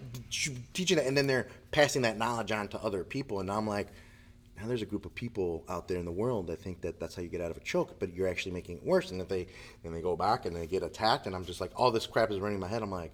teaching 0.74 0.98
that 0.98 1.08
and 1.08 1.18
then 1.18 1.26
they're 1.26 1.48
passing 1.72 2.02
that 2.02 2.18
knowledge 2.18 2.52
on 2.52 2.68
to 2.68 2.78
other 2.84 3.04
people 3.04 3.40
and 3.40 3.50
i'm 3.50 3.66
like 3.66 3.88
now 4.60 4.68
there's 4.68 4.82
a 4.82 4.86
group 4.86 5.06
of 5.06 5.16
people 5.16 5.64
out 5.70 5.88
there 5.88 5.98
in 5.98 6.06
the 6.06 6.12
world 6.12 6.48
that 6.48 6.62
think 6.62 6.82
that 6.82 7.00
that's 7.00 7.16
how 7.16 7.22
you 7.24 7.30
get 7.30 7.42
out 7.42 7.50
of 7.50 7.58
a 7.58 7.62
choke, 7.62 8.00
but 8.00 8.14
you're 8.14 8.28
actually 8.28 8.52
making 8.52 8.78
it 8.78 8.86
worse. 8.86 9.10
And 9.10 9.20
if 9.20 9.28
they 9.28 9.48
then 9.84 9.92
they 9.92 10.02
go 10.02 10.16
back 10.16 10.46
and 10.46 10.56
they 10.56 10.68
get 10.68 10.84
attacked, 10.84 11.26
and 11.26 11.36
I'm 11.36 11.46
just 11.46 11.62
like, 11.62 11.72
all 11.76 11.90
this 11.90 12.06
crap 12.06 12.30
is 12.30 12.40
running 12.40 12.58
in 12.58 12.62
my 12.62 12.68
head. 12.68 12.84
I'm 12.84 12.92
like, 12.92 13.12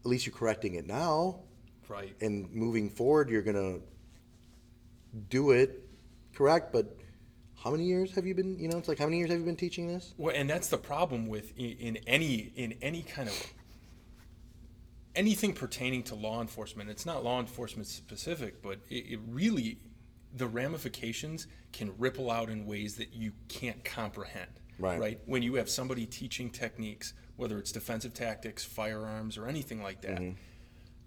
at 0.00 0.06
least 0.06 0.26
you're 0.26 0.34
correcting 0.34 0.74
it 0.74 0.86
now, 0.86 1.40
Right. 1.88 2.14
and 2.20 2.50
moving 2.52 2.88
forward, 2.90 3.28
you're 3.30 3.42
gonna 3.42 3.78
do 5.28 5.50
it 5.50 5.88
correct. 6.34 6.72
But 6.72 6.96
how 7.56 7.70
many 7.70 7.84
years 7.84 8.14
have 8.14 8.26
you 8.26 8.34
been? 8.34 8.58
You 8.58 8.68
know, 8.68 8.78
it's 8.78 8.88
like 8.88 8.98
how 8.98 9.06
many 9.06 9.18
years 9.18 9.30
have 9.30 9.38
you 9.40 9.44
been 9.44 9.56
teaching 9.56 9.86
this? 9.88 10.14
Well, 10.16 10.34
and 10.34 10.48
that's 10.48 10.68
the 10.68 10.78
problem 10.78 11.26
with 11.26 11.52
in, 11.58 11.72
in 11.78 11.96
any 12.06 12.52
in 12.56 12.74
any 12.80 13.02
kind 13.02 13.28
of 13.28 13.52
anything 15.14 15.52
pertaining 15.52 16.02
to 16.04 16.14
law 16.14 16.40
enforcement. 16.40 16.88
It's 16.88 17.04
not 17.04 17.24
law 17.24 17.40
enforcement 17.40 17.86
specific, 17.88 18.62
but 18.62 18.78
it, 18.88 19.12
it 19.12 19.20
really 19.28 19.78
the 20.36 20.46
ramifications 20.46 21.48
can 21.72 21.92
ripple 21.98 22.30
out 22.30 22.48
in 22.48 22.64
ways 22.64 22.96
that 22.96 23.12
you 23.12 23.32
can't 23.48 23.82
comprehend. 23.84 24.50
Right. 24.78 24.98
Right. 25.00 25.20
When 25.26 25.42
you 25.42 25.56
have 25.56 25.68
somebody 25.68 26.06
teaching 26.06 26.48
techniques, 26.50 27.12
whether 27.40 27.58
it's 27.58 27.72
defensive 27.72 28.14
tactics, 28.14 28.64
firearms, 28.64 29.36
or 29.36 29.46
anything 29.46 29.82
like 29.82 30.02
that, 30.02 30.16
mm-hmm. 30.16 30.36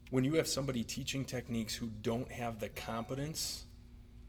when 0.10 0.24
you 0.24 0.34
have 0.34 0.48
somebody 0.48 0.84
teaching 0.84 1.24
techniques 1.24 1.76
who 1.76 1.88
don't 2.02 2.32
have 2.32 2.60
the 2.60 2.70
competence 2.70 3.66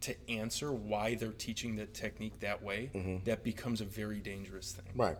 to 0.02 0.14
answer 0.30 0.70
why 0.70 1.14
they're 1.14 1.30
teaching 1.30 1.76
the 1.76 1.86
technique 1.86 2.38
that 2.40 2.62
way, 2.62 2.90
mm-hmm. 2.94 3.24
that 3.24 3.42
becomes 3.42 3.80
a 3.80 3.84
very 3.84 4.20
dangerous 4.20 4.72
thing. 4.72 4.92
Right. 4.94 5.16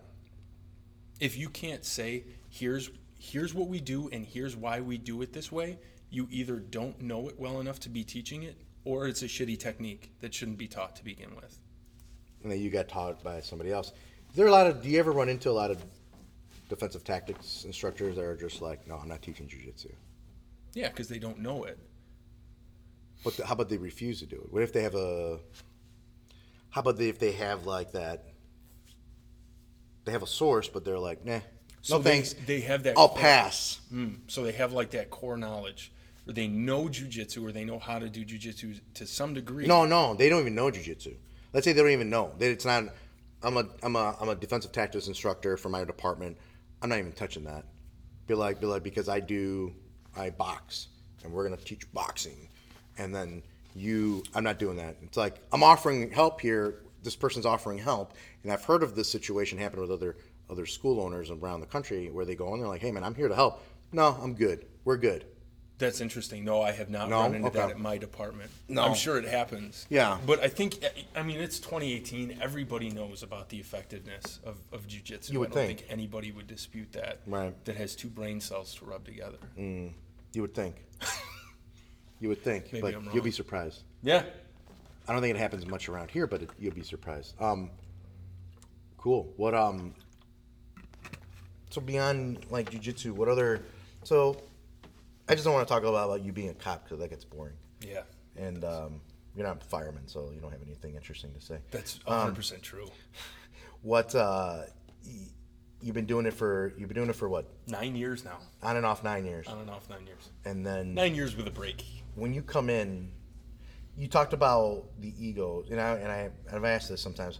If 1.19 1.37
you 1.37 1.49
can't 1.49 1.83
say, 1.83 2.25
here's 2.49 2.91
here's 3.17 3.53
what 3.53 3.67
we 3.67 3.79
do 3.79 4.09
and 4.09 4.25
here's 4.25 4.55
why 4.55 4.81
we 4.81 4.97
do 4.97 5.21
it 5.21 5.33
this 5.33 5.51
way, 5.51 5.79
you 6.11 6.27
either 6.29 6.57
don't 6.57 7.01
know 7.01 7.27
it 7.29 7.39
well 7.39 7.59
enough 7.59 7.79
to 7.79 7.89
be 7.89 8.03
teaching 8.03 8.43
it, 8.43 8.57
or 8.83 9.07
it's 9.07 9.23
a 9.23 9.25
shitty 9.25 9.57
technique 9.57 10.11
that 10.21 10.33
shouldn't 10.33 10.57
be 10.57 10.67
taught 10.67 10.95
to 10.97 11.03
begin 11.03 11.35
with. 11.35 11.57
And 12.43 12.51
then 12.51 12.59
you 12.59 12.69
got 12.69 12.87
taught 12.87 13.23
by 13.23 13.41
somebody 13.41 13.71
else. 13.71 13.91
Is 14.29 14.35
there 14.35 14.47
a 14.47 14.51
lot 14.51 14.67
of? 14.67 14.83
Do 14.83 14.89
you 14.89 14.99
ever 14.99 15.11
run 15.11 15.29
into 15.29 15.49
a 15.49 15.51
lot 15.51 15.71
of 15.71 15.83
defensive 16.75 17.03
tactics 17.03 17.63
instructors 17.65 18.15
that 18.15 18.23
are 18.23 18.35
just 18.35 18.61
like, 18.61 18.85
no, 18.87 18.95
I'm 18.95 19.07
not 19.07 19.21
teaching 19.21 19.47
jujitsu. 19.47 19.91
Yeah, 20.73 20.89
because 20.89 21.07
they 21.07 21.19
don't 21.19 21.39
know 21.39 21.63
it. 21.63 21.79
But 23.23 23.37
the, 23.37 23.45
how 23.45 23.53
about 23.53 23.69
they 23.69 23.77
refuse 23.77 24.19
to 24.19 24.25
do 24.25 24.35
it? 24.35 24.51
What 24.51 24.61
if 24.61 24.73
they 24.73 24.83
have 24.83 24.95
a? 24.95 25.39
How 26.69 26.81
about 26.81 26.97
they, 26.97 27.07
if 27.09 27.17
they 27.17 27.31
have 27.31 27.65
like 27.65 27.93
that? 27.93 28.25
They 30.03 30.11
have 30.11 30.21
a 30.23 30.27
source, 30.27 30.67
but 30.67 30.83
they're 30.85 30.99
like, 30.99 31.25
nah, 31.25 31.39
So 31.81 31.95
no 31.97 32.03
they- 32.03 32.09
thanks. 32.11 32.33
they 32.45 32.59
have 32.61 32.83
that 32.83 32.95
I'll 32.97 33.07
core- 33.09 33.17
pass. 33.19 33.79
Mm, 33.91 34.17
so 34.27 34.43
they 34.43 34.51
have 34.51 34.73
like 34.73 34.91
that 34.91 35.09
core 35.09 35.37
knowledge, 35.37 35.91
or 36.27 36.33
they 36.33 36.47
know 36.47 36.83
jujitsu, 36.83 37.43
or 37.47 37.51
they 37.51 37.63
know 37.63 37.79
how 37.79 37.97
to 37.97 38.09
do 38.09 38.23
jujitsu 38.25 38.79
to 38.95 39.07
some 39.07 39.33
degree. 39.33 39.65
No, 39.65 39.85
no, 39.85 40.13
they 40.13 40.29
don't 40.29 40.41
even 40.41 40.53
know 40.55 40.69
jujitsu. 40.69 41.15
Let's 41.53 41.63
say 41.65 41.71
they 41.73 41.81
don't 41.81 41.91
even 41.91 42.09
know. 42.09 42.33
They, 42.37 42.49
it's 42.51 42.65
not. 42.65 42.83
I'm 43.41 43.57
a 43.57 43.65
I'm 43.81 43.95
a 43.95 44.15
I'm 44.19 44.29
a 44.29 44.35
defensive 44.35 44.71
tactics 44.73 45.07
instructor 45.07 45.55
for 45.57 45.69
my 45.69 45.83
department. 45.85 46.37
I'm 46.85 46.89
not 46.89 46.99
even 46.99 47.13
touching 47.13 47.45
that. 47.45 47.65
Be 48.27 48.35
like 48.35 48.61
be 48.61 48.67
like 48.67 48.83
because 48.83 49.09
I 49.09 49.19
do 49.19 49.73
I 50.15 50.29
box 50.29 50.89
and 51.23 51.33
we're 51.33 51.43
gonna 51.43 51.57
teach 51.57 51.91
boxing, 51.93 52.47
and 52.99 53.13
then 53.13 53.41
you 53.75 54.23
I'm 54.35 54.43
not 54.43 54.59
doing 54.59 54.77
that. 54.77 54.95
It's 55.01 55.17
like 55.17 55.37
I'm 55.51 55.63
offering 55.63 56.11
help 56.11 56.39
here. 56.39 56.83
This 57.01 57.15
person's 57.15 57.47
offering 57.47 57.79
help, 57.79 58.13
and 58.43 58.51
I've 58.51 58.63
heard 58.63 58.83
of 58.83 58.95
this 58.95 59.09
situation 59.09 59.57
happen 59.57 59.81
with 59.81 59.89
other 59.89 60.15
other 60.47 60.67
school 60.67 61.01
owners 61.01 61.31
around 61.31 61.61
the 61.61 61.65
country 61.65 62.11
where 62.11 62.23
they 62.23 62.35
go 62.35 62.53
and 62.53 62.61
they're 62.61 62.69
like, 62.69 62.81
"Hey 62.81 62.91
man, 62.91 63.03
I'm 63.03 63.15
here 63.15 63.29
to 63.29 63.35
help." 63.35 63.63
No, 63.91 64.15
I'm 64.21 64.35
good. 64.35 64.67
We're 64.83 64.97
good. 64.97 65.25
That's 65.77 65.99
interesting. 65.99 66.45
No, 66.45 66.61
I 66.61 66.71
have 66.71 66.89
not 66.89 67.09
No? 67.09 67.21
run 67.21 67.35
into 67.35 67.49
that 67.49 67.63
Okay. 67.63 67.71
at 67.71 67.79
my 67.79 67.97
department. 67.97 68.49
No. 68.69 68.83
I'm 68.83 68.93
sure 68.93 69.17
it 69.17 69.25
happens. 69.25 69.85
Yeah. 69.89 70.17
But 70.25 70.39
I 70.39 70.47
think, 70.47 70.77
I 71.15 71.21
mean, 71.21 71.39
it's 71.41 71.59
2018. 71.59 72.37
Everybody 72.41 72.89
knows 72.89 73.23
about 73.23 73.49
the 73.49 73.57
effectiveness 73.59 74.39
of, 74.45 74.55
of 74.71 74.87
jujitsu. 74.87 75.31
You 75.33 75.39
would 75.41 75.51
I 75.51 75.55
don't 75.55 75.65
think. 75.67 75.79
think. 75.79 75.91
anybody 75.91 76.31
would 76.31 76.47
dispute 76.47 76.93
that. 76.93 77.19
Right. 77.27 77.53
That 77.65 77.75
has 77.75 77.93
two 77.95 78.07
brain 78.07 78.39
cells 78.39 78.73
to 78.75 78.85
rub 78.85 79.03
together. 79.03 79.37
You 79.57 80.41
would 80.41 80.53
think. 80.53 80.75
you 82.21 82.29
would 82.29 82.41
think, 82.41 82.71
Maybe 82.71 82.81
but 82.81 82.95
I'm 82.95 83.05
wrong. 83.05 83.13
you'll 83.13 83.23
be 83.23 83.31
surprised. 83.31 83.83
Yeah. 84.01 84.23
I 85.07 85.11
don't 85.11 85.21
think 85.21 85.35
it 85.35 85.39
happens 85.39 85.65
much 85.67 85.89
around 85.89 86.09
here, 86.09 86.25
but 86.25 86.41
it, 86.41 86.49
you'll 86.57 86.73
be 86.73 86.83
surprised. 86.83 87.35
Um, 87.41 87.69
cool. 88.97 89.31
What 89.35 89.53
um? 89.53 89.93
So 91.69 91.81
beyond 91.81 92.45
like 92.49 92.71
jujitsu, 92.71 93.11
what 93.11 93.27
other? 93.27 93.61
So, 94.03 94.37
I 95.27 95.33
just 95.33 95.43
don't 95.45 95.53
want 95.53 95.67
to 95.67 95.73
talk 95.73 95.83
a 95.83 95.87
about, 95.87 96.05
about 96.05 96.23
you 96.23 96.31
being 96.31 96.49
a 96.49 96.53
cop 96.53 96.83
because 96.83 96.99
that 96.99 97.09
gets 97.09 97.25
boring. 97.25 97.55
Yeah. 97.81 98.01
And 98.35 98.63
um, 98.63 99.01
you're 99.35 99.45
not 99.45 99.61
a 99.61 99.65
fireman, 99.65 100.07
so 100.07 100.31
you 100.33 100.39
don't 100.41 100.51
have 100.51 100.61
anything 100.61 100.95
interesting 100.95 101.33
to 101.33 101.41
say. 101.41 101.59
That's 101.71 101.99
Um, 102.07 102.35
100% 102.35 102.61
true. 102.61 102.87
What 103.81 104.15
uh, 104.15 104.63
y- 105.05 105.11
you've 105.79 105.93
been 105.93 106.07
doing 106.07 106.25
it 106.25 106.33
for? 106.33 106.73
You've 106.75 106.89
been 106.89 106.95
doing 106.95 107.09
it 107.09 107.15
for 107.15 107.29
what? 107.29 107.45
Nine 107.67 107.95
years 107.95 108.25
now. 108.25 108.39
On 108.63 108.75
and 108.77 108.85
off 108.85 109.03
nine 109.03 109.25
years, 109.25 109.47
On 109.47 109.59
and 109.59 109.69
off 109.69 109.87
nine 109.91 110.07
years. 110.07 110.31
and 110.43 110.65
then 110.65 110.95
Nine 110.95 111.13
years 111.13 111.35
with 111.35 111.47
a 111.47 111.51
break. 111.51 111.83
when 112.15 112.33
you 112.33 112.41
come 112.41 112.71
in, 112.71 113.11
you 113.95 114.07
talked 114.07 114.33
about 114.33 114.85
the 115.01 115.13
ego, 115.23 115.63
and 115.69 115.79
I 115.79 115.89
and 115.97 116.11
I 116.11 116.29
I've 116.51 116.65
asked 116.65 116.89
this 116.89 116.99
sometimes. 116.99 117.39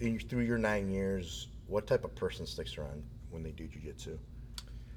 In, 0.00 0.18
through 0.18 0.42
your 0.42 0.58
nine 0.58 0.90
years, 0.90 1.46
what 1.68 1.86
type 1.86 2.04
of 2.04 2.14
person 2.16 2.46
sticks 2.46 2.76
around 2.76 3.04
when 3.30 3.44
they 3.44 3.52
do 3.52 3.68
jujitsu? 3.68 4.18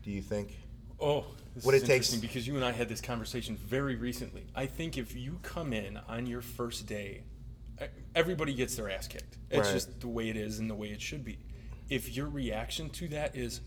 Do 0.01 0.09
you 0.09 0.23
think? 0.23 0.57
Oh, 0.99 1.25
this 1.55 1.63
What 1.65 1.75
is 1.75 1.83
it 1.83 1.87
takes- 1.87 2.07
interesting 2.13 2.21
because 2.21 2.47
you 2.47 2.55
and 2.55 2.63
I 2.65 2.71
had 2.71 2.87
this 2.89 3.01
conversation 3.01 3.57
very 3.57 3.95
recently. 3.95 4.45
I 4.55 4.65
think 4.65 4.97
if 4.97 5.15
you 5.15 5.39
come 5.43 5.73
in 5.73 5.97
on 6.07 6.25
your 6.25 6.41
first 6.41 6.85
day, 6.87 7.23
everybody 8.15 8.53
gets 8.53 8.75
their 8.75 8.89
ass 8.89 9.07
kicked. 9.07 9.37
It's 9.49 9.67
Right. 9.67 9.73
just 9.73 9.99
the 9.99 10.07
way 10.07 10.29
it 10.29 10.37
is 10.37 10.59
and 10.59 10.69
the 10.69 10.75
way 10.75 10.89
it 10.89 11.01
should 11.01 11.23
be. 11.23 11.37
If 11.89 12.15
your 12.15 12.29
reaction 12.29 12.89
to 12.91 13.07
that 13.09 13.35
is, 13.35 13.61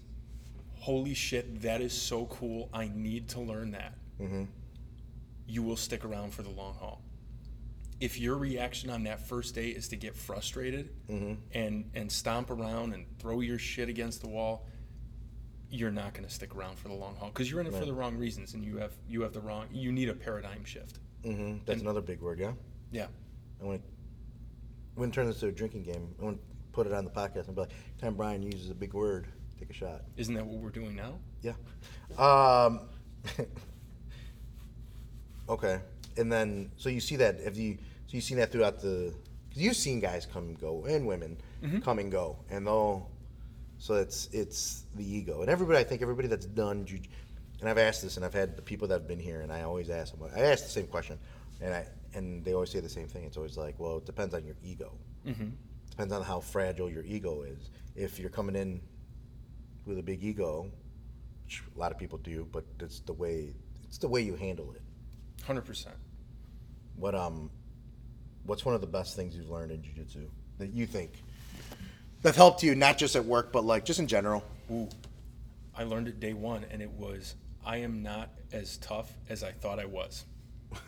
"Holy 0.81 1.15
shit, 1.15 1.61
that 1.63 1.81
is 1.81 1.93
so 1.93 2.27
cool! 2.27 2.71
I 2.73 2.89
need 2.89 3.29
to 3.31 3.41
learn 3.41 3.73
that," 3.73 3.95
Mm-hmm. 4.21 4.45
you 5.47 5.63
will 5.63 5.77
stick 5.77 6.05
around 6.05 6.33
for 6.33 6.43
the 6.43 6.51
long 6.51 6.75
haul. 6.75 7.03
If 8.01 8.19
your 8.19 8.37
reaction 8.37 8.91
on 8.91 9.05
that 9.05 9.21
first 9.27 9.55
day 9.55 9.69
is 9.71 9.89
to 9.89 9.97
get 9.97 10.15
frustrated 10.17 10.91
Mm-hmm. 11.09 11.35
and 11.53 11.91
and 11.95 12.11
stomp 12.11 12.51
around 12.51 12.95
and 12.95 13.07
throw 13.19 13.41
your 13.41 13.59
shit 13.59 13.89
against 13.89 14.21
the 14.23 14.29
wall, 14.29 14.67
you're 15.71 15.91
not 15.91 16.15
going 16.15 16.27
to 16.27 16.33
stick 16.33 16.55
around 16.55 16.79
for 16.79 16.89
the 16.89 16.95
long 16.95 17.17
haul 17.17 17.29
because 17.29 17.51
you're 17.51 17.61
in 17.61 17.67
it 17.67 17.75
for 17.75 17.85
the 17.85 17.93
wrong 17.93 18.17
reasons 18.17 18.55
and 18.55 18.65
you 18.65 18.77
have 18.77 18.93
you 19.09 19.23
have 19.23 19.33
the 19.33 19.41
wrong 19.41 19.67
you 19.73 19.93
need 19.93 20.09
a 20.09 20.15
paradigm 20.15 20.65
shift. 20.65 20.99
Mm-hmm. 21.25 21.59
That's 21.65 21.81
another 21.81 22.01
big 22.01 22.21
word, 22.21 22.39
yeah. 22.39 22.53
Yeah. 22.93 23.07
I 23.61 23.65
want 23.65 23.83
to. 23.83 23.89
When 24.95 25.11
turn 25.11 25.27
this 25.27 25.41
to 25.41 25.49
a 25.49 25.53
drinking 25.53 25.83
game, 25.83 26.15
I 26.21 26.25
want 26.25 26.39
to 26.39 26.43
put 26.73 26.87
it 26.87 26.93
on 26.93 27.05
the 27.05 27.11
podcast 27.11 27.47
and 27.47 27.55
be 27.55 27.63
like, 27.63 27.73
"Time 28.01 28.15
Brian 28.15 28.43
uses 28.43 28.71
a 28.71 28.75
big 28.75 28.95
word, 28.95 29.27
take 29.59 29.69
a 29.69 29.73
shot." 29.73 30.03
Isn't 30.17 30.35
that 30.35 30.47
what 30.47 30.63
we're 30.63 30.71
doing 30.71 30.95
now? 30.95 31.19
Yeah. 31.43 31.53
Um, 32.19 32.89
okay. 35.49 35.81
And 36.17 36.33
then, 36.33 36.71
so 36.77 36.89
you 36.89 37.01
see 37.01 37.17
that, 37.17 37.41
if 37.41 37.59
you, 37.59 37.77
so 38.07 38.15
you've 38.17 38.25
seen 38.25 38.39
that 38.39 38.51
throughout 38.51 38.81
the, 38.81 39.13
because 39.49 39.63
you've 39.63 39.77
seen 39.77 40.01
guys 40.01 40.25
come 40.25 40.45
and 40.45 40.59
go, 40.59 40.87
and 40.87 41.07
women 41.07 41.37
come 41.83 41.99
and 41.99 42.11
go, 42.11 42.39
and 42.49 42.67
they'll, 42.67 43.11
so 43.87 43.95
it's, 43.95 44.29
it's 44.33 44.85
the 44.97 45.05
ego. 45.05 45.43
And 45.43 45.49
everybody, 45.51 45.79
I 45.79 45.85
think 45.85 46.03
everybody 46.03 46.27
that's 46.27 46.47
done, 46.47 46.85
jiu- 46.85 47.01
and 47.61 47.69
I've 47.69 47.79
asked 47.79 48.03
this, 48.03 48.17
and 48.17 48.25
I've 48.27 48.35
had 48.35 48.57
the 48.57 48.63
people 48.63 48.89
that 48.89 48.95
have 48.95 49.07
been 49.09 49.21
here, 49.21 49.43
and 49.43 49.53
I 49.53 49.63
always 49.63 49.91
ask 49.91 50.13
them, 50.13 50.29
I 50.35 50.41
ask 50.41 50.65
the 50.65 50.71
same 50.71 50.89
question, 50.89 51.19
and 51.61 51.73
I, 51.73 51.87
and 52.13 52.45
they 52.45 52.53
always 52.53 52.71
say 52.71 52.81
the 52.81 52.89
same 52.89 53.07
thing. 53.07 53.23
It's 53.25 53.37
always 53.37 53.57
like, 53.57 53.79
well, 53.79 53.99
it 53.99 54.07
depends 54.07 54.35
on 54.35 54.45
your 54.45 54.57
ego. 54.65 54.91
Depends 55.91 56.13
on 56.13 56.23
how 56.23 56.41
fragile 56.41 56.91
your 56.91 57.05
ego 57.05 57.43
is. 57.43 57.71
If 57.95 58.19
you're 58.19 58.29
coming 58.31 58.57
in 58.57 58.81
with 59.87 59.99
a 59.99 60.03
big 60.03 60.25
ego, 60.25 60.69
which 61.45 61.63
a 61.75 61.79
lot 61.79 61.93
of 61.93 61.99
people 61.99 62.19
do, 62.19 62.47
but 62.51 62.65
it's 62.81 62.99
the 63.01 63.13
way 63.13 63.55
it's 63.85 63.99
the 63.99 64.09
way 64.09 64.21
you 64.21 64.35
handle 64.35 64.73
it. 64.73 64.83
Hundred 65.47 65.65
percent. 65.65 65.95
What 66.97 67.15
um, 67.15 67.51
what's 68.47 68.65
one 68.65 68.75
of 68.75 68.81
the 68.81 68.87
best 68.89 69.15
things 69.17 69.37
you've 69.37 69.49
learned 69.49 69.71
in 69.71 69.79
jujitsu 69.81 70.27
that 70.59 70.73
you 70.73 70.87
think 70.87 71.23
that 72.23 72.35
helped 72.37 72.63
you 72.63 72.75
not 72.75 72.99
just 72.99 73.17
at 73.17 73.25
work 73.25 73.53
but 73.53 73.65
like 73.65 73.85
just 73.85 73.99
in 74.01 74.07
general? 74.07 74.45
Ooh, 74.71 74.89
I 75.77 75.85
learned 75.85 76.09
it 76.09 76.19
day 76.21 76.33
one, 76.33 76.65
and 76.71 76.81
it 76.83 76.91
was 76.91 77.35
I 77.65 77.79
am 77.79 78.03
not 78.03 78.31
as 78.53 78.77
tough 78.79 79.13
as 79.29 79.43
I 79.43 79.53
thought 79.53 79.79
I 79.79 79.85
was. 79.87 80.25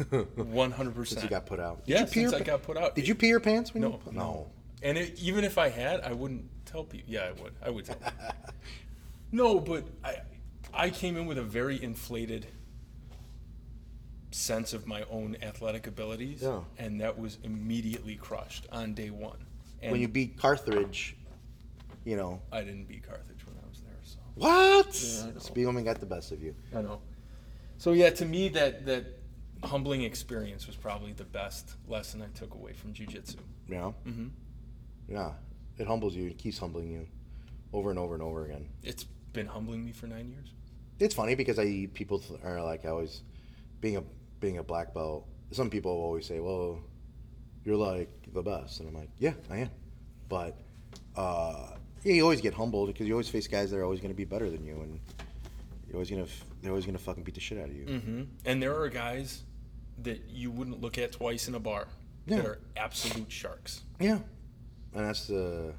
One 0.36 0.70
hundred 0.72 0.94
Since 0.96 1.08
percent. 1.10 1.22
you 1.24 1.30
got 1.30 1.46
put 1.46 1.60
out. 1.60 1.82
Yeah, 1.86 2.00
you 2.00 2.06
pee 2.06 2.12
since 2.20 2.32
your 2.32 2.40
I 2.40 2.44
pa- 2.44 2.50
got 2.52 2.62
put 2.62 2.76
out. 2.76 2.94
Did 2.94 3.06
you 3.08 3.14
pee 3.14 3.28
your 3.28 3.40
pants 3.40 3.72
when 3.72 3.82
No, 3.82 4.00
you? 4.06 4.12
no. 4.12 4.50
And 4.82 4.98
it, 4.98 5.18
even 5.20 5.44
if 5.44 5.56
I 5.58 5.68
had, 5.68 6.00
I 6.02 6.12
wouldn't 6.12 6.44
tell 6.66 6.84
people. 6.84 7.12
Yeah, 7.12 7.22
I 7.36 7.42
would. 7.42 7.52
I 7.64 7.70
would 7.70 7.84
tell. 7.84 7.96
people. 7.96 8.12
no, 9.32 9.60
but 9.60 9.84
I, 10.04 10.16
I 10.74 10.90
came 10.90 11.16
in 11.16 11.26
with 11.26 11.38
a 11.38 11.42
very 11.42 11.82
inflated 11.82 12.46
sense 14.30 14.72
of 14.72 14.86
my 14.86 15.04
own 15.10 15.36
athletic 15.42 15.86
abilities, 15.86 16.42
Yeah. 16.42 16.60
and 16.78 17.00
that 17.00 17.18
was 17.18 17.38
immediately 17.44 18.16
crushed 18.16 18.66
on 18.70 18.94
day 18.94 19.10
one. 19.10 19.38
And 19.82 19.92
When 19.92 20.00
you 20.00 20.08
beat 20.08 20.36
Carthage, 20.38 21.16
you 22.08 22.16
know 22.16 22.40
I 22.50 22.62
didn't 22.62 22.88
beat 22.88 23.02
Carthage 23.06 23.44
when 23.46 23.56
I 23.62 23.68
was 23.68 23.80
there, 23.80 24.00
so 24.02 24.18
what? 24.34 25.02
Yeah, 25.04 25.24
I 25.24 25.32
know. 25.32 25.40
Spielman 25.40 25.84
got 25.84 26.00
the 26.00 26.06
best 26.06 26.32
of 26.32 26.42
you. 26.42 26.54
I 26.74 26.80
know. 26.80 27.02
So 27.76 27.92
yeah, 27.92 28.08
to 28.10 28.24
me, 28.24 28.48
that 28.50 28.86
that 28.86 29.04
humbling 29.62 30.02
experience 30.02 30.66
was 30.66 30.74
probably 30.76 31.12
the 31.12 31.24
best 31.24 31.74
lesson 31.86 32.22
I 32.22 32.28
took 32.38 32.54
away 32.54 32.72
from 32.72 32.94
jujitsu. 32.94 33.36
Know? 33.68 33.94
Mhm. 34.06 34.30
Yeah, 35.08 35.32
it 35.76 35.86
humbles 35.86 36.14
you. 36.14 36.28
It 36.28 36.38
keeps 36.38 36.58
humbling 36.58 36.90
you 36.90 37.06
over 37.74 37.90
and 37.90 37.98
over 37.98 38.14
and 38.14 38.22
over 38.22 38.46
again. 38.46 38.68
It's 38.82 39.04
been 39.34 39.46
humbling 39.46 39.84
me 39.84 39.92
for 39.92 40.06
nine 40.06 40.28
years. 40.28 40.54
It's 40.98 41.14
funny 41.14 41.34
because 41.34 41.58
I 41.58 41.88
people 41.92 42.22
are 42.42 42.62
like 42.62 42.86
I 42.86 42.88
always 42.88 43.22
being 43.82 43.98
a 43.98 44.02
being 44.40 44.56
a 44.56 44.62
black 44.62 44.94
belt. 44.94 45.26
Some 45.50 45.68
people 45.68 45.90
always 45.92 46.24
say, 46.24 46.40
"Well, 46.40 46.80
you're 47.64 47.76
like 47.76 48.10
the 48.32 48.42
best," 48.42 48.80
and 48.80 48.88
I'm 48.88 48.94
like, 48.94 49.10
"Yeah, 49.18 49.34
I 49.50 49.58
am," 49.58 49.70
but 50.28 50.58
uh, 51.16 51.77
yeah, 52.04 52.14
you 52.14 52.22
always 52.22 52.40
get 52.40 52.54
humbled 52.54 52.88
because 52.88 53.06
you 53.06 53.14
always 53.14 53.28
face 53.28 53.46
guys 53.48 53.70
that 53.70 53.76
are 53.78 53.84
always 53.84 54.00
going 54.00 54.10
to 54.12 54.16
be 54.16 54.24
better 54.24 54.48
than 54.50 54.64
you, 54.64 54.74
and 54.80 55.00
You're 55.86 55.96
always 55.96 56.10
gonna 56.10 56.26
they're 56.62 56.70
always 56.70 56.86
gonna 56.86 56.98
fucking 56.98 57.22
beat 57.24 57.34
the 57.34 57.40
shit 57.40 57.58
out 57.58 57.68
of 57.68 57.74
you. 57.76 57.84
hmm 57.86 58.22
And 58.44 58.62
there 58.62 58.74
are 58.80 58.88
guys 58.88 59.42
that 60.02 60.28
you 60.28 60.50
wouldn't 60.50 60.80
look 60.80 60.98
at 60.98 61.12
twice 61.12 61.48
in 61.48 61.54
a 61.54 61.60
bar 61.60 61.88
Yeah. 62.26 62.36
that 62.36 62.46
are 62.46 62.58
absolute 62.76 63.30
sharks. 63.32 63.82
Yeah, 64.00 64.18
and 64.94 65.06
that's 65.06 65.26
the 65.26 65.74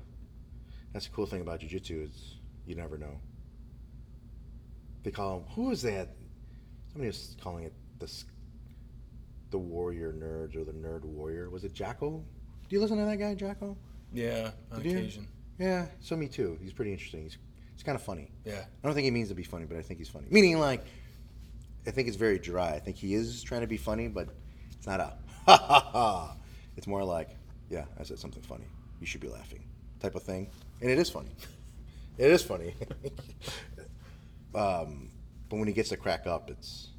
that's 0.93 1.05
the 1.05 1.11
cool 1.13 1.25
thing 1.27 1.41
about 1.41 1.59
jujitsu 1.61 2.03
is 2.09 2.35
you 2.65 2.75
never 2.75 2.97
know. 2.97 3.19
They 5.03 5.11
call 5.11 5.45
who 5.55 5.65
who 5.65 5.71
is 5.71 5.81
that? 5.83 6.09
Somebody 6.91 7.07
was 7.07 7.35
calling 7.41 7.63
it 7.65 7.73
the 7.99 8.11
the 9.51 9.57
warrior 9.57 10.13
nerds 10.13 10.55
or 10.55 10.63
the 10.63 10.71
nerd 10.73 11.03
warrior. 11.03 11.49
Was 11.49 11.63
it 11.63 11.73
Jocko? 11.73 12.23
Do 12.67 12.75
you 12.75 12.81
listen 12.81 12.97
to 12.97 13.05
that 13.05 13.17
guy, 13.17 13.33
Jocko? 13.35 13.77
Yeah, 14.13 14.51
on 14.71 14.83
You 14.83 14.91
do? 14.91 14.97
occasion. 14.97 15.27
Yeah, 15.59 15.87
so 15.99 16.15
me 16.15 16.27
too. 16.27 16.57
He's 16.61 16.73
pretty 16.73 16.93
interesting. 16.93 17.23
He's 17.23 17.37
he's 17.73 17.83
kind 17.83 17.95
of 17.95 18.01
funny. 18.01 18.31
Yeah. 18.45 18.63
I 18.83 18.87
don't 18.87 18.95
think 18.95 19.05
he 19.05 19.11
means 19.11 19.27
to 19.29 19.35
be 19.35 19.43
funny, 19.43 19.65
but 19.65 19.77
I 19.77 19.81
think 19.81 19.99
he's 19.99 20.09
funny. 20.09 20.27
Meaning, 20.29 20.57
like, 20.59 20.85
I 21.85 21.91
think 21.91 22.07
it's 22.07 22.17
very 22.17 22.39
dry. 22.39 22.69
I 22.69 22.79
think 22.79 22.97
he 22.97 23.13
is 23.13 23.43
trying 23.43 23.61
to 23.61 23.67
be 23.67 23.77
funny, 23.77 24.07
but 24.07 24.29
it's 24.71 24.87
not 24.87 25.01
a 25.01 25.13
ha 25.45 25.57
ha 25.57 25.89
ha. 25.91 26.35
It's 26.77 26.87
more 26.87 27.03
like, 27.03 27.29
yeah, 27.69 27.85
I 27.99 28.03
said 28.03 28.19
something 28.19 28.41
funny. 28.41 28.65
You 29.01 29.05
should 29.05 29.21
be 29.21 29.27
laughing, 29.27 29.65
type 29.99 30.15
of 30.15 30.23
thing. 30.23 30.49
And 30.81 30.89
it 30.89 30.97
is 30.97 31.09
funny. 31.09 31.31
It 32.17 32.31
is 32.31 32.43
funny. 32.43 32.73
um, 34.53 35.09
but 35.47 35.55
when 35.55 35.69
he 35.69 35.73
gets 35.73 35.87
to 35.87 35.95
crack 35.95 36.27
up, 36.27 36.49
it's, 36.49 36.89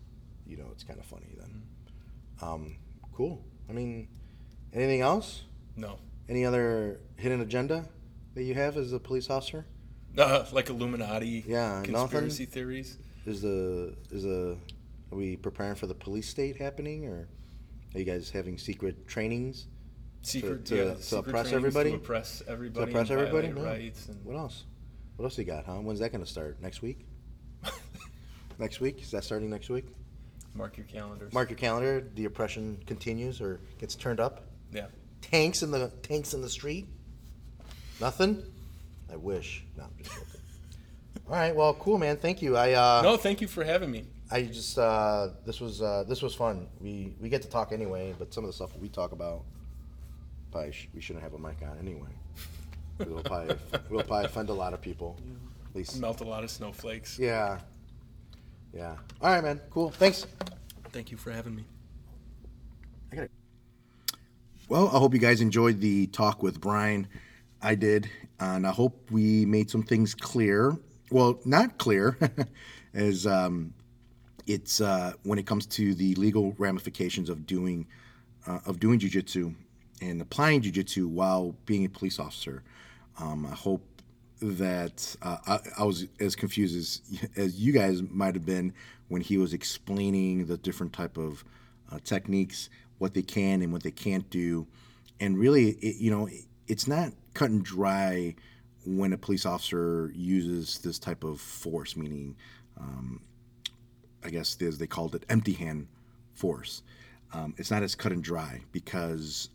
you 0.47 0.57
know, 0.57 0.65
it's 0.73 0.83
kind 0.83 0.99
of 0.99 1.05
funny 1.05 1.27
then. 1.39 1.63
Um, 2.41 2.77
cool. 3.15 3.45
I 3.69 3.75
mean, 3.75 4.09
anything 4.73 5.03
else? 5.03 5.43
No. 5.77 5.99
Any 6.27 6.47
other 6.47 7.01
hidden 7.17 7.43
agenda 7.43 7.87
that 8.35 8.43
you 8.45 8.55
have 8.55 8.77
as 8.77 8.93
a 8.93 8.99
police 8.99 9.31
officer? 9.31 9.67
Uh, 10.19 10.45
like 10.53 10.69
Illuminati 10.71 11.45
Yeah, 11.47 11.83
conspiracy 11.85 12.45
theories. 12.45 12.99
Is 13.27 13.43
the 13.43 13.95
is 14.11 14.25
the 14.25 14.57
are 15.13 15.17
we 15.17 15.37
preparing 15.37 15.75
for 15.75 15.87
the 15.87 15.95
police 15.95 16.29
state 16.29 16.57
happening, 16.57 17.07
or 17.07 17.29
are 17.95 17.99
you 17.99 18.05
guys 18.05 18.31
having 18.31 18.59
secret 18.59 19.07
trainings 19.07 19.67
Secret, 20.23 20.65
to- 20.67 20.77
yeah, 20.77 20.85
to 20.95 21.03
secret 21.03 21.29
oppress 21.29 21.53
everybody? 21.53 21.91
To 21.91 21.97
oppress 21.97 22.43
everybody. 22.47 22.87
to 22.87 22.91
oppress 22.91 23.11
everybody? 23.11 23.49
No. 23.49 23.63
Rights 23.65 24.09
and 24.09 24.25
What 24.25 24.37
else? 24.37 24.65
What 25.17 25.25
else 25.27 25.39
you 25.39 25.45
got, 25.45 25.65
huh? 25.67 25.75
When's 25.75 26.01
that 26.01 26.13
going 26.13 26.25
to 26.25 26.31
start? 26.31 26.61
Next 26.63 26.83
week? 26.83 27.07
next 28.59 28.81
week? 28.81 29.03
Is 29.03 29.11
that 29.11 29.25
starting 29.25 29.51
next 29.51 29.69
week? 29.71 29.87
mark 30.55 30.77
your 30.77 30.87
calendars. 30.87 31.33
Mark 31.33 31.49
your 31.49 31.57
calendar. 31.57 32.09
The 32.17 32.25
oppression 32.25 32.83
continues 32.87 33.41
or 33.41 33.61
gets 33.79 33.95
turned 33.95 34.19
up. 34.19 34.47
Yeah. 34.73 34.87
Tanks 35.23 35.63
in 35.63 35.71
the 35.71 35.89
tanks 36.03 36.35
in 36.35 36.43
the 36.43 36.49
street. 36.49 36.89
Nothing. 38.01 38.43
I 39.13 39.17
wish. 39.17 39.65
No, 39.77 39.85
I'm 39.85 39.91
just 39.99 40.11
joking. 40.11 40.27
All 41.29 41.35
right. 41.35 41.55
Well, 41.55 41.75
cool, 41.75 41.99
man. 41.99 42.17
Thank 42.17 42.43
you. 42.43 42.57
I 42.57 42.73
uh, 42.73 43.03
No, 43.03 43.17
thank 43.17 43.41
you 43.41 43.49
for 43.49 43.65
having 43.65 43.91
me. 43.91 44.05
I 44.31 44.43
just 44.43 44.79
uh, 44.79 45.29
this 45.45 45.61
was 45.61 45.83
uh, 45.83 46.05
this 46.09 46.23
was 46.23 46.35
fun. 46.35 46.69
We 46.81 47.15
we 47.21 47.29
get 47.29 47.43
to 47.43 47.49
talk 47.49 47.73
anyway, 47.73 48.15
but 48.19 48.33
some 48.33 48.45
of 48.45 48.49
the 48.49 48.55
stuff 48.55 48.71
we 48.79 48.89
talk 48.89 49.13
about, 49.13 49.43
probably 50.53 50.73
sh- 50.73 50.89
we 50.95 51.01
shouldn't 51.01 51.25
have 51.25 51.35
a 51.35 51.39
mic 51.39 51.57
on 51.63 51.77
anyway. 51.79 52.09
We'll 52.99 53.23
probably 53.23 53.57
we'll 53.91 54.05
probably 54.05 54.27
offend 54.27 54.49
a 54.51 54.55
lot 54.55 54.73
of 54.73 54.81
people. 54.81 55.17
At 55.71 55.77
least, 55.77 55.99
Melt 56.01 56.21
a 56.21 56.25
lot 56.25 56.45
of 56.45 56.51
snowflakes. 56.51 57.19
yeah, 57.19 57.59
yeah. 58.73 58.97
All 59.21 59.33
right, 59.33 59.43
man. 59.43 59.61
Cool. 59.71 59.91
Thanks. 59.91 60.27
Thank 60.93 61.11
you 61.11 61.17
for 61.17 61.31
having 61.33 61.55
me. 61.57 61.65
I 63.13 63.17
got 63.17 63.29
Well, 64.69 64.89
I 64.89 64.99
hope 64.99 65.13
you 65.15 65.21
guys 65.21 65.41
enjoyed 65.41 65.81
the 65.81 66.07
talk 66.09 66.43
with 66.43 66.61
Brian. 66.61 67.09
I 67.63 67.75
did, 67.75 68.11
and 68.39 68.67
I 68.67 68.71
hope 68.71 69.11
we 69.11 69.45
made 69.45 69.71
some 69.71 69.83
things 69.83 70.15
clear. 70.15 70.77
Well, 71.11 71.39
not 71.45 71.79
clear, 71.79 72.17
as 72.95 73.27
um, 73.27 73.75
it's 74.47 74.81
uh, 74.81 75.13
when 75.25 75.39
it 75.39 75.47
comes 75.47 75.67
to 75.67 75.95
the 75.95 76.15
legal 76.15 76.55
ramifications 76.59 77.29
of 77.29 77.47
doing 77.47 77.87
uh, 78.47 78.61
of 78.65 78.81
doing 78.81 78.99
jujitsu 78.99 79.55
and 80.01 80.23
applying 80.23 80.63
jujitsu 80.63 81.07
while 81.07 81.55
being 81.67 81.85
a 81.85 81.89
police 81.89 82.19
officer. 82.19 82.63
Um, 83.19 83.45
I 83.45 83.55
hope 83.55 83.83
that 84.41 85.15
uh, 85.21 85.37
I, 85.47 85.59
I 85.81 85.85
was 85.85 86.07
as 86.19 86.35
confused 86.35 86.77
as 86.77 87.29
as 87.37 87.61
you 87.61 87.73
guys 87.73 88.03
might 88.03 88.35
have 88.35 88.47
been 88.47 88.73
when 89.09 89.21
he 89.21 89.37
was 89.37 89.53
explaining 89.53 90.47
the 90.47 90.57
different 90.57 90.93
type 90.93 91.19
of 91.19 91.45
uh, 91.93 91.99
techniques, 92.05 92.71
what 92.99 93.13
they 93.13 93.23
can 93.23 93.61
and 93.61 93.73
what 93.73 93.83
they 93.83 93.91
can't 93.91 94.31
do, 94.31 94.67
and 95.19 95.37
really, 95.37 95.71
it, 95.71 95.97
you 95.97 96.11
know, 96.11 96.29
it's 96.67 96.87
not 96.87 97.13
cut 97.35 97.51
and 97.51 97.65
dry 97.65 98.35
when 98.87 99.13
a 99.13 99.19
police 99.19 99.45
officer 99.47 100.11
uses 100.15 100.79
this 100.79 100.99
type 100.99 101.25
of 101.25 101.41
force, 101.41 101.97
meaning 101.97 102.37
um, 102.79 103.21
I 104.25 104.31
guess 104.31 104.57
as 104.63 104.79
they 104.79 104.87
called 104.87 105.15
it, 105.15 105.25
empty 105.29 105.53
hand 105.53 105.87
force. 106.35 106.83
Um, 107.33 107.55
it's 107.59 107.71
not 107.71 107.83
as 107.83 107.95
cut 107.95 108.13
and 108.13 108.25
dry 108.25 108.61
because 108.73 109.51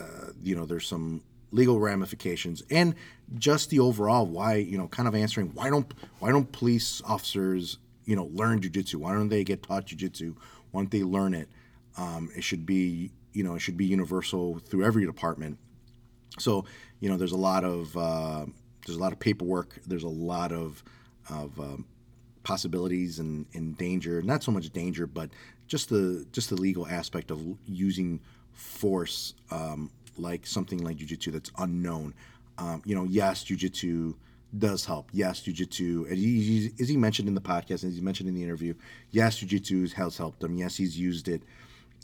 uh, 0.00 0.32
you 0.42 0.54
know 0.54 0.64
there's 0.64 0.86
some 0.86 1.22
legal 1.50 1.80
ramifications 1.80 2.62
and 2.70 2.94
just 3.38 3.70
the 3.70 3.80
overall 3.80 4.26
why 4.26 4.56
you 4.56 4.76
know 4.76 4.86
kind 4.88 5.08
of 5.08 5.14
answering 5.14 5.48
why 5.54 5.70
don't 5.70 5.92
why 6.18 6.30
don't 6.30 6.52
police 6.52 7.00
officers 7.06 7.78
you 8.04 8.16
know 8.16 8.30
learn 8.32 8.60
jujitsu? 8.60 8.96
Why 8.96 9.12
don't 9.12 9.28
they 9.28 9.44
get 9.44 9.62
taught 9.62 9.86
jujitsu? 9.86 10.34
Why 10.70 10.80
don't 10.80 10.90
they 10.90 11.02
learn 11.02 11.34
it? 11.34 11.48
Um, 11.96 12.30
it 12.34 12.44
should 12.44 12.64
be 12.64 13.10
you 13.32 13.44
know 13.44 13.54
it 13.54 13.60
should 13.60 13.76
be 13.76 13.86
universal 13.86 14.58
through 14.58 14.84
every 14.84 15.04
department. 15.04 15.58
So 16.40 16.64
you 17.00 17.08
know 17.08 17.16
there's 17.16 17.32
a 17.32 17.36
lot 17.36 17.64
of 17.64 17.96
uh, 17.96 18.46
there's 18.86 18.96
a 18.98 19.00
lot 19.00 19.12
of 19.12 19.18
paperwork. 19.20 19.80
There's 19.86 20.04
a 20.04 20.08
lot 20.08 20.52
of 20.52 20.82
of 21.30 21.58
um, 21.60 21.84
possibilities 22.42 23.18
and, 23.18 23.46
and 23.54 23.76
danger. 23.76 24.22
Not 24.22 24.42
so 24.42 24.50
much 24.52 24.70
danger, 24.70 25.06
but 25.06 25.30
just 25.66 25.88
the 25.90 26.26
just 26.32 26.50
the 26.50 26.56
legal 26.56 26.86
aspect 26.86 27.30
of 27.30 27.40
using 27.66 28.20
force, 28.52 29.34
um, 29.50 29.90
like 30.16 30.46
something 30.46 30.78
like 30.82 30.96
jujitsu 30.96 31.32
that's 31.32 31.50
unknown. 31.58 32.14
Um, 32.58 32.82
you 32.84 32.94
know, 32.94 33.04
yes, 33.04 33.44
jujitsu 33.44 34.14
does 34.56 34.86
help. 34.86 35.10
Yes, 35.12 35.42
jujitsu, 35.42 36.10
he, 36.12 36.40
he- 36.40 36.72
as 36.80 36.88
he 36.88 36.96
mentioned 36.96 37.28
in 37.28 37.34
the 37.34 37.40
podcast, 37.40 37.82
and 37.82 37.90
as 37.90 37.96
he 37.96 38.00
mentioned 38.00 38.28
in 38.28 38.34
the 38.34 38.42
interview, 38.42 38.74
yes, 39.10 39.38
jujitsu 39.38 39.92
has 39.92 40.16
helped 40.16 40.42
him. 40.42 40.56
Yes, 40.56 40.76
he's 40.76 40.98
used 40.98 41.28
it, 41.28 41.42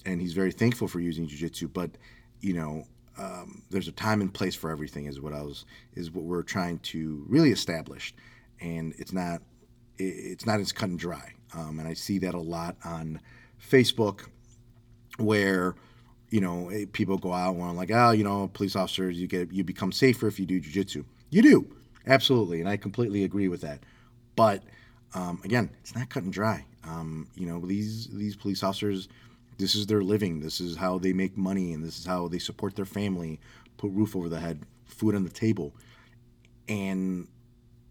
and 0.04 0.20
he's 0.20 0.34
very 0.34 0.52
thankful 0.52 0.88
for 0.88 1.00
using 1.00 1.26
jujitsu. 1.26 1.72
But 1.72 1.92
you 2.40 2.52
know, 2.52 2.84
um, 3.18 3.62
there's 3.70 3.88
a 3.88 3.92
time 3.92 4.20
and 4.20 4.32
place 4.32 4.54
for 4.54 4.70
everything. 4.70 5.06
Is 5.06 5.20
what 5.20 5.32
I 5.32 5.42
was 5.42 5.64
is 5.94 6.10
what 6.10 6.24
we're 6.24 6.42
trying 6.42 6.78
to 6.80 7.24
really 7.28 7.50
establish, 7.50 8.14
and 8.60 8.94
it's 8.98 9.12
not 9.12 9.42
it- 9.98 10.04
it's 10.04 10.46
not 10.46 10.60
as 10.60 10.72
cut 10.72 10.88
and 10.90 10.98
dry. 10.98 11.32
Um, 11.54 11.78
and 11.78 11.86
I 11.88 11.94
see 11.94 12.18
that 12.18 12.34
a 12.34 12.40
lot 12.40 12.76
on 12.84 13.20
Facebook, 13.60 14.22
where 15.18 15.74
you 16.30 16.40
know 16.40 16.68
eh, 16.70 16.86
people 16.92 17.18
go 17.18 17.32
out 17.32 17.54
and 17.54 17.62
are 17.62 17.72
like, 17.72 17.90
oh, 17.92 18.10
you 18.10 18.24
know, 18.24 18.48
police 18.52 18.76
officers, 18.76 19.18
you 19.18 19.26
get 19.26 19.52
you 19.52 19.64
become 19.64 19.92
safer 19.92 20.26
if 20.26 20.40
you 20.40 20.46
do 20.46 20.60
jujitsu. 20.60 21.04
You 21.30 21.42
do 21.42 21.76
absolutely, 22.06 22.60
and 22.60 22.68
I 22.68 22.76
completely 22.76 23.24
agree 23.24 23.48
with 23.48 23.60
that. 23.62 23.80
But 24.36 24.62
um, 25.14 25.40
again, 25.44 25.70
it's 25.80 25.94
not 25.94 26.08
cut 26.10 26.24
and 26.24 26.32
dry. 26.32 26.64
Um, 26.86 27.28
you 27.34 27.46
know, 27.46 27.60
these 27.60 28.08
these 28.08 28.36
police 28.36 28.62
officers, 28.62 29.08
this 29.58 29.74
is 29.74 29.86
their 29.86 30.02
living. 30.02 30.40
This 30.40 30.60
is 30.60 30.76
how 30.76 30.98
they 30.98 31.12
make 31.12 31.36
money, 31.36 31.72
and 31.72 31.84
this 31.84 31.98
is 31.98 32.06
how 32.06 32.28
they 32.28 32.38
support 32.38 32.76
their 32.76 32.84
family, 32.84 33.40
put 33.76 33.90
roof 33.92 34.14
over 34.16 34.28
the 34.28 34.40
head, 34.40 34.62
food 34.84 35.14
on 35.14 35.24
the 35.24 35.30
table, 35.30 35.74
and 36.68 37.28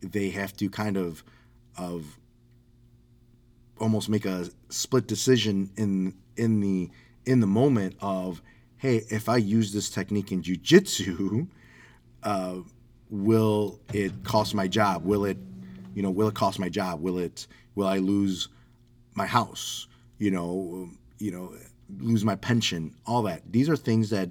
they 0.01 0.30
have 0.30 0.55
to 0.57 0.70
kind 0.70 0.97
of 0.97 1.24
of 1.78 2.20
almost 3.80 4.09
make 4.09 4.26
a 4.26 4.47
split 4.70 5.07
decision 5.07 5.72
in 5.78 6.14
in 6.38 6.59
the 6.59 6.89
in 7.26 7.39
the 7.39 7.47
moment 7.47 7.95
of 8.01 8.41
hey 8.78 9.01
if 9.09 9.28
i 9.28 9.38
use 9.38 9.74
this 9.74 9.89
technique 9.89 10.32
in 10.32 10.41
jiu-jitsu 10.43 11.47
uh, 12.24 12.55
will 13.09 13.80
it 13.93 14.24
cost 14.24 14.55
my 14.55 14.68
job? 14.68 15.05
Will 15.05 15.26
it 15.26 15.38
you 15.93 16.01
know 16.01 16.09
will 16.09 16.28
it 16.28 16.36
cost 16.36 16.59
my 16.59 16.70
job? 16.70 17.01
Will 17.01 17.20
it 17.20 17.47
will 17.76 17.88
i 17.88 17.97
lose 17.97 18.49
my 19.16 19.26
house? 19.26 19.88
You 20.18 20.32
know 20.32 20.89
you 21.24 21.32
know 21.32 21.53
lose 21.99 22.26
my 22.26 22.36
pension 22.36 22.93
all 23.05 23.24
that. 23.24 23.41
These 23.49 23.69
are 23.69 23.78
things 23.78 24.09
that 24.09 24.30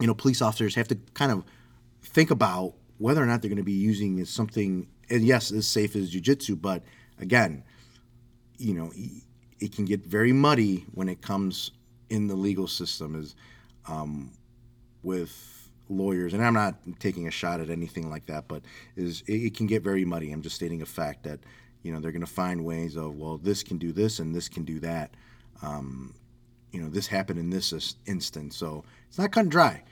you 0.00 0.06
know 0.06 0.14
police 0.14 0.40
officers 0.40 0.74
have 0.76 0.88
to 0.88 0.96
kind 1.14 1.32
of 1.32 1.44
think 2.02 2.30
about 2.30 2.74
whether 2.98 3.22
or 3.22 3.26
not 3.26 3.42
they're 3.42 3.48
going 3.48 3.56
to 3.56 3.64
be 3.64 3.72
using 3.72 4.24
something 4.24 4.86
and 5.10 5.24
yes 5.24 5.50
as 5.50 5.66
safe 5.66 5.96
as 5.96 6.10
jiu-jitsu 6.10 6.56
but 6.56 6.82
again 7.18 7.62
you 8.58 8.74
know 8.74 8.92
it 9.60 9.74
can 9.74 9.84
get 9.84 10.04
very 10.06 10.32
muddy 10.32 10.84
when 10.92 11.08
it 11.08 11.20
comes 11.20 11.72
in 12.10 12.28
the 12.28 12.34
legal 12.34 12.68
system 12.68 13.14
is 13.14 13.34
um, 13.88 14.30
with 15.02 15.70
lawyers 15.88 16.32
and 16.32 16.44
i'm 16.44 16.54
not 16.54 16.76
taking 16.98 17.26
a 17.26 17.30
shot 17.30 17.60
at 17.60 17.70
anything 17.70 18.08
like 18.10 18.26
that 18.26 18.46
but 18.48 18.62
is 18.96 19.22
it, 19.26 19.34
it 19.34 19.56
can 19.56 19.66
get 19.66 19.82
very 19.82 20.04
muddy. 20.04 20.30
I'm 20.30 20.42
just 20.42 20.56
stating 20.56 20.82
a 20.82 20.86
fact 20.86 21.24
that 21.24 21.40
you 21.82 21.92
know 21.92 22.00
they're 22.00 22.12
going 22.12 22.20
to 22.20 22.26
find 22.26 22.64
ways 22.64 22.96
of 22.96 23.16
well 23.16 23.38
this 23.38 23.62
can 23.62 23.78
do 23.78 23.92
this 23.92 24.18
and 24.18 24.34
this 24.34 24.48
can 24.48 24.64
do 24.64 24.78
that 24.80 25.14
um, 25.64 26.14
you 26.72 26.80
know 26.80 26.88
this 26.88 27.06
happened 27.06 27.38
in 27.38 27.50
this 27.50 27.96
instance 28.06 28.56
so 28.56 28.84
it's 29.08 29.18
not 29.18 29.32
cut 29.32 29.42
and 29.42 29.50
dry 29.50 29.82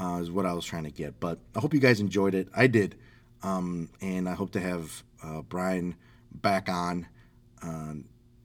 uh, 0.00 0.18
is 0.20 0.30
what 0.30 0.46
i 0.46 0.52
was 0.52 0.64
trying 0.64 0.84
to 0.84 0.90
get 0.90 1.18
but 1.20 1.38
i 1.56 1.60
hope 1.60 1.74
you 1.74 1.80
guys 1.80 2.00
enjoyed 2.00 2.34
it 2.34 2.48
i 2.54 2.66
did 2.66 2.96
um, 3.42 3.88
and 4.00 4.28
i 4.28 4.34
hope 4.34 4.50
to 4.52 4.60
have 4.60 5.02
uh, 5.22 5.42
brian 5.42 5.94
back 6.32 6.68
on 6.68 7.06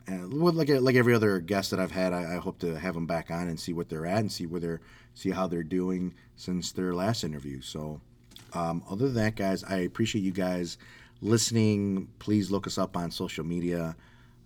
and 0.07 0.33
like 0.33 0.69
like 0.69 0.95
every 0.95 1.13
other 1.13 1.39
guest 1.39 1.71
that 1.71 1.79
I've 1.79 1.91
had, 1.91 2.13
I, 2.13 2.35
I 2.35 2.37
hope 2.37 2.59
to 2.59 2.77
have 2.77 2.93
them 2.93 3.05
back 3.05 3.31
on 3.31 3.47
and 3.47 3.59
see 3.59 3.73
what 3.73 3.89
they're 3.89 4.05
at 4.05 4.19
and 4.19 4.31
see 4.31 4.45
where 4.45 4.59
they're 4.59 4.81
see 5.13 5.29
how 5.29 5.47
they're 5.47 5.63
doing 5.63 6.13
since 6.35 6.71
their 6.71 6.93
last 6.93 7.23
interview. 7.23 7.61
So, 7.61 8.01
um, 8.53 8.83
other 8.89 9.05
than 9.05 9.15
that, 9.15 9.35
guys, 9.35 9.63
I 9.63 9.77
appreciate 9.77 10.23
you 10.23 10.31
guys 10.31 10.77
listening. 11.21 12.09
Please 12.19 12.51
look 12.51 12.67
us 12.67 12.77
up 12.77 12.97
on 12.97 13.11
social 13.11 13.45
media. 13.45 13.95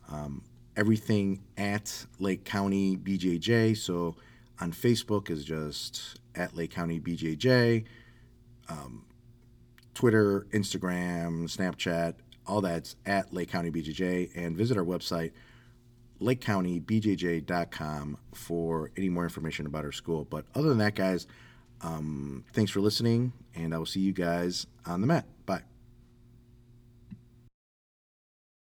Um, 0.10 0.44
everything 0.78 1.42
at 1.58 2.06
Lake 2.20 2.46
County 2.46 2.96
BJJ. 2.96 3.76
So 3.76 4.16
on 4.62 4.72
Facebook 4.72 5.30
is 5.30 5.44
just 5.44 6.20
at 6.36 6.56
Lake 6.56 6.72
County 6.72 7.00
BJJ. 7.00 7.84
Um, 8.70 9.04
Twitter, 9.94 10.48
Instagram, 10.52 11.46
Snapchat, 11.46 12.14
all 12.46 12.62
that's 12.62 12.96
at 13.06 13.34
Lake 13.34 13.50
County 13.50 13.72
BJJ. 13.72 14.30
And 14.36 14.56
visit 14.56 14.78
our 14.78 14.86
website, 14.86 15.32
lakecountybjj.com, 16.22 18.18
for 18.34 18.92
any 18.96 19.10
more 19.10 19.24
information 19.24 19.66
about 19.66 19.84
our 19.84 19.92
school. 19.92 20.26
But 20.26 20.46
other 20.54 20.70
than 20.70 20.78
that, 20.78 20.96
guys, 20.96 21.26
um, 21.82 22.46
thanks 22.54 22.72
for 22.72 22.80
listening, 22.80 23.34
and 23.56 23.74
I 23.74 23.78
will 23.78 23.86
see 23.86 24.02
you 24.02 24.14
guys 24.14 24.68
on 24.86 25.02
the 25.02 25.08
mat. 25.08 25.26
Bye. 25.46 25.77